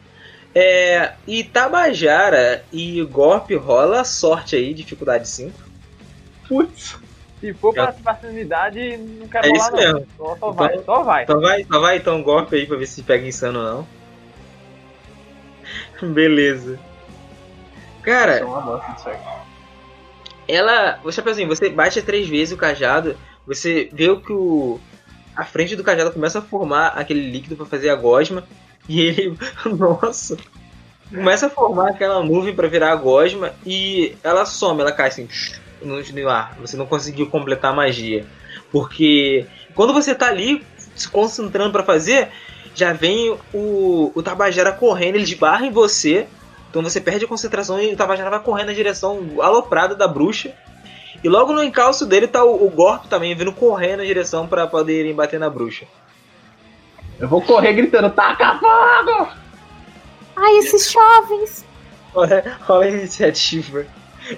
É, 0.55 1.13
e 1.27 1.43
Tabajara 1.43 2.63
e 2.71 3.01
Golpe 3.03 3.55
rola 3.55 4.03
sorte 4.03 4.55
aí, 4.55 4.73
dificuldade 4.73 5.27
5. 5.27 5.70
Putz. 6.51 6.97
Se 7.39 7.53
for 7.53 7.73
pra 7.73 7.93
facilidade, 7.93 8.97
não 8.97 9.25
quero 9.29 9.47
É 9.47 9.51
isso 9.53 9.71
não. 9.71 9.77
mesmo. 9.77 10.07
Só, 10.17 10.25
só 10.25 10.35
Então- 10.35 10.53
vai, 10.53 10.79
só 10.83 11.03
vai. 11.03 11.25
Só 11.25 11.39
vai, 11.39 11.63
só 11.63 11.79
vai 11.79 11.97
então 11.97 12.21
golpe 12.21 12.55
aí 12.57 12.65
pra 12.67 12.75
ver 12.75 12.85
se 12.87 13.01
pega 13.03 13.25
insano 13.25 13.59
ou 13.59 13.65
não. 13.65 13.87
Beleza. 16.13 16.77
Cara, 18.01 18.39
é 18.39 18.43
ela. 20.47 20.99
Você 21.03 21.21
assim, 21.21 21.47
você 21.47 21.69
bate 21.69 22.01
três 22.01 22.27
vezes 22.27 22.53
o 22.53 22.57
cajado, 22.57 23.15
você 23.47 23.89
vê 23.93 24.09
o 24.09 24.19
que 24.19 24.33
o. 24.33 24.77
A 25.33 25.45
frente 25.45 25.77
do 25.77 25.83
cajado 25.83 26.11
começa 26.11 26.39
a 26.39 26.41
formar 26.41 26.87
aquele 26.87 27.31
líquido 27.31 27.55
pra 27.55 27.65
fazer 27.65 27.89
a 27.89 27.95
gosma. 27.95 28.43
E 28.89 28.99
ele. 28.99 29.37
Nossa! 29.65 30.35
Começa 31.09 31.47
a 31.47 31.49
formar 31.49 31.91
aquela 31.91 32.21
nuvem 32.23 32.53
pra 32.53 32.67
virar 32.67 32.91
a 32.91 32.95
gosma 32.95 33.53
e 33.65 34.15
ela 34.23 34.45
some, 34.45 34.81
ela 34.81 34.91
cai 34.91 35.07
assim 35.07 35.27
no, 35.83 36.01
no 36.01 36.29
ar. 36.29 36.57
Você 36.61 36.77
não 36.77 36.85
conseguiu 36.85 37.27
completar 37.27 37.71
a 37.71 37.75
magia. 37.75 38.25
Porque 38.71 39.45
quando 39.73 39.93
você 39.93 40.15
tá 40.15 40.27
ali 40.27 40.65
se 40.95 41.09
concentrando 41.09 41.71
pra 41.71 41.83
fazer, 41.83 42.29
já 42.73 42.93
vem 42.93 43.37
o, 43.53 44.11
o 44.13 44.23
Tabajara 44.23 44.71
correndo, 44.71 45.15
ele 45.15 45.23
esbarra 45.23 45.65
em 45.65 45.71
você. 45.71 46.27
Então 46.69 46.81
você 46.81 47.01
perde 47.01 47.25
a 47.25 47.27
concentração 47.27 47.81
e 47.81 47.93
o 47.93 47.97
Tabajara 47.97 48.29
vai 48.29 48.39
correndo 48.39 48.67
na 48.67 48.73
direção 48.73 49.21
aloprada 49.41 49.95
da 49.95 50.07
bruxa. 50.07 50.53
E 51.23 51.29
logo 51.29 51.53
no 51.53 51.63
encalço 51.63 52.05
dele 52.05 52.27
tá 52.27 52.43
o, 52.43 52.65
o 52.65 52.69
Gorp 52.69 53.05
também 53.05 53.35
vindo 53.35 53.51
correndo 53.51 53.99
na 53.99 54.05
direção 54.05 54.47
pra 54.47 54.65
poderem 54.67 55.13
bater 55.13 55.39
na 55.39 55.49
bruxa. 55.49 55.85
Eu 57.19 57.27
vou 57.27 57.41
correr 57.41 57.73
gritando, 57.73 58.09
taca 58.09 58.57
fogo! 58.57 59.29
Ai, 60.35 60.57
esses 60.57 60.91
jovens! 60.91 61.65
Olha, 62.15 62.57
olha 62.67 62.89
a 62.89 62.91
iniciativa. 62.91 63.85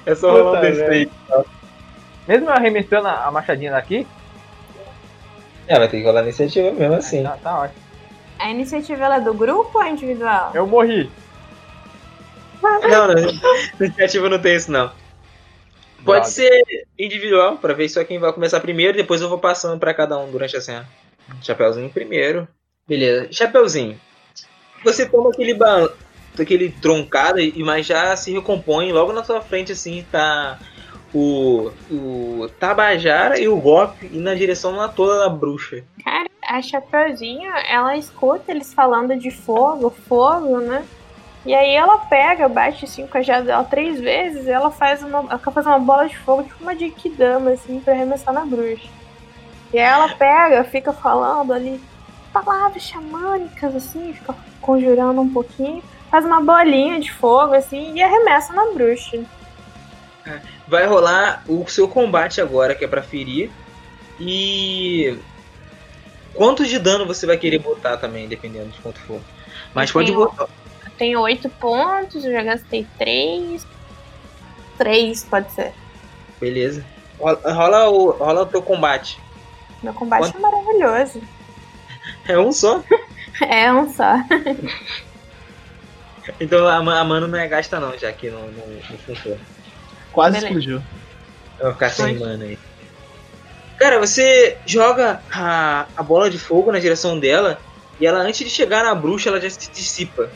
É 0.05 0.15
só 0.15 0.31
rolar 0.31 0.59
um 0.59 0.61
desse 0.61 0.83
aí. 0.83 1.11
Mesmo 2.27 2.49
eu 2.49 2.53
arremessando 2.53 3.07
a 3.07 3.25
a 3.25 3.31
machadinha 3.31 3.71
daqui, 3.71 4.07
É, 5.67 5.77
vai 5.77 5.87
ter 5.87 5.99
que 5.99 6.05
rolar 6.05 6.21
a 6.21 6.23
iniciativa 6.23 6.71
mesmo 6.71 6.95
assim. 6.95 7.23
tá, 7.23 7.37
tá 7.41 7.59
ótimo. 7.61 7.81
A 8.39 8.49
iniciativa 8.49 9.03
ela 9.05 9.15
é 9.17 9.21
do 9.21 9.33
grupo 9.33 9.77
ou 9.77 9.83
é 9.83 9.89
individual? 9.89 10.51
Eu 10.53 10.67
morri. 10.67 11.09
Não, 12.61 13.07
não. 13.07 13.15
Iniciativa 13.79 14.29
não 14.29 14.39
tem 14.39 14.55
isso 14.55 14.71
não. 14.71 14.87
Pode 16.03 16.05
Droga. 16.19 16.25
ser 16.25 16.63
individual, 16.99 17.57
pra 17.57 17.73
ver 17.73 17.87
só 17.89 18.03
quem 18.03 18.19
vai 18.19 18.31
começar 18.33 18.59
primeiro, 18.59 18.97
depois 18.97 19.21
eu 19.21 19.29
vou 19.29 19.37
passando 19.37 19.79
pra 19.79 19.93
cada 19.93 20.17
um 20.17 20.29
durante 20.31 20.55
a 20.57 20.61
cena. 20.61 20.87
Chapeuzinho 21.41 21.89
primeiro. 21.89 22.47
Beleza. 22.87 23.27
Chapeuzinho. 23.31 23.99
Você 24.83 25.05
toma 25.07 25.29
aquele 25.29 25.53
ba... 25.53 25.89
aquele 26.41 26.69
troncado, 26.69 27.39
e 27.39 27.63
mas 27.63 27.85
já 27.85 28.15
se 28.15 28.31
recompõe. 28.31 28.91
Logo 28.91 29.13
na 29.13 29.23
sua 29.23 29.41
frente, 29.41 29.71
assim, 29.71 30.05
tá 30.11 30.57
o, 31.13 31.71
o 31.91 32.49
Tabajara 32.59 33.39
e 33.39 33.47
o 33.47 33.57
Golpe 33.57 34.07
indo 34.07 34.21
na 34.21 34.33
direção 34.33 34.75
lá 34.75 34.87
toda 34.87 35.19
da 35.19 35.29
bruxa. 35.29 35.83
Cara, 36.03 36.29
a 36.47 36.61
Chapeuzinho, 36.61 37.51
ela 37.69 37.95
escuta 37.95 38.51
eles 38.51 38.73
falando 38.73 39.15
de 39.15 39.29
fogo, 39.29 39.89
fogo, 40.07 40.59
né? 40.59 40.83
E 41.45 41.53
aí 41.53 41.75
ela 41.75 41.97
pega, 41.97 42.47
bate 42.47 42.85
assim 42.85 43.01
com 43.01 43.09
a 43.09 43.11
cajado 43.11 43.45
dela 43.45 43.63
três 43.65 43.99
vezes 43.99 44.47
e 44.47 44.49
ela 44.49 44.71
faz 44.71 45.03
uma, 45.03 45.19
ela 45.19 45.37
fazer 45.37 45.67
uma 45.67 45.79
bola 45.79 46.07
de 46.07 46.17
fogo, 46.17 46.43
tipo 46.43 46.63
uma 46.63 46.75
Genkidama, 46.75 47.51
assim, 47.51 47.81
pra 47.81 47.93
arremessar 47.93 48.33
na 48.33 48.45
bruxa. 48.45 48.87
E 49.73 49.77
aí 49.77 49.85
ela 49.85 50.07
pega, 50.15 50.63
fica 50.63 50.93
falando 50.93 51.51
ali 51.51 51.81
palavras 52.31 52.81
xamânicas, 52.81 53.75
assim, 53.75 54.13
fica 54.13 54.33
conjurando 54.61 55.19
um 55.19 55.29
pouquinho, 55.29 55.83
faz 56.13 56.25
uma 56.25 56.39
bolinha 56.41 56.99
de 56.99 57.11
fogo, 57.11 57.55
assim, 57.55 57.95
e 57.95 58.03
arremessa 58.03 58.53
na 58.53 58.67
bruxa. 58.71 59.23
Vai 60.67 60.85
rolar 60.85 61.43
o 61.47 61.67
seu 61.67 61.87
combate 61.87 62.39
agora, 62.39 62.75
que 62.75 62.85
é 62.85 62.87
pra 62.87 63.01
ferir. 63.01 63.49
E. 64.19 65.17
Quantos 66.35 66.69
de 66.69 66.77
dano 66.77 67.07
você 67.07 67.25
vai 67.25 67.35
querer 67.35 67.57
botar 67.57 67.97
também, 67.97 68.27
dependendo 68.27 68.67
de 68.69 68.79
quanto 68.79 68.99
for. 68.99 69.19
Mas 69.73 69.89
Eu 69.89 69.93
pode 69.93 70.11
tenho- 70.11 70.19
botar. 70.19 70.43
Eu 70.85 70.91
tenho 70.99 71.19
oito 71.21 71.49
pontos, 71.49 72.23
eu 72.23 72.31
já 72.31 72.43
gastei 72.43 72.85
três. 72.99 73.65
Três, 74.77 75.23
pode 75.23 75.51
ser. 75.51 75.73
Beleza. 76.39 76.85
Rola, 77.19 77.41
rola 77.53 77.89
o, 77.89 78.11
rola 78.11 78.41
o 78.43 78.45
teu 78.45 78.61
combate. 78.61 79.19
Meu 79.81 79.95
combate 79.95 80.31
Quanto? 80.31 80.37
é 80.37 80.39
maravilhoso. 80.41 81.21
É 82.27 82.37
um 82.37 82.51
só. 82.51 82.83
É 83.41 83.71
um 83.73 83.91
só. 83.91 84.13
Então 86.39 86.67
a, 86.67 86.77
a 86.77 87.03
mano 87.03 87.27
não 87.27 87.37
é 87.37 87.47
gasta 87.47 87.79
não, 87.79 87.97
já 87.97 88.11
que 88.11 88.29
não, 88.29 88.41
não, 88.41 88.67
não 88.67 88.97
funciona. 88.99 89.39
Quase 90.11 90.37
Beleza. 90.37 90.47
explodiu. 90.47 90.83
Eu 91.59 91.65
vou 91.65 91.73
ficar 91.73 91.89
sem 91.89 92.17
Foi. 92.17 92.27
mana 92.27 92.43
aí. 92.45 92.59
Cara, 93.77 93.99
você 93.99 94.57
joga 94.65 95.21
a, 95.31 95.87
a 95.95 96.03
bola 96.03 96.29
de 96.29 96.37
fogo 96.37 96.71
na 96.71 96.79
direção 96.79 97.19
dela 97.19 97.59
e 97.99 98.05
ela 98.05 98.19
antes 98.19 98.39
de 98.39 98.49
chegar 98.49 98.83
na 98.83 98.95
bruxa 98.95 99.29
ela 99.29 99.41
já 99.41 99.49
se 99.49 99.69
dissipa. 99.71 100.29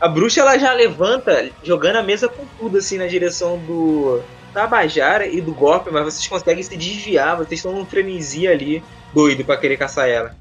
A 0.00 0.08
bruxa 0.08 0.40
ela 0.40 0.58
já 0.58 0.72
levanta 0.72 1.50
jogando 1.62 1.96
a 1.96 2.02
mesa 2.02 2.28
com 2.28 2.44
tudo 2.58 2.78
assim 2.78 2.98
na 2.98 3.06
direção 3.06 3.58
do 3.58 4.22
Tabajara 4.52 5.26
e 5.26 5.40
do 5.40 5.52
golpe, 5.52 5.90
mas 5.90 6.04
vocês 6.04 6.26
conseguem 6.26 6.62
se 6.62 6.76
desviar, 6.76 7.36
vocês 7.36 7.58
estão 7.58 7.72
num 7.72 7.84
frenesi 7.84 8.46
ali 8.46 8.82
doido 9.12 9.44
pra 9.44 9.56
querer 9.56 9.76
caçar 9.76 10.08
ela. 10.08 10.36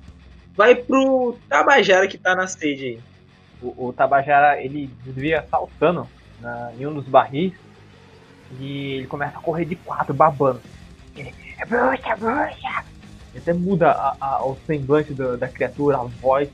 Vai 0.56 0.76
pro 0.76 1.38
Tabajara 1.50 2.08
que 2.08 2.18
tá 2.18 2.36
na 2.36 2.46
stage 2.46 2.86
aí. 2.86 3.00
O, 3.62 3.88
o 3.88 3.94
Tabajara, 3.94 4.62
ele 4.62 4.90
desvia 5.04 5.44
saltando 5.50 6.08
na, 6.42 6.72
em 6.80 6.86
um 6.86 6.94
dos 6.94 7.06
barris 7.06 7.54
e 8.60 8.94
ele 8.94 9.08
começa 9.08 9.38
a 9.38 9.42
correr 9.42 9.66
de 9.66 9.76
quatro, 9.76 10.14
babando. 10.14 10.62
Ele, 11.16 11.34
é 11.60 11.66
bruxa, 11.66 12.10
é 12.10 12.16
bruxa! 12.16 12.84
Ele 13.34 13.40
até 13.42 13.54
muda 13.54 13.92
a- 13.92 14.16
a- 14.20 14.46
o 14.46 14.58
semblante 14.68 15.14
da, 15.14 15.36
da 15.36 15.48
criatura, 15.48 15.98
a 15.98 16.04
voz, 16.04 16.50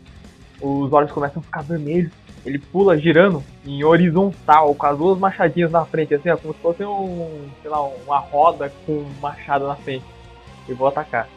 os 0.62 0.92
olhos 0.94 1.12
começam 1.12 1.42
a 1.42 1.46
ficar 1.46 1.62
vermelhos. 1.62 2.12
Ele 2.46 2.60
pula 2.60 2.98
girando 2.98 3.42
em 3.66 3.84
horizontal, 3.86 4.74
com 4.76 4.86
as 4.86 4.98
duas 4.98 5.18
machadinhas 5.18 5.72
na 5.72 5.86
frente, 5.86 6.14
assim, 6.14 6.30
ó, 6.30 6.36
como 6.38 6.54
se 6.54 6.60
fosse 6.60 6.84
um, 6.84 7.50
sei 7.62 7.72
lá, 7.72 7.82
uma 7.84 8.20
roda 8.20 8.72
com 8.86 8.92
um 8.94 9.14
machado 9.22 9.66
na 9.68 9.76
frente. 9.76 10.04
E 10.68 10.74
vou 10.74 10.88
atacar. 10.90 11.28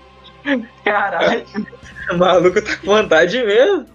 Caralho, 0.84 1.44
o 2.12 2.16
maluco 2.18 2.60
tá 2.62 2.76
com 2.76 2.86
vontade 2.86 3.36
mesmo. 3.44 3.86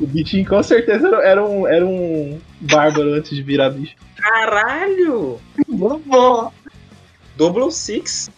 O 0.00 0.06
bichinho 0.06 0.46
com 0.46 0.62
certeza 0.62 1.08
era- 1.22 1.44
um, 1.44 1.66
era 1.66 1.84
um 1.86 2.38
bárbaro 2.60 3.14
antes 3.14 3.30
de 3.34 3.42
virar 3.42 3.70
bicho. 3.70 3.94
Caralho! 4.16 5.40
Double 7.36 7.70
Six. 7.70 8.30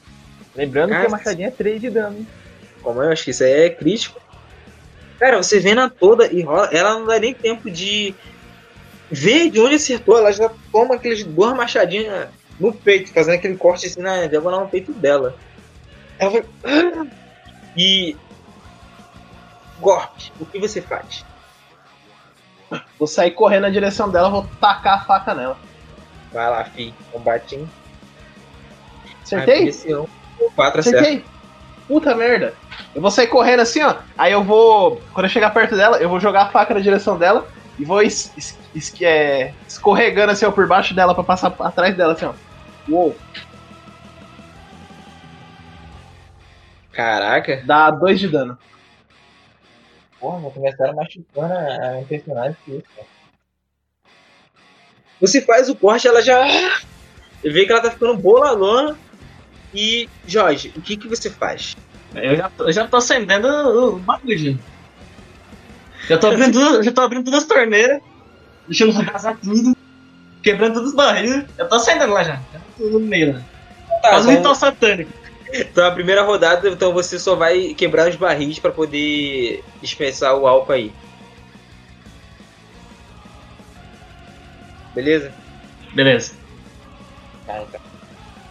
Lembrando 0.55 0.91
que 0.91 0.95
a 1.07 1.09
machadinha 1.09 1.49
é 1.49 1.51
3 1.51 1.81
de 1.81 1.91
dano. 1.91 2.19
hein? 2.19 2.27
Como 2.83 3.03
eu 3.03 3.11
acho 3.11 3.25
que 3.25 3.31
isso 3.31 3.43
aí 3.45 3.53
é 3.53 3.71
crítico. 3.71 4.21
Cara, 5.19 5.43
você 5.43 5.59
vê 5.59 5.75
na 5.75 5.89
toda 5.91 6.27
e 6.33 6.43
rola, 6.43 6.69
ela 6.73 6.95
não 6.95 7.07
dá 7.07 7.19
nem 7.19 7.35
tempo 7.35 7.69
de 7.71 8.15
ver 9.11 9.51
de 9.51 9.61
onde 9.61 9.75
acertou. 9.77 10.17
Ela 10.17 10.33
já 10.33 10.51
toma 10.71 10.95
aqueles 10.95 11.25
duas 11.25 11.55
machadinhas 11.57 12.29
no 12.59 12.73
peito, 12.73 13.13
fazendo 13.13 13.35
aquele 13.35 13.57
corte 13.57 13.87
assim 13.87 14.01
na 14.01 14.27
diagonal 14.27 14.61
no 14.63 14.69
peito 14.69 14.93
dela. 14.93 15.37
Ela 16.19 16.31
vai. 16.31 16.45
E. 17.77 18.17
Gorp, 19.81 20.17
o 20.41 20.47
que 20.47 20.59
você 20.59 20.81
faz? 20.81 21.25
Vou 22.99 23.07
sair 23.07 23.31
correndo 23.31 23.63
na 23.63 23.71
direção 23.71 24.11
dela, 24.11 24.29
vou 24.29 24.47
tacar 24.61 24.95
a 24.99 25.01
faca 25.05 25.35
nela. 25.35 25.57
Vai 26.33 26.51
lá, 26.51 26.65
fi. 26.65 26.95
Combatinho. 27.13 27.69
Acertei? 29.23 29.69
Esse 29.69 29.89
4 30.55 30.81
acerta. 30.81 31.01
Acertei? 31.01 31.25
Puta 31.87 32.15
merda. 32.15 32.55
Eu 32.95 33.01
vou 33.01 33.11
sair 33.11 33.29
correndo 33.29 33.61
assim, 33.61 33.83
ó. 33.83 33.95
Aí 34.17 34.33
eu 34.33 34.45
vou. 34.45 35.03
Quando 35.15 35.25
eu 35.25 35.31
chegar 35.31 35.51
perto 35.51 35.75
dela, 35.75 35.97
eu 35.99 36.09
vou 36.09 36.21
jogar 36.21 36.43
a 36.43 36.49
faca 36.51 36.75
na 36.75 36.81
direção 36.81 37.17
dela. 37.19 37.47
e 37.79 37.85
vou 37.85 38.03
es- 38.03 38.33
es- 38.37 38.59
es- 38.75 38.93
é, 39.01 39.55
escorregando 39.69 40.33
assim, 40.33 40.45
ó, 40.45 40.51
por 40.51 40.67
baixo 40.67 40.93
dela 40.97 41.15
pra 41.15 41.23
passar 41.23 41.55
atrás 41.61 41.97
dela, 41.97 42.15
assim, 42.15 42.25
ó. 42.27 42.33
Uou, 42.89 43.17
Caraca. 46.93 47.63
dá 47.65 47.91
dois 47.91 48.19
de 48.19 48.29
dano. 48.29 48.59
Porra, 50.21 50.39
vou 50.41 50.51
começar 50.51 50.93
machucando 50.93 51.53
a, 51.53 51.99
a 52.01 52.05
personagem 52.09 52.57
que 52.65 52.73
isso, 52.73 52.87
cara. 52.95 53.07
Você 55.21 55.41
faz 55.43 55.69
o 55.69 55.77
corte, 55.77 56.07
ela 56.07 56.23
já. 56.23 56.47
Você 57.41 57.51
vê 57.51 57.67
que 57.67 57.73
ela 57.73 57.83
tá 57.83 57.91
ficando 57.91 58.19
boladona. 58.19 58.99
E, 59.73 60.09
Jorge, 60.27 60.73
o 60.77 60.81
que 60.83 60.97
que 60.97 61.09
você 61.09 61.31
faz? 61.31 61.75
Eu 62.15 62.37
já, 62.37 62.49
tô- 62.51 62.65
eu 62.67 62.73
já 62.73 62.89
tô 62.89 62.97
acendendo 62.97 63.47
o 63.49 63.99
bagulho. 63.99 64.59
Já 66.09 66.17
tô 66.19 66.29
abrindo, 66.29 66.83
já 66.83 66.91
tô 66.93 67.01
abrindo 67.03 67.25
todas 67.25 67.43
as 67.43 67.49
torneiras, 67.49 68.01
deixando 68.67 68.93
vazar 69.05 69.39
tudo, 69.39 69.73
quebrando 70.43 70.75
todos 70.75 70.91
os 70.91 70.97
barris. 70.97 71.45
Já 71.59 71.67
tô 71.67 71.75
acendendo 71.75 72.13
lá 72.15 72.25
já. 72.25 72.37
Já 72.53 72.61
tô 72.77 72.85
no 72.89 73.01
meio 73.01 73.35
lá. 73.35 73.43
Tá, 74.03 74.11
Faz 74.11 74.27
um 74.27 74.31
ritual 74.31 74.55
satânico. 74.55 75.13
Então 75.53 75.87
a 75.87 75.91
primeira 75.91 76.23
rodada, 76.23 76.69
então 76.69 76.93
você 76.93 77.19
só 77.19 77.35
vai 77.35 77.75
quebrar 77.75 78.09
os 78.09 78.17
barris 78.17 78.59
pra 78.59 78.71
poder 78.71 79.63
dispensar 79.81 80.37
o 80.37 80.47
álcool 80.47 80.73
aí. 80.73 80.93
Beleza? 84.95 85.33
Beleza. 85.95 86.33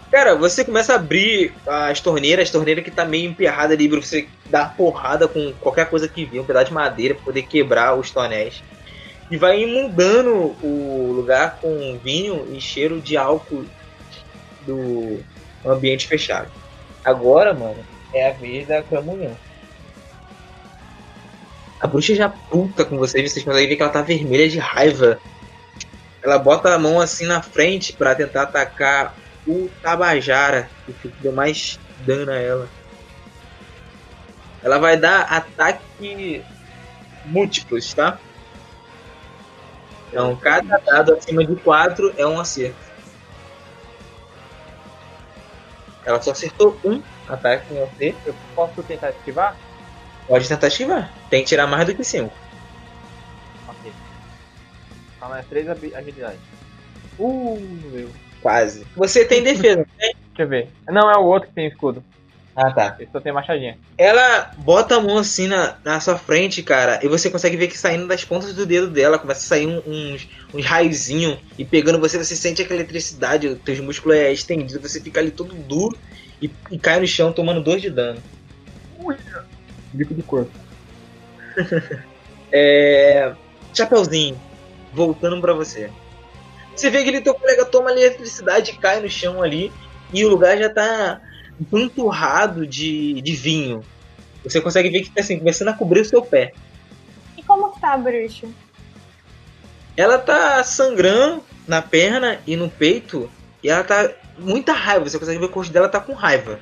Cara, 0.09 0.35
você 0.35 0.63
começa 0.63 0.93
a 0.93 0.95
abrir 0.95 1.53
as 1.67 1.99
torneiras, 1.99 2.43
as 2.43 2.51
torneiras 2.51 2.83
que 2.83 2.89
tá 2.89 3.03
meio 3.03 3.29
emperrada 3.29 3.73
ali 3.73 3.89
pra 3.89 3.99
você 3.99 4.27
dar 4.45 4.75
porrada 4.75 5.27
com 5.27 5.53
qualquer 5.59 5.89
coisa 5.89 6.07
que 6.07 6.25
vier, 6.25 6.41
um 6.41 6.45
pedaço 6.45 6.67
de 6.67 6.73
madeira 6.73 7.13
pra 7.13 7.25
poder 7.25 7.43
quebrar 7.43 7.95
os 7.95 8.09
tonéis. 8.09 8.63
E 9.29 9.35
vai 9.35 9.61
inundando 9.61 10.55
o 10.63 11.11
lugar 11.13 11.59
com 11.61 11.99
vinho 12.01 12.47
e 12.53 12.61
cheiro 12.61 13.01
de 13.01 13.17
álcool 13.17 13.65
do 14.65 15.19
ambiente 15.65 16.07
fechado. 16.07 16.49
Agora, 17.08 17.53
mano, 17.53 17.86
é 18.14 18.28
a 18.28 18.34
vez 18.34 18.68
da 18.68 18.84
comunhão. 18.84 19.34
A 21.80 21.88
bruxa 21.88 22.14
já 22.14 22.28
puta 22.28 22.84
com 22.84 22.97
vocês, 22.97 23.32
vocês 23.32 23.45
conseguem 23.45 23.70
ver 23.70 23.78
que 23.78 23.82
ela 23.82 23.91
tá 23.91 24.01
vermelha 24.01 24.49
de 24.49 24.60
raiva. 24.60 25.18
Ela 26.22 26.38
bota 26.38 26.76
a 26.76 26.78
mão 26.78 26.99
assim 26.99 27.26
na 27.26 27.41
frente 27.41 27.93
pra 27.93 28.14
tentar 28.14 28.41
atacar 28.41 29.16
o 29.47 29.70
Tabajara, 29.82 30.70
que 30.86 31.08
deu 31.22 31.32
mais 31.32 31.80
dano 32.05 32.30
a 32.30 32.36
ela. 32.36 32.68
Ela 34.62 34.78
vai 34.78 34.97
dar 34.97 35.22
ataque 35.32 36.43
múltiplos, 37.24 37.93
tá? 37.93 38.20
Então, 40.10 40.36
cada 40.36 40.78
dado 40.80 41.14
acima 41.14 41.45
de 41.45 41.55
4 41.55 42.16
é 42.18 42.28
um 42.28 42.38
acerto. 42.38 42.86
Ela 46.08 46.22
só 46.22 46.32
acertou 46.32 46.80
um 46.86 47.03
ataque 47.28 47.74
em 47.74 47.80
você. 47.80 48.16
Eu 48.26 48.34
posso 48.55 48.82
tentar 48.82 49.10
esquivar? 49.10 49.58
Pode 50.26 50.47
tentar 50.47 50.68
esquivar. 50.68 51.14
Tem 51.30 51.41
que 51.41 51.49
tirar 51.49 51.68
mais 51.68 51.86
do 51.86 51.93
que 51.93 52.01
5. 52.01 52.34
Ok. 53.68 53.91
Mais 55.20 55.45
três 55.47 55.68
habi- 55.68 55.93
habilidades. 55.93 56.39
Uh, 57.20 57.60
meu. 57.91 58.10
Quase. 58.41 58.88
Você 58.95 59.26
tem 59.26 59.43
defesa. 59.43 59.86
Deixa 59.99 60.16
eu 60.39 60.47
ver. 60.47 60.70
Não, 60.88 61.12
é 61.12 61.18
o 61.18 61.26
outro 61.26 61.49
que 61.49 61.55
tem 61.55 61.68
escudo. 61.68 62.01
Ah, 62.58 62.74
tá. 62.74 62.97
Esse 62.99 63.12
só 63.12 63.20
tem 63.22 63.32
machadinha. 63.32 63.78
Ela 63.97 64.51
bota 64.58 64.95
a 64.95 64.99
mão 64.99 65.20
assim 65.20 65.47
na, 65.47 65.78
na 65.86 65.99
sua 65.99 66.18
frente, 66.18 66.64
cara, 66.64 66.99
e 67.03 67.08
você 67.08 67.30
consegue 67.30 67.55
ver 67.55 67.68
que 67.68 67.78
saindo 67.78 68.08
das 68.08 68.26
pontas 68.26 68.53
do 68.55 68.66
dedo 68.66 68.89
dela 68.89 69.20
começa 69.20 69.41
a 69.41 69.43
sair 69.43 69.68
um- 69.68 69.82
uns, 69.86 70.28
uns 70.51 70.66
raiozinhos 70.66 71.39
e 71.58 71.64
pegando 71.64 71.99
você, 71.99 72.18
você 72.18 72.36
sente 72.36 72.62
aquela 72.62 72.80
eletricidade, 72.80 73.47
os 73.47 73.60
teus 73.62 73.80
músculos 73.80 74.18
é 74.18 74.34
estendido, 74.34 74.82
você 74.82 74.99
fica 74.99 75.20
ali 75.20 75.30
todo 75.30 75.53
duro 75.55 75.95
e, 76.41 76.49
e 76.72 76.80
cai 76.80 76.99
no 76.99 77.05
chão 77.05 77.32
tomando 77.32 77.64
dois 77.64 77.80
de 77.82 77.91
dano. 77.91 78.24
Bico 79.93 80.16
de 80.16 80.24
corpo. 80.24 80.51
É. 82.51 83.36
Chapeuzinho, 83.76 84.41
voltando 84.93 85.41
pra 85.41 85.53
você. 85.53 85.91
Você 86.76 86.89
vê 86.89 87.03
que 87.03 87.10
ele, 87.10 87.22
teu 87.22 87.34
colega 87.36 87.66
toma 87.66 87.89
ali 87.89 88.01
eletricidade 88.01 88.72
e 88.72 88.78
cai 88.78 89.01
no 89.01 89.10
chão 89.10 89.41
ali, 89.43 89.72
e 90.14 90.24
o 90.24 90.30
lugar 90.30 90.58
já 90.58 90.70
tá 90.70 91.22
empanturrado 91.60 92.66
de, 92.66 93.22
de 93.22 93.36
vinho. 93.36 93.84
Você 94.43 94.62
consegue 94.62 94.89
ver 94.89 95.01
que 95.01 95.12
tá 95.12 95.22
assim, 95.22 95.39
começando 95.39 95.70
a 95.70 95.74
cobrir 95.74 96.01
o 96.01 96.05
seu 96.05 96.22
pé. 96.22 96.53
E 97.38 97.43
como 97.43 97.72
que 97.72 97.82
tá 97.82 97.93
a 97.93 97.97
bruxa? 97.97 98.47
Ela 99.95 100.18
tá 100.18 100.64
sangrando 100.64 101.43
na 101.68 101.82
perna 101.82 102.39
e 102.45 102.55
no 102.55 102.70
peito. 102.70 103.30
E 103.64 103.70
ela 103.70 103.84
tá 103.84 104.12
muita 104.38 104.74
raiva. 104.74 105.10
Você 105.10 105.18
consegue 105.18 105.39
ver 105.39 105.47
que 105.47 105.53
o 105.53 105.55
rosto 105.55 105.74
dela 105.74 105.89
tá 105.89 105.99
com 105.99 106.14
raiva. 106.14 106.60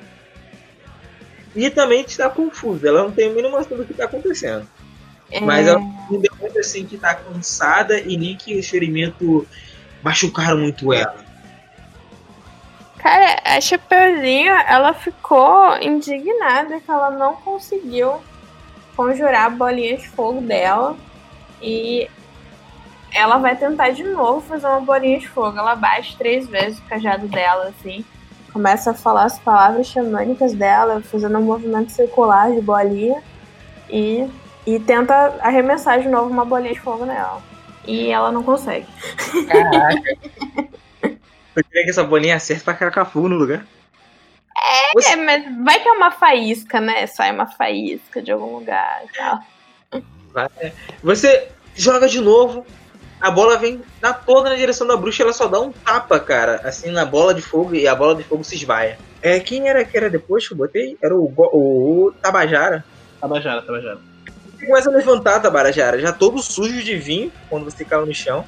E 1.54 1.70
também 1.70 2.02
está 2.02 2.28
confusa. 2.30 2.88
Ela 2.88 3.02
não 3.02 3.12
tem 3.12 3.28
a 3.28 3.32
mínima 3.32 3.58
noção 3.58 3.76
do 3.76 3.84
que 3.84 3.94
tá 3.94 4.04
acontecendo. 4.04 4.66
Mas 5.42 5.66
É, 5.66 5.70
ela 5.70 5.80
não 5.80 6.20
demonstra 6.20 6.60
assim 6.60 6.86
que 6.86 6.96
tá 6.96 7.14
cansada 7.14 8.00
e 8.00 8.16
nem 8.16 8.36
que 8.36 8.58
os 8.58 8.66
ferimentos 8.68 9.44
machucaram 10.02 10.58
muito 10.58 10.92
ela. 10.92 11.25
Cara, 13.06 13.40
a 13.44 13.60
Chapeuzinho, 13.60 14.52
ela 14.66 14.92
ficou 14.92 15.78
indignada 15.80 16.80
que 16.80 16.90
ela 16.90 17.08
não 17.08 17.36
conseguiu 17.36 18.16
conjurar 18.96 19.44
a 19.44 19.50
bolinha 19.50 19.96
de 19.96 20.08
fogo 20.08 20.40
dela. 20.40 20.96
E 21.62 22.10
ela 23.14 23.38
vai 23.38 23.54
tentar 23.54 23.90
de 23.90 24.02
novo 24.02 24.40
fazer 24.40 24.66
uma 24.66 24.80
bolinha 24.80 25.20
de 25.20 25.28
fogo. 25.28 25.56
Ela 25.56 25.76
bate 25.76 26.18
três 26.18 26.48
vezes 26.48 26.80
o 26.80 26.82
cajado 26.82 27.28
dela, 27.28 27.68
assim. 27.68 28.04
Começa 28.52 28.90
a 28.90 28.94
falar 28.94 29.26
as 29.26 29.38
palavras 29.38 29.86
xamânicas 29.86 30.52
dela, 30.52 31.00
fazendo 31.00 31.38
um 31.38 31.42
movimento 31.42 31.92
circular 31.92 32.50
de 32.50 32.60
bolinha. 32.60 33.22
E, 33.88 34.28
e 34.66 34.80
tenta 34.80 35.38
arremessar 35.42 36.00
de 36.00 36.08
novo 36.08 36.28
uma 36.28 36.44
bolinha 36.44 36.74
de 36.74 36.80
fogo 36.80 37.04
nela. 37.04 37.40
E 37.86 38.10
ela 38.10 38.32
não 38.32 38.42
consegue. 38.42 38.88
Eu 41.56 41.64
queria 41.64 41.84
que 41.84 41.90
essa 41.90 42.04
bolinha 42.04 42.36
acerte 42.36 42.62
pra 42.62 43.04
fogo 43.04 43.28
no 43.28 43.36
lugar. 43.36 43.66
Você- 44.94 45.12
É, 45.12 45.16
mas 45.16 45.64
vai 45.64 45.80
que 45.80 45.88
é 45.88 45.92
uma 45.92 46.10
faísca, 46.10 46.80
né? 46.80 47.06
Sai 47.06 47.32
uma 47.32 47.46
faísca 47.46 48.22
de 48.22 48.30
algum 48.30 48.56
lugar 48.56 49.02
e 49.04 49.16
tal. 49.16 49.40
Você 51.02 51.48
joga 51.74 52.08
de 52.08 52.20
novo, 52.20 52.66
a 53.20 53.30
bola 53.30 53.56
vem 53.58 53.80
na 54.02 54.12
toda 54.12 54.50
na 54.50 54.56
direção 54.56 54.86
da 54.86 54.96
bruxa, 54.96 55.22
ela 55.22 55.32
só 55.32 55.46
dá 55.46 55.60
um 55.60 55.72
tapa, 55.72 56.18
cara, 56.20 56.60
assim 56.64 56.90
na 56.90 57.04
bola 57.04 57.32
de 57.34 57.42
fogo 57.42 57.74
e 57.74 57.86
a 57.88 57.94
bola 57.94 58.14
de 58.14 58.22
fogo 58.24 58.44
se 58.44 58.54
esvaia. 58.54 58.98
É, 59.22 59.40
quem 59.40 59.68
era 59.68 59.84
que 59.84 59.96
era 59.96 60.10
depois 60.10 60.46
que 60.46 60.52
eu 60.54 60.58
botei? 60.58 60.96
Era 61.02 61.14
o, 61.16 61.26
Go- 61.28 61.50
o, 61.52 62.12
Tabajara. 62.20 62.84
Tabajara, 63.20 63.62
Tabajara. 63.62 63.98
Você 64.58 64.66
começa 64.66 64.88
a 64.88 64.92
levantar, 64.92 65.40
Tabajara, 65.40 65.98
já 65.98 66.12
todo 66.12 66.42
sujo 66.42 66.82
de 66.82 66.96
vinho 66.96 67.32
quando 67.48 67.64
você 67.64 67.84
caiu 67.84 68.06
no 68.06 68.14
chão. 68.14 68.44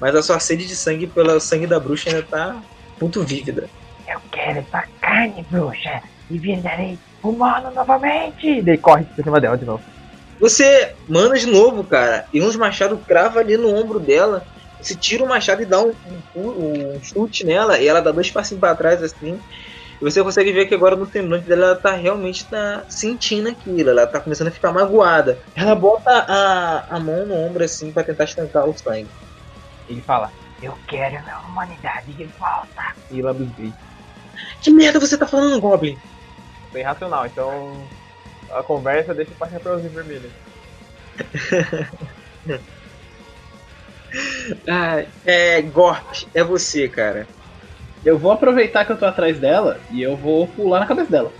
Mas 0.00 0.14
a 0.14 0.22
sua 0.22 0.38
sede 0.38 0.66
de 0.66 0.76
sangue 0.76 1.06
pelo 1.06 1.38
sangue 1.40 1.66
da 1.66 1.78
bruxa 1.80 2.10
ainda 2.10 2.22
tá 2.22 2.60
muito 3.00 3.22
vívida. 3.22 3.68
Eu 4.06 4.20
quero 4.30 4.58
essa 4.60 4.84
carne, 5.00 5.46
bruxa. 5.48 6.02
E 6.30 6.38
virarei 6.38 6.98
humano 7.22 7.70
novamente. 7.74 8.62
Daí 8.62 8.78
corre 8.78 9.04
por 9.04 9.22
cima 9.24 9.40
dela 9.40 9.56
de 9.56 9.64
novo. 9.64 9.82
Você 10.40 10.92
manda 11.08 11.38
de 11.38 11.46
novo, 11.46 11.84
cara, 11.84 12.26
e 12.32 12.40
um 12.42 12.46
dos 12.46 12.56
machados 12.56 12.98
crava 13.06 13.40
ali 13.40 13.56
no 13.56 13.68
ombro 13.74 14.00
dela. 14.00 14.42
Você 14.80 14.94
tira 14.96 15.24
o 15.24 15.28
machado 15.28 15.62
e 15.62 15.66
dá 15.66 15.80
um, 15.80 15.94
um- 16.34 16.96
um 16.96 17.00
chute 17.02 17.46
nela, 17.46 17.78
e 17.78 17.86
ela 17.86 18.00
dá 18.02 18.10
dois 18.10 18.30
passinhos 18.30 18.60
pra 18.60 18.74
trás 18.74 19.02
assim. 19.02 19.38
E 20.00 20.04
você 20.04 20.22
consegue 20.22 20.52
ver 20.52 20.66
que 20.66 20.74
agora 20.74 20.96
no 20.96 21.06
semblante 21.06 21.46
dela 21.46 21.66
ela 21.66 21.76
tá 21.80 21.92
realmente 21.92 22.48
tá 22.50 22.84
sentindo 22.88 23.48
aquilo, 23.48 23.90
ela 23.90 24.06
tá 24.06 24.20
começando 24.20 24.48
a 24.48 24.50
ficar 24.50 24.72
magoada. 24.72 25.38
Ela 25.56 25.74
bota 25.74 26.10
a, 26.28 26.96
a 26.96 27.00
mão 27.00 27.24
no 27.26 27.34
ombro 27.34 27.64
assim 27.64 27.92
pra 27.92 28.04
tentar 28.04 28.24
estancar 28.24 28.68
o 28.68 28.76
sangue. 28.76 29.08
Ele 29.88 30.00
fala: 30.00 30.32
Eu 30.62 30.76
quero 30.86 31.22
minha 31.22 31.38
humanidade 31.40 32.12
de 32.12 32.24
volta. 32.24 32.94
E 33.10 33.22
lambisguei. 33.22 33.72
Que 34.60 34.70
merda 34.70 34.98
você 34.98 35.16
tá 35.16 35.26
falando, 35.26 35.60
Goblin? 35.60 35.98
Foi 36.70 36.80
irracional, 36.80 37.26
então. 37.26 37.86
A 38.50 38.62
conversa 38.62 39.14
deixa 39.14 39.32
pra 39.38 39.48
chapeuzinho 39.48 39.90
vermelho. 39.90 40.30
Ah, 44.68 45.04
é, 45.24 45.60
Gorp, 45.60 46.24
é 46.32 46.44
você, 46.44 46.88
cara. 46.88 47.26
Eu 48.04 48.18
vou 48.18 48.30
aproveitar 48.30 48.84
que 48.84 48.92
eu 48.92 48.96
tô 48.96 49.06
atrás 49.06 49.38
dela 49.38 49.80
e 49.90 50.02
eu 50.02 50.16
vou 50.16 50.46
pular 50.46 50.80
na 50.80 50.86
cabeça 50.86 51.10
dela. 51.10 51.32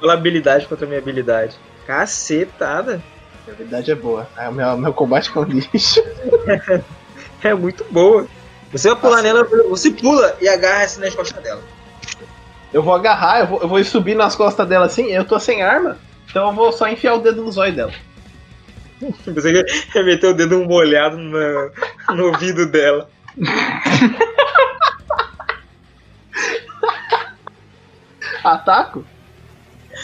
Fala 0.00 0.14
habilidade 0.14 0.66
contra 0.66 0.86
minha 0.86 0.98
habilidade. 0.98 1.58
Cacetada. 1.86 3.02
A 3.46 3.50
habilidade 3.50 3.90
é 3.90 3.94
boa. 3.94 4.28
É 4.38 4.48
o 4.48 4.52
meu, 4.52 4.78
meu 4.78 4.94
combate 4.94 5.30
com 5.30 5.42
lixo. 5.42 6.02
É 7.44 7.54
muito 7.54 7.84
boa. 7.90 8.26
Você 8.72 8.88
vai 8.88 8.98
pular 8.98 9.22
nela, 9.22 9.44
você 9.68 9.90
pula 9.90 10.36
e 10.40 10.48
agarra 10.48 10.82
assim 10.84 11.00
nas 11.00 11.14
costas 11.14 11.40
dela. 11.42 11.62
Eu 12.72 12.82
vou 12.82 12.92
agarrar, 12.94 13.40
eu 13.40 13.46
vou, 13.46 13.60
eu 13.60 13.68
vou 13.68 13.84
subir 13.84 14.16
nas 14.16 14.34
costas 14.34 14.66
dela 14.66 14.86
assim, 14.86 15.04
eu 15.12 15.24
tô 15.24 15.38
sem 15.38 15.62
arma, 15.62 15.96
então 16.28 16.48
eu 16.48 16.52
vou 16.54 16.72
só 16.72 16.88
enfiar 16.88 17.14
o 17.14 17.18
dedo 17.20 17.42
no 17.44 17.52
zóio 17.52 17.72
dela. 17.72 17.92
Você 19.26 19.62
remeteu 19.92 20.30
o 20.30 20.34
dedo 20.34 20.64
molhado 20.64 21.16
na- 21.18 21.70
no 22.14 22.26
ouvido 22.28 22.66
dela. 22.66 23.08
Ataco? 28.42 29.04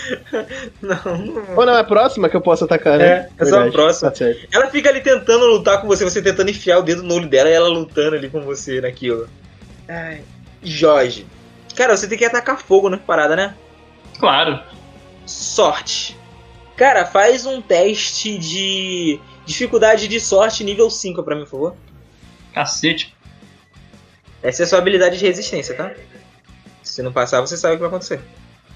Não, 0.80 1.18
não. 1.18 1.56
Ou 1.56 1.66
não, 1.66 1.76
é 1.76 1.80
a 1.80 1.84
próxima 1.84 2.28
que 2.28 2.36
eu 2.36 2.40
posso 2.40 2.64
atacar, 2.64 2.98
né? 2.98 3.04
É, 3.06 3.30
é 3.38 3.44
só 3.44 3.66
a 3.66 3.70
próxima. 3.70 4.10
Tá. 4.10 4.24
Ela 4.52 4.68
fica 4.68 4.88
ali 4.88 5.00
tentando 5.00 5.46
lutar 5.46 5.80
com 5.80 5.86
você, 5.86 6.04
você 6.04 6.22
tentando 6.22 6.50
enfiar 6.50 6.78
o 6.78 6.82
dedo 6.82 7.02
no 7.02 7.14
olho 7.14 7.28
dela 7.28 7.50
e 7.50 7.52
ela 7.52 7.68
lutando 7.68 8.16
ali 8.16 8.28
com 8.28 8.40
você 8.40 8.80
naquilo. 8.80 9.28
Ai. 9.88 10.22
Jorge. 10.62 11.26
Cara, 11.74 11.96
você 11.96 12.08
tem 12.08 12.18
que 12.18 12.24
atacar 12.24 12.58
fogo 12.58 12.88
na 12.88 12.98
parada, 12.98 13.36
né? 13.36 13.54
Claro. 14.18 14.60
Sorte. 15.26 16.16
Cara, 16.76 17.04
faz 17.04 17.46
um 17.46 17.60
teste 17.60 18.38
de 18.38 19.20
dificuldade 19.44 20.08
de 20.08 20.20
sorte 20.20 20.64
nível 20.64 20.88
5 20.88 21.22
pra 21.22 21.34
mim, 21.34 21.42
por 21.42 21.50
favor. 21.50 21.76
Cacete. 22.52 23.14
Essa 24.42 24.62
é 24.62 24.64
a 24.64 24.66
sua 24.66 24.78
habilidade 24.78 25.18
de 25.18 25.26
resistência, 25.26 25.74
tá? 25.74 25.92
Se 26.82 27.02
não 27.02 27.12
passar, 27.12 27.40
você 27.40 27.56
sabe 27.56 27.74
o 27.74 27.76
que 27.76 27.80
vai 27.80 27.88
acontecer. 27.88 28.20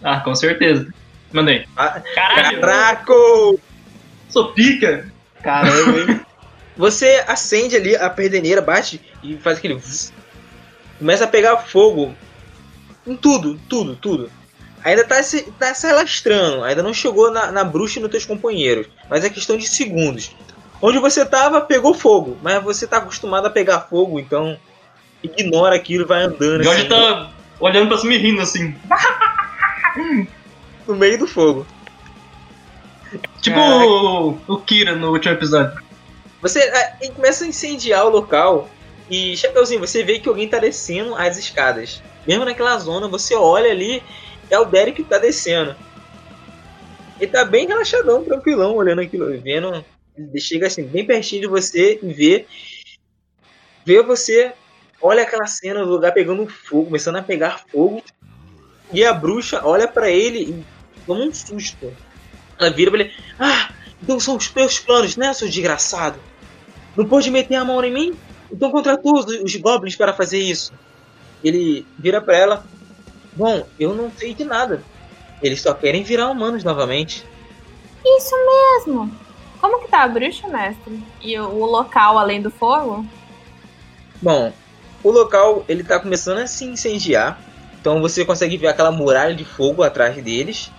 Ah, 0.02 0.20
com 0.20 0.34
certeza. 0.34 0.92
Mandei. 1.34 1.66
Ah, 1.76 2.00
Caralho, 2.14 2.60
Caraca! 2.60 3.12
sou 4.30 4.52
pica. 4.52 5.12
Caramba, 5.42 5.98
hein? 5.98 6.20
Você 6.76 7.24
acende 7.26 7.76
ali 7.76 7.94
a 7.96 8.08
perdeneira, 8.08 8.60
bate 8.60 9.00
e 9.22 9.36
faz 9.36 9.58
aquele. 9.58 9.74
vzz. 9.74 10.12
Começa 10.98 11.24
a 11.24 11.28
pegar 11.28 11.56
fogo 11.58 12.14
em 13.06 13.16
tudo, 13.16 13.58
tudo, 13.68 13.96
tudo. 13.96 14.30
Ainda 14.84 15.04
tá 15.04 15.22
se, 15.22 15.42
tá 15.58 15.74
se 15.74 15.86
alastrando, 15.86 16.62
ainda 16.62 16.82
não 16.82 16.94
chegou 16.94 17.30
na, 17.30 17.50
na 17.50 17.64
bruxa 17.64 17.98
e 17.98 18.02
nos 18.02 18.10
teus 18.10 18.24
companheiros. 18.26 18.86
Mas 19.10 19.24
é 19.24 19.30
questão 19.30 19.56
de 19.56 19.66
segundos. 19.68 20.34
Onde 20.80 20.98
você 20.98 21.24
tava, 21.24 21.60
pegou 21.60 21.94
fogo. 21.94 22.36
Mas 22.42 22.62
você 22.62 22.86
tá 22.86 22.98
acostumado 22.98 23.46
a 23.46 23.50
pegar 23.50 23.80
fogo, 23.80 24.20
então 24.20 24.56
ignora 25.22 25.74
aquilo 25.74 26.04
e 26.04 26.06
vai 26.06 26.22
andando 26.22 26.62
Jorge 26.62 26.80
assim, 26.80 26.88
tá 26.88 27.30
olhando 27.58 27.88
pra 27.88 27.98
cima 27.98 28.14
e 28.14 28.18
rindo 28.18 28.40
assim. 28.40 28.74
no 30.86 30.94
meio 30.94 31.18
do 31.18 31.26
fogo. 31.26 31.66
Tipo 33.40 33.56
Caraca. 33.56 33.86
o, 33.86 34.38
o 34.48 34.58
Kira 34.58 34.96
no 34.96 35.10
último 35.10 35.34
episódio. 35.34 35.82
Você 36.40 36.60
ah, 36.60 36.98
e 37.02 37.10
começa 37.10 37.44
a 37.44 37.48
incendiar 37.48 38.04
o 38.06 38.10
local 38.10 38.68
e, 39.10 39.36
Chapeuzinho, 39.36 39.80
você 39.80 40.02
vê 40.02 40.18
que 40.18 40.28
alguém 40.28 40.48
tá 40.48 40.58
descendo 40.58 41.14
as 41.14 41.36
escadas. 41.36 42.02
Mesmo 42.26 42.44
naquela 42.44 42.78
zona, 42.78 43.06
você 43.06 43.34
olha 43.34 43.70
ali, 43.70 44.02
é 44.50 44.58
o 44.58 44.64
Derek 44.64 45.02
que 45.02 45.08
tá 45.08 45.18
descendo. 45.18 45.76
Ele 47.20 47.30
tá 47.30 47.44
bem 47.44 47.66
relaxadão, 47.66 48.24
tranquilão, 48.24 48.74
olhando 48.74 49.02
aquilo, 49.02 49.38
vendo. 49.40 49.84
Ele 50.16 50.40
chega 50.40 50.66
assim, 50.66 50.84
bem 50.84 51.06
pertinho 51.06 51.42
de 51.42 51.48
você 51.48 51.98
e 52.02 52.12
vê. 52.12 52.46
Vê 53.84 54.02
você, 54.02 54.52
olha 55.00 55.22
aquela 55.22 55.46
cena 55.46 55.84
do 55.84 55.90
lugar 55.90 56.12
pegando 56.12 56.46
fogo, 56.46 56.86
começando 56.86 57.16
a 57.16 57.22
pegar 57.22 57.62
fogo. 57.70 58.02
E 58.92 59.04
a 59.04 59.12
bruxa 59.12 59.60
olha 59.64 59.86
pra 59.86 60.10
ele 60.10 60.38
e 60.38 60.64
toma 61.06 61.24
um 61.24 61.32
susto. 61.32 61.92
Ela 62.58 62.70
vira 62.70 62.90
pra 62.90 63.00
ele: 63.00 63.12
Ah, 63.38 63.70
então 64.02 64.18
são 64.20 64.36
os 64.36 64.52
meus 64.52 64.78
planos, 64.78 65.16
né, 65.16 65.32
seu 65.32 65.48
desgraçado? 65.48 66.18
Não 66.96 67.06
pode 67.06 67.30
meter 67.30 67.56
a 67.56 67.64
mão 67.64 67.82
em 67.84 67.92
mim? 67.92 68.18
Então 68.50 68.70
contratou 68.70 69.18
os, 69.18 69.26
os 69.26 69.56
goblins 69.56 69.96
para 69.96 70.12
fazer 70.12 70.38
isso. 70.38 70.72
Ele 71.42 71.86
vira 71.98 72.20
pra 72.20 72.36
ela: 72.36 72.66
Bom, 73.34 73.66
eu 73.78 73.94
não 73.94 74.10
sei 74.16 74.34
de 74.34 74.44
nada. 74.44 74.82
Eles 75.42 75.60
só 75.60 75.74
querem 75.74 76.02
virar 76.02 76.30
humanos 76.30 76.62
novamente. 76.62 77.24
Isso 78.04 78.34
mesmo. 78.46 79.10
Como 79.60 79.80
que 79.80 79.88
tá 79.88 80.02
a 80.02 80.08
bruxa, 80.08 80.46
mestre? 80.48 81.02
E 81.22 81.38
o, 81.38 81.48
o 81.48 81.64
local 81.66 82.18
além 82.18 82.40
do 82.40 82.50
fogo? 82.50 83.04
Bom, 84.20 84.52
o 85.02 85.10
local 85.10 85.64
ele 85.68 85.82
tá 85.82 85.98
começando 85.98 86.38
a 86.38 86.46
se 86.46 86.64
incendiar. 86.64 87.40
Então 87.80 88.00
você 88.00 88.24
consegue 88.24 88.56
ver 88.56 88.68
aquela 88.68 88.90
muralha 88.90 89.34
de 89.34 89.44
fogo 89.44 89.82
atrás 89.82 90.16
deles. 90.22 90.70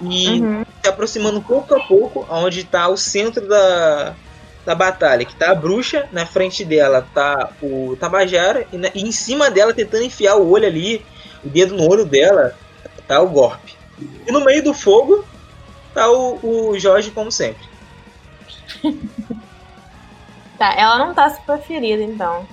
E 0.00 0.40
Uhum. 0.40 0.64
se 0.82 0.88
aproximando 0.88 1.40
pouco 1.40 1.74
a 1.74 1.80
pouco 1.80 2.26
aonde 2.28 2.60
está 2.60 2.86
o 2.88 2.96
centro 2.96 3.46
da, 3.48 4.14
da 4.64 4.74
batalha, 4.74 5.24
que 5.24 5.34
tá 5.34 5.50
a 5.50 5.54
bruxa, 5.54 6.06
na 6.12 6.26
frente 6.26 6.64
dela 6.64 7.06
tá 7.14 7.50
o 7.62 7.96
Tabajara, 7.98 8.66
e, 8.72 8.76
na- 8.76 8.90
e 8.94 9.02
em 9.02 9.12
cima 9.12 9.50
dela, 9.50 9.72
tentando 9.72 10.04
enfiar 10.04 10.36
o 10.36 10.50
olho 10.50 10.66
ali, 10.66 11.04
o 11.44 11.48
dedo 11.48 11.74
no 11.74 11.88
olho 11.90 12.04
dela, 12.04 12.54
tá 13.08 13.20
o 13.20 13.28
Gorp. 13.28 13.60
E 14.26 14.30
no 14.30 14.44
meio 14.44 14.62
do 14.62 14.74
fogo 14.74 15.24
tá 15.94 16.10
o, 16.10 16.70
o 16.70 16.78
Jorge, 16.78 17.10
como 17.10 17.32
sempre. 17.32 17.64
Tá, 20.58 20.74
ela 20.74 20.98
não 20.98 21.12
tá 21.12 21.28
super 21.28 21.58
ferida, 21.60 22.02
então. 22.02 22.46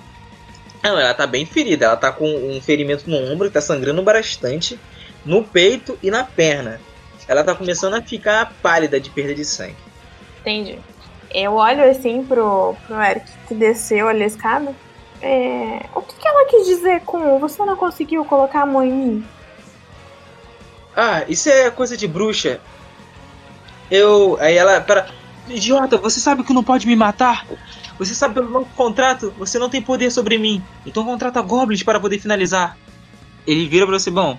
Não, 0.82 0.98
ela 0.98 1.14
tá 1.14 1.26
bem 1.26 1.46
ferida, 1.46 1.86
ela 1.86 1.96
tá 1.96 2.12
com 2.12 2.26
um 2.26 2.60
ferimento 2.60 3.08
no 3.08 3.16
ombro, 3.16 3.48
que 3.48 3.54
tá 3.54 3.62
sangrando 3.62 4.02
bastante, 4.02 4.78
no 5.24 5.42
peito 5.42 5.98
e 6.02 6.10
na 6.10 6.22
perna. 6.22 6.78
Ela 7.26 7.42
tá 7.42 7.54
começando 7.54 7.94
a 7.94 8.02
ficar 8.02 8.52
pálida 8.62 9.00
de 9.00 9.10
perda 9.10 9.34
de 9.34 9.44
sangue. 9.44 9.76
Entendi. 10.40 10.78
Eu 11.30 11.54
olho 11.54 11.88
assim 11.90 12.22
pro, 12.22 12.76
pro 12.86 13.02
Eric 13.02 13.26
que 13.48 13.54
desceu 13.54 14.08
ali 14.08 14.22
a 14.22 14.26
escada. 14.26 14.74
É, 15.20 15.86
o 15.94 16.02
que, 16.02 16.14
que 16.16 16.28
ela 16.28 16.46
quis 16.48 16.66
dizer 16.66 17.00
com 17.00 17.38
você 17.38 17.64
não 17.64 17.76
conseguiu 17.76 18.24
colocar 18.24 18.62
a 18.62 18.66
mão 18.66 18.82
em 18.82 18.92
mim? 18.92 19.24
Ah, 20.94 21.24
isso 21.28 21.48
é 21.48 21.70
coisa 21.70 21.96
de 21.96 22.06
bruxa. 22.06 22.60
Eu. 23.90 24.36
Aí 24.40 24.56
ela. 24.56 24.80
Para. 24.80 25.08
Idiota, 25.48 25.98
você 25.98 26.20
sabe 26.20 26.42
que 26.42 26.54
não 26.54 26.64
pode 26.64 26.86
me 26.86 26.96
matar? 26.96 27.46
Você 27.98 28.14
sabe 28.14 28.34
pelo 28.34 28.48
nosso 28.48 28.70
contrato, 28.74 29.32
você 29.36 29.58
não 29.58 29.68
tem 29.68 29.82
poder 29.82 30.10
sobre 30.10 30.38
mim. 30.38 30.62
Então 30.86 31.04
contrata 31.04 31.40
goblins 31.42 31.82
para 31.82 32.00
poder 32.00 32.18
finalizar. 32.18 32.76
Ele 33.46 33.68
vira 33.68 33.86
pra 33.86 33.98
você, 33.98 34.10
bom. 34.10 34.38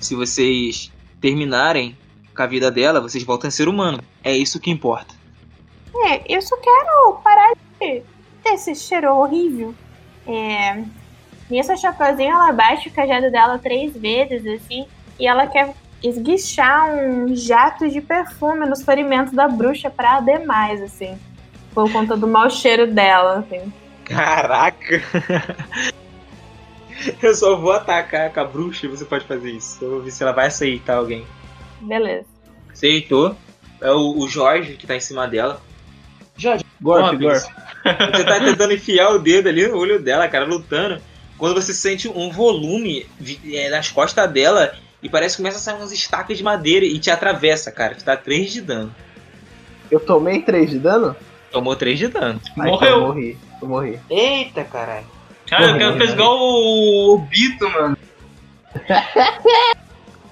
Se 0.00 0.14
vocês 0.14 0.92
terminarem 1.20 1.96
com 2.34 2.42
a 2.42 2.46
vida 2.46 2.70
dela, 2.70 3.00
vocês 3.00 3.24
voltam 3.24 3.48
a 3.48 3.50
ser 3.50 3.68
humano. 3.68 4.00
É 4.22 4.36
isso 4.36 4.60
que 4.60 4.70
importa. 4.70 5.14
É, 6.06 6.22
eu 6.32 6.40
só 6.40 6.56
quero 6.56 7.14
parar 7.24 7.52
de 7.54 8.02
ter 8.42 8.50
esse 8.50 8.74
cheiro 8.74 9.12
horrível. 9.14 9.74
É. 10.26 10.84
Nisso 11.50 11.72
a 11.72 11.76
Chapeuzinho 11.76 12.30
ela 12.30 12.52
bate 12.52 12.88
o 12.88 12.92
cajado 12.92 13.30
dela 13.30 13.58
três 13.58 13.96
vezes, 13.96 14.46
assim, 14.46 14.86
e 15.18 15.26
ela 15.26 15.46
quer 15.46 15.74
esguichar 16.02 16.90
um 16.90 17.34
jato 17.34 17.88
de 17.88 18.00
perfume 18.00 18.66
nos 18.66 18.82
ferimentos 18.82 19.32
da 19.32 19.48
bruxa 19.48 19.90
pra 19.90 20.16
arder 20.16 20.46
mais, 20.46 20.80
assim. 20.82 21.18
Por 21.74 21.90
conta 21.90 22.16
do 22.16 22.26
mau 22.26 22.48
cheiro 22.50 22.86
dela, 22.86 23.38
assim. 23.38 23.72
Caraca! 24.04 25.02
Eu 27.22 27.34
só 27.34 27.56
vou 27.56 27.72
atacar 27.72 28.32
com 28.32 28.40
a 28.40 28.44
bruxa 28.44 28.86
e 28.86 28.88
você 28.88 29.04
pode 29.04 29.24
fazer 29.24 29.50
isso. 29.50 29.78
Eu 29.82 29.90
vou 29.90 30.02
ver 30.02 30.10
se 30.10 30.22
ela 30.22 30.32
vai 30.32 30.46
aceitar 30.46 30.96
alguém. 30.96 31.24
Beleza. 31.80 32.26
Aceitou. 32.72 33.36
É 33.80 33.90
o, 33.92 34.18
o 34.18 34.28
Jorge 34.28 34.74
que 34.74 34.86
tá 34.86 34.96
em 34.96 35.00
cima 35.00 35.26
dela. 35.26 35.60
Jorge. 36.36 36.64
Gorp. 36.80 37.20
Você 37.20 38.24
tá 38.24 38.40
tentando 38.40 38.72
enfiar 38.72 39.10
o 39.10 39.18
dedo 39.18 39.48
ali 39.48 39.66
no 39.66 39.76
olho 39.78 40.00
dela, 40.00 40.28
cara, 40.28 40.44
lutando. 40.44 41.00
Quando 41.36 41.54
você 41.54 41.72
sente 41.72 42.08
um 42.08 42.30
volume 42.30 43.06
é, 43.52 43.70
nas 43.70 43.90
costas 43.90 44.28
dela 44.30 44.74
e 45.00 45.08
parece 45.08 45.36
que 45.36 45.42
começa 45.42 45.56
a 45.56 45.60
sair 45.60 45.76
umas 45.76 45.92
estacas 45.92 46.36
de 46.36 46.42
madeira 46.42 46.84
e 46.84 46.98
te 46.98 47.10
atravessa, 47.10 47.70
cara. 47.70 47.94
Tu 47.94 48.04
dá 48.04 48.16
3 48.16 48.52
de 48.52 48.60
dano. 48.60 48.94
Eu 49.88 50.00
tomei 50.00 50.42
3 50.42 50.70
de 50.70 50.78
dano? 50.80 51.16
Tomou 51.50 51.76
3 51.76 51.98
de 51.98 52.08
dano. 52.08 52.40
Então 52.50 52.64
Morreu. 52.64 52.90
eu 52.90 53.00
morri. 53.00 53.38
Eu 53.62 53.68
morri. 53.68 54.00
Eita, 54.10 54.64
caralho. 54.64 55.06
Cara, 55.48 55.74
o 55.74 55.78
cara 55.78 55.96
fez 55.96 56.12
igual 56.12 56.36
o, 56.38 57.18
Bito, 57.18 57.68
mano. 57.70 57.96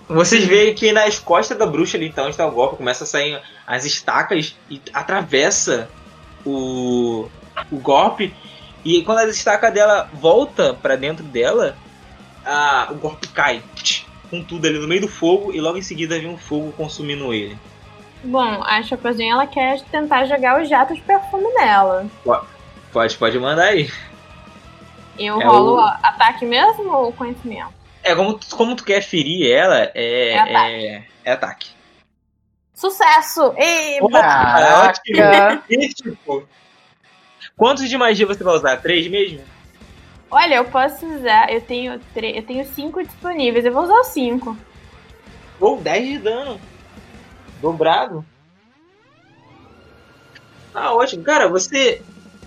Vocês 0.08 0.44
veem 0.44 0.74
que 0.74 0.92
nas 0.92 1.18
costas 1.18 1.58
da 1.58 1.66
bruxa 1.66 1.96
ali, 1.96 2.06
então, 2.06 2.26
onde 2.26 2.36
tá 2.36 2.46
o 2.46 2.52
golpe, 2.52 2.76
começa 2.76 3.04
a 3.04 3.06
sair 3.06 3.40
as 3.66 3.84
estacas 3.84 4.54
e 4.70 4.80
atravessa 4.92 5.88
o, 6.44 7.28
o 7.72 7.76
golpe. 7.78 8.32
E 8.84 9.02
quando 9.02 9.18
a 9.18 9.28
estaca 9.28 9.70
dela 9.70 10.08
volta 10.12 10.74
pra 10.74 10.94
dentro 10.94 11.24
dela, 11.24 11.76
a, 12.44 12.88
o 12.92 12.94
golpe 12.94 13.26
cai 13.28 13.62
com 14.30 14.42
tudo 14.42 14.66
ali 14.66 14.78
no 14.78 14.86
meio 14.86 15.00
do 15.00 15.08
fogo 15.08 15.52
e 15.52 15.60
logo 15.60 15.78
em 15.78 15.82
seguida 15.82 16.18
vem 16.18 16.28
um 16.28 16.38
fogo 16.38 16.72
consumindo 16.72 17.34
ele. 17.34 17.58
Bom, 18.22 18.62
a 18.64 18.82
Chapeuzinho 18.82 19.32
ela 19.32 19.46
quer 19.46 19.80
tentar 19.90 20.24
jogar 20.26 20.60
o 20.60 20.64
jato 20.64 20.94
de 20.94 21.00
perfume 21.00 21.52
nela. 21.54 22.06
Pode, 22.92 23.16
pode 23.16 23.38
mandar 23.38 23.66
aí. 23.66 23.90
Eu 25.18 25.40
É 25.40 25.44
rolo 25.46 25.76
o- 25.76 25.80
ataque 25.80 26.44
mesmo 26.44 26.92
ou 26.92 27.12
conhecimento? 27.12 27.72
É, 28.02 28.14
como, 28.14 28.34
tu- 28.38 28.54
como 28.56 28.76
tu 28.76 28.84
quer 28.84 29.02
ferir 29.02 29.50
ela, 29.50 29.90
é, 29.94 30.30
É 30.32 30.38
ataque. 30.38 30.74
é, 30.86 31.04
é 31.24 31.32
ataque. 31.32 31.70
Sucesso! 32.74 33.52
Eba! 33.56 34.20
Caraca! 34.22 35.62
Crítico. 35.66 36.46
Quantos 37.56 37.88
de 37.88 37.96
magia 37.96 38.26
você 38.26 38.44
vai 38.44 38.54
usar? 38.54 38.76
Três 38.78 39.08
mesmo? 39.08 39.40
Olha, 40.30 40.56
eu 40.56 40.64
posso 40.66 41.06
usar. 41.06 41.50
Eu 41.50 41.60
tenho, 41.62 41.98
tre- 42.12 42.36
eu 42.36 42.42
tenho 42.42 42.64
cinco 42.66 43.02
disponíveis. 43.02 43.64
Eu 43.64 43.72
vou 43.72 43.84
usar 43.84 43.94
os 44.00 44.08
cinco. 44.08 44.56
Ou 45.58 45.80
10 45.80 46.06
de 46.06 46.18
dano. 46.18 46.60
Dobrado. 47.62 48.24
Ah, 50.74 50.92
ótimo. 50.94 51.22
Cara, 51.24 51.48
você 51.48 52.02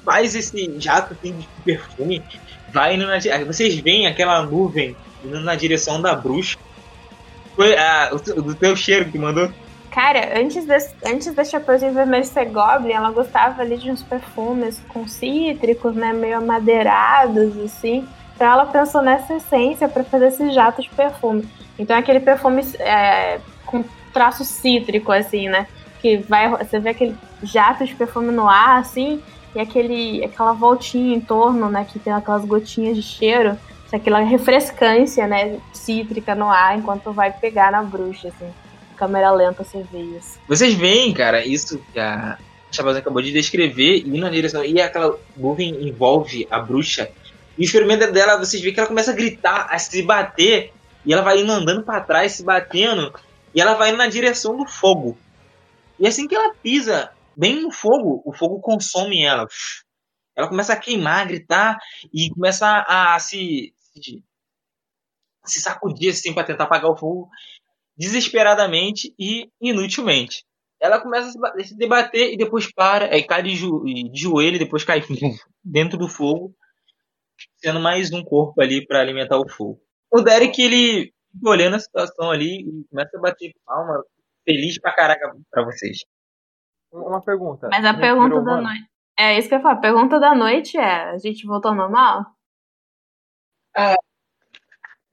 faz 0.05 0.35
esse 0.35 0.79
jato 0.79 1.13
assim, 1.13 1.33
de 1.39 1.47
perfume, 1.65 2.23
vai 2.71 2.95
indo 2.95 3.05
na. 3.05 3.19
Vocês 3.45 3.75
veem 3.75 4.07
aquela 4.07 4.41
nuvem 4.43 4.95
indo 5.23 5.39
na 5.39 5.55
direção 5.55 6.01
da 6.01 6.15
bruxa. 6.15 6.57
Foi 7.55 7.75
do 8.41 8.55
teu 8.55 8.75
cheiro 8.75 9.05
que 9.05 9.17
mandou. 9.17 9.51
Cara, 9.91 10.39
antes 10.39 10.65
desse, 10.65 10.93
antes 11.05 11.33
da 11.33 11.43
Chapeuzinho 11.43 11.93
Vermelho 11.93 12.23
ser 12.23 12.45
Goblin, 12.45 12.93
ela 12.93 13.11
gostava 13.11 13.61
ali 13.61 13.75
de 13.75 13.89
uns 13.89 14.03
perfumes 14.03 14.81
com 14.87 15.07
cítricos, 15.07 15.95
né? 15.95 16.13
Meio 16.13 16.37
amadeirados, 16.37 17.57
assim. 17.57 18.07
Então 18.35 18.47
ela 18.47 18.65
pensou 18.67 19.01
nessa 19.01 19.33
essência 19.35 19.89
pra 19.89 20.03
fazer 20.03 20.27
esse 20.27 20.51
jato 20.51 20.81
de 20.81 20.89
perfume. 20.89 21.47
Então 21.77 21.95
é 21.95 21.99
aquele 21.99 22.19
perfume 22.19 22.63
é, 22.79 23.39
com 23.65 23.83
traço 24.13 24.45
cítrico, 24.45 25.11
assim, 25.11 25.49
né? 25.49 25.67
Que 26.01 26.17
vai. 26.17 26.49
Você 26.49 26.79
vê 26.79 26.89
aquele 26.89 27.17
jato 27.43 27.83
de 27.83 27.95
perfume 27.95 28.31
no 28.31 28.47
ar, 28.47 28.79
assim, 28.79 29.21
e 29.55 29.59
aquele, 29.59 30.23
aquela 30.23 30.53
voltinha 30.53 31.15
em 31.15 31.21
torno, 31.21 31.69
né? 31.69 31.85
Que 31.89 31.99
tem 31.99 32.13
aquelas 32.13 32.45
gotinhas 32.45 32.95
de 32.95 33.03
cheiro. 33.03 33.57
Aquela 33.91 34.19
refrescância, 34.19 35.25
né? 35.25 35.59
Cítrica 35.73 36.35
no 36.35 36.47
ar 36.47 36.77
enquanto 36.77 37.11
vai 37.11 37.31
pegar 37.31 37.71
na 37.71 37.81
bruxa, 37.81 38.27
assim 38.27 38.51
câmera 38.99 39.31
lenta 39.31 39.63
você 39.63 39.81
vê 39.89 40.01
isso. 40.01 40.37
Vocês 40.45 40.73
veem, 40.73 41.13
cara, 41.13 41.45
isso 41.45 41.81
que 41.93 41.99
a 41.99 42.37
Chapeuzinho 42.69 43.01
acabou 43.01 43.21
de 43.21 43.31
descrever, 43.31 43.99
indo 44.05 44.17
na 44.17 44.29
direção. 44.29 44.63
E 44.65 44.81
aquela 44.81 45.17
nuvem 45.37 45.87
envolve 45.87 46.45
a 46.51 46.59
bruxa. 46.59 47.09
E 47.57 47.61
o 47.61 47.65
experimento 47.65 48.11
dela, 48.11 48.37
vocês 48.37 48.61
veem 48.61 48.73
que 48.73 48.79
ela 48.79 48.89
começa 48.89 49.11
a 49.11 49.15
gritar, 49.15 49.67
a 49.71 49.79
se 49.79 50.03
bater. 50.03 50.73
E 51.05 51.13
ela 51.13 51.21
vai 51.21 51.39
indo 51.39 51.51
andando 51.51 51.81
pra 51.81 52.01
trás, 52.01 52.33
se 52.33 52.43
batendo. 52.43 53.13
E 53.55 53.61
ela 53.61 53.75
vai 53.75 53.89
indo 53.89 53.97
na 53.97 54.07
direção 54.07 54.57
do 54.57 54.65
fogo. 54.65 55.17
E 55.97 56.05
assim 56.05 56.27
que 56.27 56.35
ela 56.35 56.53
pisa 56.61 57.09
bem 57.39 57.61
no 57.61 57.71
fogo, 57.71 58.21
o 58.25 58.33
fogo 58.33 58.59
consome 58.61 59.23
ela. 59.23 59.47
Ela 60.35 60.49
começa 60.49 60.73
a 60.73 60.77
queimar, 60.79 61.21
a 61.21 61.25
gritar 61.25 61.77
e 62.13 62.29
começa 62.31 62.65
a, 62.67 63.15
a 63.15 63.19
se, 63.19 63.73
se, 63.93 64.23
se 65.45 65.59
sacudir 65.61 66.11
assim 66.11 66.33
pra 66.33 66.43
tentar 66.43 66.65
apagar 66.65 66.91
o 66.91 66.97
fogo 66.97 67.29
desesperadamente 67.97 69.13
e 69.19 69.49
inutilmente. 69.61 70.45
Ela 70.81 71.01
começa 71.01 71.29
a 71.29 71.31
se 71.31 71.39
ba- 71.39 71.53
se 71.63 71.77
debater 71.77 72.33
e 72.33 72.37
depois 72.37 72.71
para, 72.73 73.13
aí 73.13 73.23
cai 73.25 73.43
de, 73.43 73.55
jo- 73.55 73.83
de 73.85 74.11
joelho 74.21 74.59
depois 74.59 74.83
cai 74.83 75.01
dentro 75.63 75.97
do 75.97 76.09
fogo, 76.09 76.55
sendo 77.57 77.79
mais 77.79 78.11
um 78.11 78.23
corpo 78.23 78.61
ali 78.61 78.85
para 78.85 79.01
alimentar 79.01 79.37
o 79.39 79.49
fogo. 79.49 79.79
O 80.11 80.21
Derek, 80.21 80.61
ele 80.61 81.13
olhando 81.45 81.75
a 81.75 81.79
situação 81.79 82.31
ali 82.31 82.61
e 82.61 82.83
começa 82.89 83.17
a 83.17 83.21
bater 83.21 83.51
palma, 83.65 84.03
feliz 84.45 84.79
pra 84.79 84.93
caraca 84.95 85.35
pra 85.51 85.63
vocês. 85.65 85.99
Uma 86.91 87.21
pergunta. 87.21 87.67
Mas 87.69 87.85
a 87.85 87.93
pergunta 87.93 88.35
da 88.35 88.41
humano? 88.41 88.63
noite. 88.63 88.89
É 89.17 89.37
isso 89.37 89.47
que 89.47 89.53
eu 89.53 89.57
ia 89.57 89.63
falar. 89.63 89.75
A 89.75 89.81
pergunta 89.81 90.19
da 90.19 90.35
noite 90.35 90.77
é: 90.77 91.11
a 91.11 91.17
gente 91.17 91.45
voltou 91.45 91.71
ao 91.71 91.77
normal? 91.77 92.25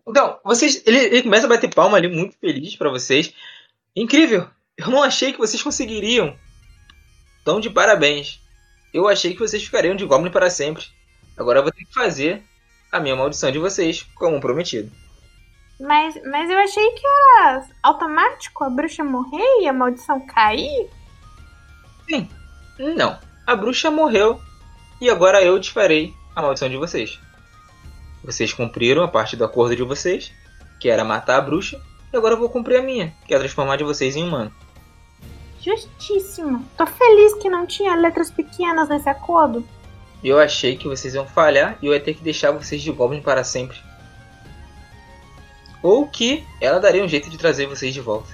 Então, 0.09 0.39
vocês, 0.45 0.87
ele, 0.87 0.99
ele 0.99 1.23
começa 1.23 1.47
a 1.47 1.49
bater 1.49 1.73
palma 1.75 1.97
ali, 1.97 2.09
muito 2.09 2.39
feliz 2.39 2.77
pra 2.77 2.91
vocês. 2.91 3.35
Incrível! 3.95 4.49
Eu 4.77 4.91
não 4.91 5.03
achei 5.03 5.33
que 5.33 5.39
vocês 5.39 5.63
conseguiriam. 5.63 6.37
Então, 7.43 7.61
de 7.61 7.71
parabéns. 7.71 8.41
Eu 8.93 9.09
achei 9.09 9.33
que 9.33 9.41
vocês 9.41 9.63
ficariam 9.63 9.97
de 9.97 10.05
Goblin 10.05 10.31
para 10.31 10.51
sempre. 10.51 10.85
Agora 11.37 11.59
eu 11.59 11.63
vou 11.63 11.73
ter 11.73 11.85
que 11.85 11.93
fazer 11.93 12.43
a 12.91 13.01
minha 13.01 13.17
maldição 13.17 13.51
de 13.51 13.59
vocês, 13.59 14.03
como 14.15 14.41
prometido. 14.41 14.91
Mas, 15.79 16.15
mas 16.25 16.51
eu 16.51 16.59
achei 16.59 16.91
que 16.93 17.07
era 17.07 17.67
automático 17.83 18.65
a 18.65 18.71
bruxa 18.71 19.05
morrer 19.05 19.61
e 19.61 19.69
a 19.69 19.73
maldição 19.73 20.21
cair. 20.27 20.89
Não, 22.79 23.19
a 23.47 23.57
bruxa 23.57 23.91
morreu 23.91 24.41
e 25.01 25.11
agora 25.11 25.43
eu 25.43 25.59
desfarei 25.59 26.15
a 26.35 26.43
maldição 26.43 26.69
de 26.69 26.77
vocês. 26.77 27.19
Vocês 28.23 28.53
cumpriram 28.53 29.03
a 29.03 29.09
parte 29.09 29.37
do 29.37 29.45
acordo 29.45 29.77
de 29.77 29.83
vocês, 29.83 30.33
que 30.81 30.89
era 30.89 31.05
matar 31.05 31.37
a 31.37 31.41
bruxa, 31.41 31.81
e 32.13 32.17
agora 32.17 32.35
eu 32.35 32.39
vou 32.39 32.51
cumprir 32.51 32.79
a 32.79 32.83
minha, 32.83 33.15
que 33.27 33.35
é 33.35 33.39
transformar 33.39 33.77
de 33.77 33.85
vocês 33.85 34.17
em 34.17 34.25
humano. 34.25 34.53
Justíssimo. 35.61 36.65
Tô 36.77 36.87
feliz 36.87 37.35
que 37.35 37.49
não 37.49 37.67
tinha 37.67 37.95
letras 37.97 38.31
pequenas 38.31 38.89
nesse 38.89 39.09
acordo. 39.09 39.67
Eu 40.23 40.39
achei 40.39 40.77
que 40.77 40.89
vocês 40.89 41.15
iam 41.15 41.27
falhar 41.27 41.79
e 41.83 41.87
eu 41.87 41.93
ia 41.93 42.01
ter 42.01 42.15
que 42.15 42.23
deixar 42.23 42.51
vocês 42.53 42.83
de 42.83 42.91
Goblin 42.91 43.21
para 43.21 43.45
sempre. 43.45 43.77
Ou 45.83 46.07
que 46.07 46.45
ela 46.61 46.81
daria 46.81 47.05
um 47.05 47.09
jeito 47.09 47.29
de 47.31 47.39
trazer 47.39 47.67
vocês 47.67 47.93
de 47.93 48.01
volta. 48.01 48.29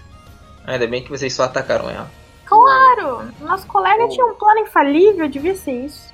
Ainda 0.67 0.87
bem 0.87 1.03
que 1.03 1.11
vocês 1.11 1.33
só 1.35 1.45
atacaram 1.45 1.91
ela. 1.91 2.11
Claro! 2.53 3.33
Nosso 3.41 3.67
colega 3.67 4.07
tinha 4.09 4.27
um 4.27 4.35
plano 4.35 4.61
infalível, 4.61 5.27
devia 5.27 5.55
ser 5.55 5.87
isso. 5.87 6.13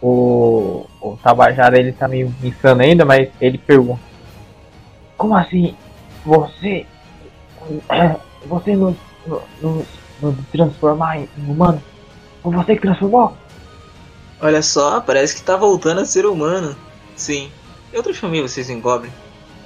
O, 0.00 0.86
o 1.00 1.18
Tabajara 1.22 1.78
ele 1.78 1.92
tá 1.92 2.06
meio 2.06 2.32
insano 2.42 2.82
ainda, 2.82 3.04
mas 3.04 3.28
ele 3.40 3.58
pergunta: 3.58 4.00
Como 5.16 5.34
assim? 5.34 5.74
Você. 6.24 6.86
Você 8.46 8.74
nos, 8.74 8.96
nos, 9.60 9.84
nos 10.22 10.34
transformar 10.50 11.18
em 11.18 11.28
humano? 11.46 11.82
Foi 12.42 12.54
você 12.54 12.74
que 12.74 12.80
transformou? 12.80 13.36
Olha 14.40 14.62
só, 14.62 14.98
parece 14.98 15.36
que 15.36 15.42
tá 15.42 15.58
voltando 15.58 16.00
a 16.00 16.06
ser 16.06 16.24
humano. 16.24 16.74
Sim, 17.14 17.52
eu 17.92 18.02
transformei 18.02 18.40
vocês 18.40 18.70
em 18.70 18.80
Goblin. 18.80 19.10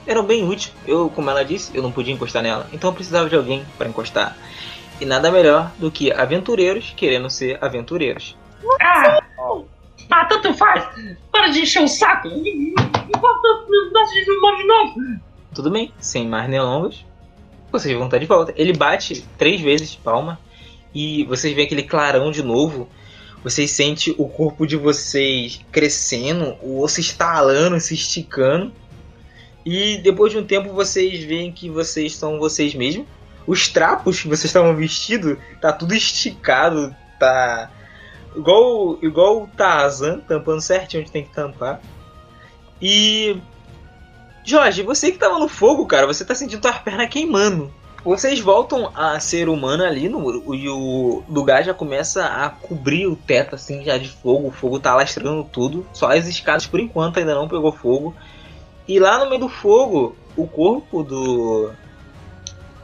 Eram 0.08 0.24
bem 0.24 0.42
úteis. 0.42 0.72
Eu, 0.84 1.08
como 1.08 1.30
ela 1.30 1.44
disse, 1.44 1.70
eu 1.72 1.84
não 1.84 1.92
podia 1.92 2.12
encostar 2.12 2.42
nela, 2.42 2.66
então 2.72 2.90
eu 2.90 2.94
precisava 2.94 3.28
de 3.28 3.36
alguém 3.36 3.64
para 3.78 3.88
encostar. 3.88 4.36
E 5.01 5.05
nada 5.05 5.30
melhor 5.30 5.72
do 5.78 5.90
que 5.90 6.12
aventureiros 6.12 6.92
querendo 6.97 7.28
ser 7.28 7.59
aventureiros. 7.62 8.36
Ah, 8.80 9.20
ah, 10.11 10.24
tanto 10.26 10.55
faz. 10.55 10.84
Para 11.30 11.49
de 11.49 11.62
encher 11.62 11.82
o 11.82 11.88
saco. 11.88 12.28
Tudo 15.55 15.70
bem, 15.70 15.92
sem 16.01 16.26
mais 16.28 16.51
delongas, 16.51 17.05
vocês 17.70 17.95
vão 17.97 18.07
estar 18.07 18.18
de 18.18 18.26
volta. 18.26 18.53
Ele 18.57 18.72
bate 18.72 19.24
três 19.36 19.61
vezes 19.61 19.92
de 19.92 19.99
palma 19.99 20.38
e 20.95 21.24
vocês 21.24 21.55
veem 21.55 21.66
aquele 21.66 21.82
clarão 21.82 22.30
de 22.30 22.42
novo. 22.42 22.88
Vocês 23.42 23.70
sentem 23.72 24.14
o 24.16 24.28
corpo 24.28 24.66
de 24.66 24.76
vocês 24.76 25.61
crescendo, 25.70 26.57
o 26.62 26.80
osso 26.80 27.01
estalando, 27.01 27.78
se 27.80 27.95
esticando. 27.95 28.72
E 29.66 29.99
depois 29.99 30.32
de 30.32 30.38
um 30.38 30.45
tempo 30.45 30.72
vocês 30.72 31.24
veem 31.24 31.53
que 31.53 31.68
vocês 31.68 32.14
são 32.14 32.38
vocês 32.38 32.74
mesmos. 32.74 33.07
Os 33.47 33.68
trapos 33.68 34.22
que 34.22 34.28
vocês 34.28 34.47
estavam 34.47 34.74
vestidos 34.74 35.36
tá 35.61 35.72
tudo 35.72 35.95
esticado, 35.95 36.95
tá 37.18 37.70
igual 38.34 38.99
igual 39.03 39.42
o 39.42 39.47
Tarzan, 39.49 40.20
tampando 40.20 40.61
certinho 40.61 41.03
onde 41.03 41.12
tem 41.12 41.24
que 41.24 41.34
tampar. 41.34 41.80
E 42.80 43.40
Jorge, 44.45 44.82
você 44.82 45.11
que 45.11 45.18
tava 45.18 45.38
no 45.38 45.49
fogo, 45.49 45.86
cara, 45.86 46.07
você 46.07 46.24
tá 46.24 46.34
sentindo 46.34 46.61
tua 46.61 46.72
perna 46.72 47.07
queimando. 47.07 47.72
Vocês 48.05 48.38
voltam 48.38 48.92
a 48.95 49.18
ser 49.18 49.49
humano 49.49 49.82
ali 49.82 50.11
no, 50.11 50.55
e 50.55 50.68
o 50.68 51.22
lugar 51.26 51.64
já 51.64 51.72
começa 51.72 52.26
a 52.26 52.51
cobrir 52.51 53.07
o 53.07 53.16
teto 53.16 53.55
assim 53.55 53.82
já 53.82 53.97
de 53.97 54.11
fogo. 54.11 54.49
O 54.49 54.53
fogo 54.53 54.78
tá 54.78 54.92
alastrando 54.92 55.42
tudo. 55.45 55.86
Só 55.95 56.12
as 56.12 56.26
escadas 56.26 56.66
por 56.66 56.78
enquanto 56.78 57.18
ainda 57.18 57.34
não 57.34 57.49
pegou 57.49 57.72
fogo. 57.72 58.14
E 58.86 58.99
lá 58.99 59.18
no 59.18 59.30
meio 59.30 59.40
do 59.40 59.49
fogo, 59.49 60.14
o 60.36 60.47
corpo 60.47 61.03
do 61.03 61.70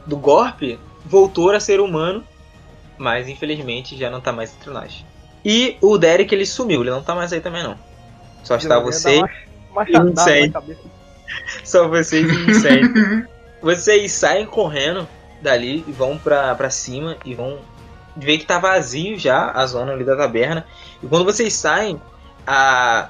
do 0.05 0.17
Gorp 0.17 0.61
voltou 1.05 1.51
a 1.51 1.59
ser 1.59 1.79
humano, 1.79 2.23
mas 2.97 3.27
infelizmente 3.27 3.97
já 3.97 4.09
não 4.09 4.21
tá 4.21 4.31
mais 4.31 4.53
entre 4.53 4.69
nós. 4.69 5.05
E 5.43 5.77
o 5.81 5.97
Derek 5.97 6.33
ele 6.33 6.45
sumiu, 6.45 6.81
ele 6.81 6.91
não 6.91 7.01
tá 7.01 7.15
mais 7.15 7.33
aí 7.33 7.41
também 7.41 7.63
não. 7.63 7.75
Só 8.43 8.55
está 8.55 8.79
você 8.79 9.21
Uma 9.71 9.89
e 9.89 9.97
um. 9.97 10.13
Só 11.63 11.87
vocês 11.87 12.29
e 12.29 12.51
incêndio. 12.51 13.27
vocês 13.61 14.11
saem 14.11 14.45
correndo 14.45 15.07
dali 15.41 15.83
e 15.87 15.91
vão 15.91 16.17
pra, 16.17 16.53
pra 16.55 16.69
cima 16.69 17.17
e 17.25 17.33
vão 17.33 17.59
ver 18.15 18.37
que 18.37 18.45
tá 18.45 18.59
vazio 18.59 19.17
já 19.17 19.51
a 19.51 19.65
zona 19.65 19.93
ali 19.93 20.03
da 20.03 20.15
taberna. 20.15 20.65
E 21.01 21.07
quando 21.07 21.25
vocês 21.25 21.53
saem, 21.53 21.99
a, 22.45 23.09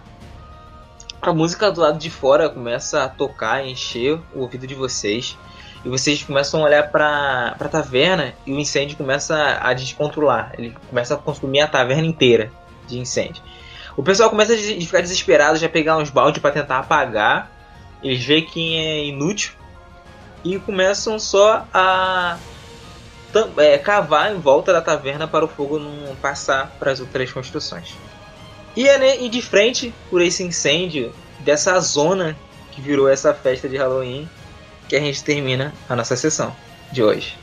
a 1.22 1.34
música 1.34 1.72
do 1.72 1.82
lado 1.82 1.98
de 1.98 2.10
fora 2.10 2.50
começa 2.50 3.04
a 3.04 3.10
tocar, 3.10 3.66
encher 3.66 4.20
o 4.34 4.42
ouvido 4.42 4.68
de 4.68 4.76
vocês. 4.76 5.38
E 5.84 5.90
vocês 5.90 6.22
começam 6.22 6.62
a 6.62 6.66
olhar 6.66 6.92
pra, 6.92 7.56
pra 7.58 7.68
taverna 7.68 8.34
e 8.46 8.54
o 8.54 8.60
incêndio 8.60 8.98
começa 8.98 9.58
a 9.62 9.74
descontrolar. 9.74 10.54
Ele 10.58 10.76
começa 10.90 11.16
a 11.16 11.18
consumir 11.18 11.62
a 11.62 11.68
taverna 11.68 12.06
inteira 12.06 12.52
de 12.88 13.00
incêndio. 13.00 13.42
O 13.98 14.04
pessoal 14.04 14.30
começa 14.30 14.54
a 14.54 14.58
ficar 14.58 15.02
desesperado, 15.02 15.58
já 15.58 15.68
pegar 15.68 15.98
uns 15.98 16.10
baldes 16.10 16.42
pra 16.42 16.52
tentar 16.52 16.80
apagar. 16.80 17.52
Eles 18.04 18.24
veem 18.24 18.46
que 18.46 18.78
é 18.78 19.06
inútil 19.06 19.54
e 20.44 20.58
começam 20.60 21.20
só 21.20 21.66
a 21.74 22.38
é, 23.58 23.78
cavar 23.78 24.34
em 24.34 24.40
volta 24.40 24.74
da 24.74 24.82
taverna 24.82 25.28
para 25.28 25.46
o 25.46 25.48
fogo 25.48 25.80
não 25.80 26.16
passar 26.16 26.76
para 26.80 26.92
as 26.92 27.00
outras 27.00 27.32
construções. 27.32 27.96
E 28.76 28.88
é 28.88 28.98
né, 28.98 29.22
e 29.22 29.30
de 29.30 29.42
frente 29.42 29.94
por 30.10 30.22
esse 30.22 30.44
incêndio 30.44 31.14
dessa 31.40 31.80
zona 31.80 32.38
que 32.72 32.82
virou 32.82 33.10
essa 33.10 33.34
festa 33.34 33.68
de 33.68 33.78
Halloween 33.78 34.30
que 34.92 34.98
a 34.98 35.00
gente 35.00 35.24
termina 35.24 35.74
a 35.88 35.96
nossa 35.96 36.18
sessão 36.18 36.54
de 36.92 37.02
hoje. 37.02 37.41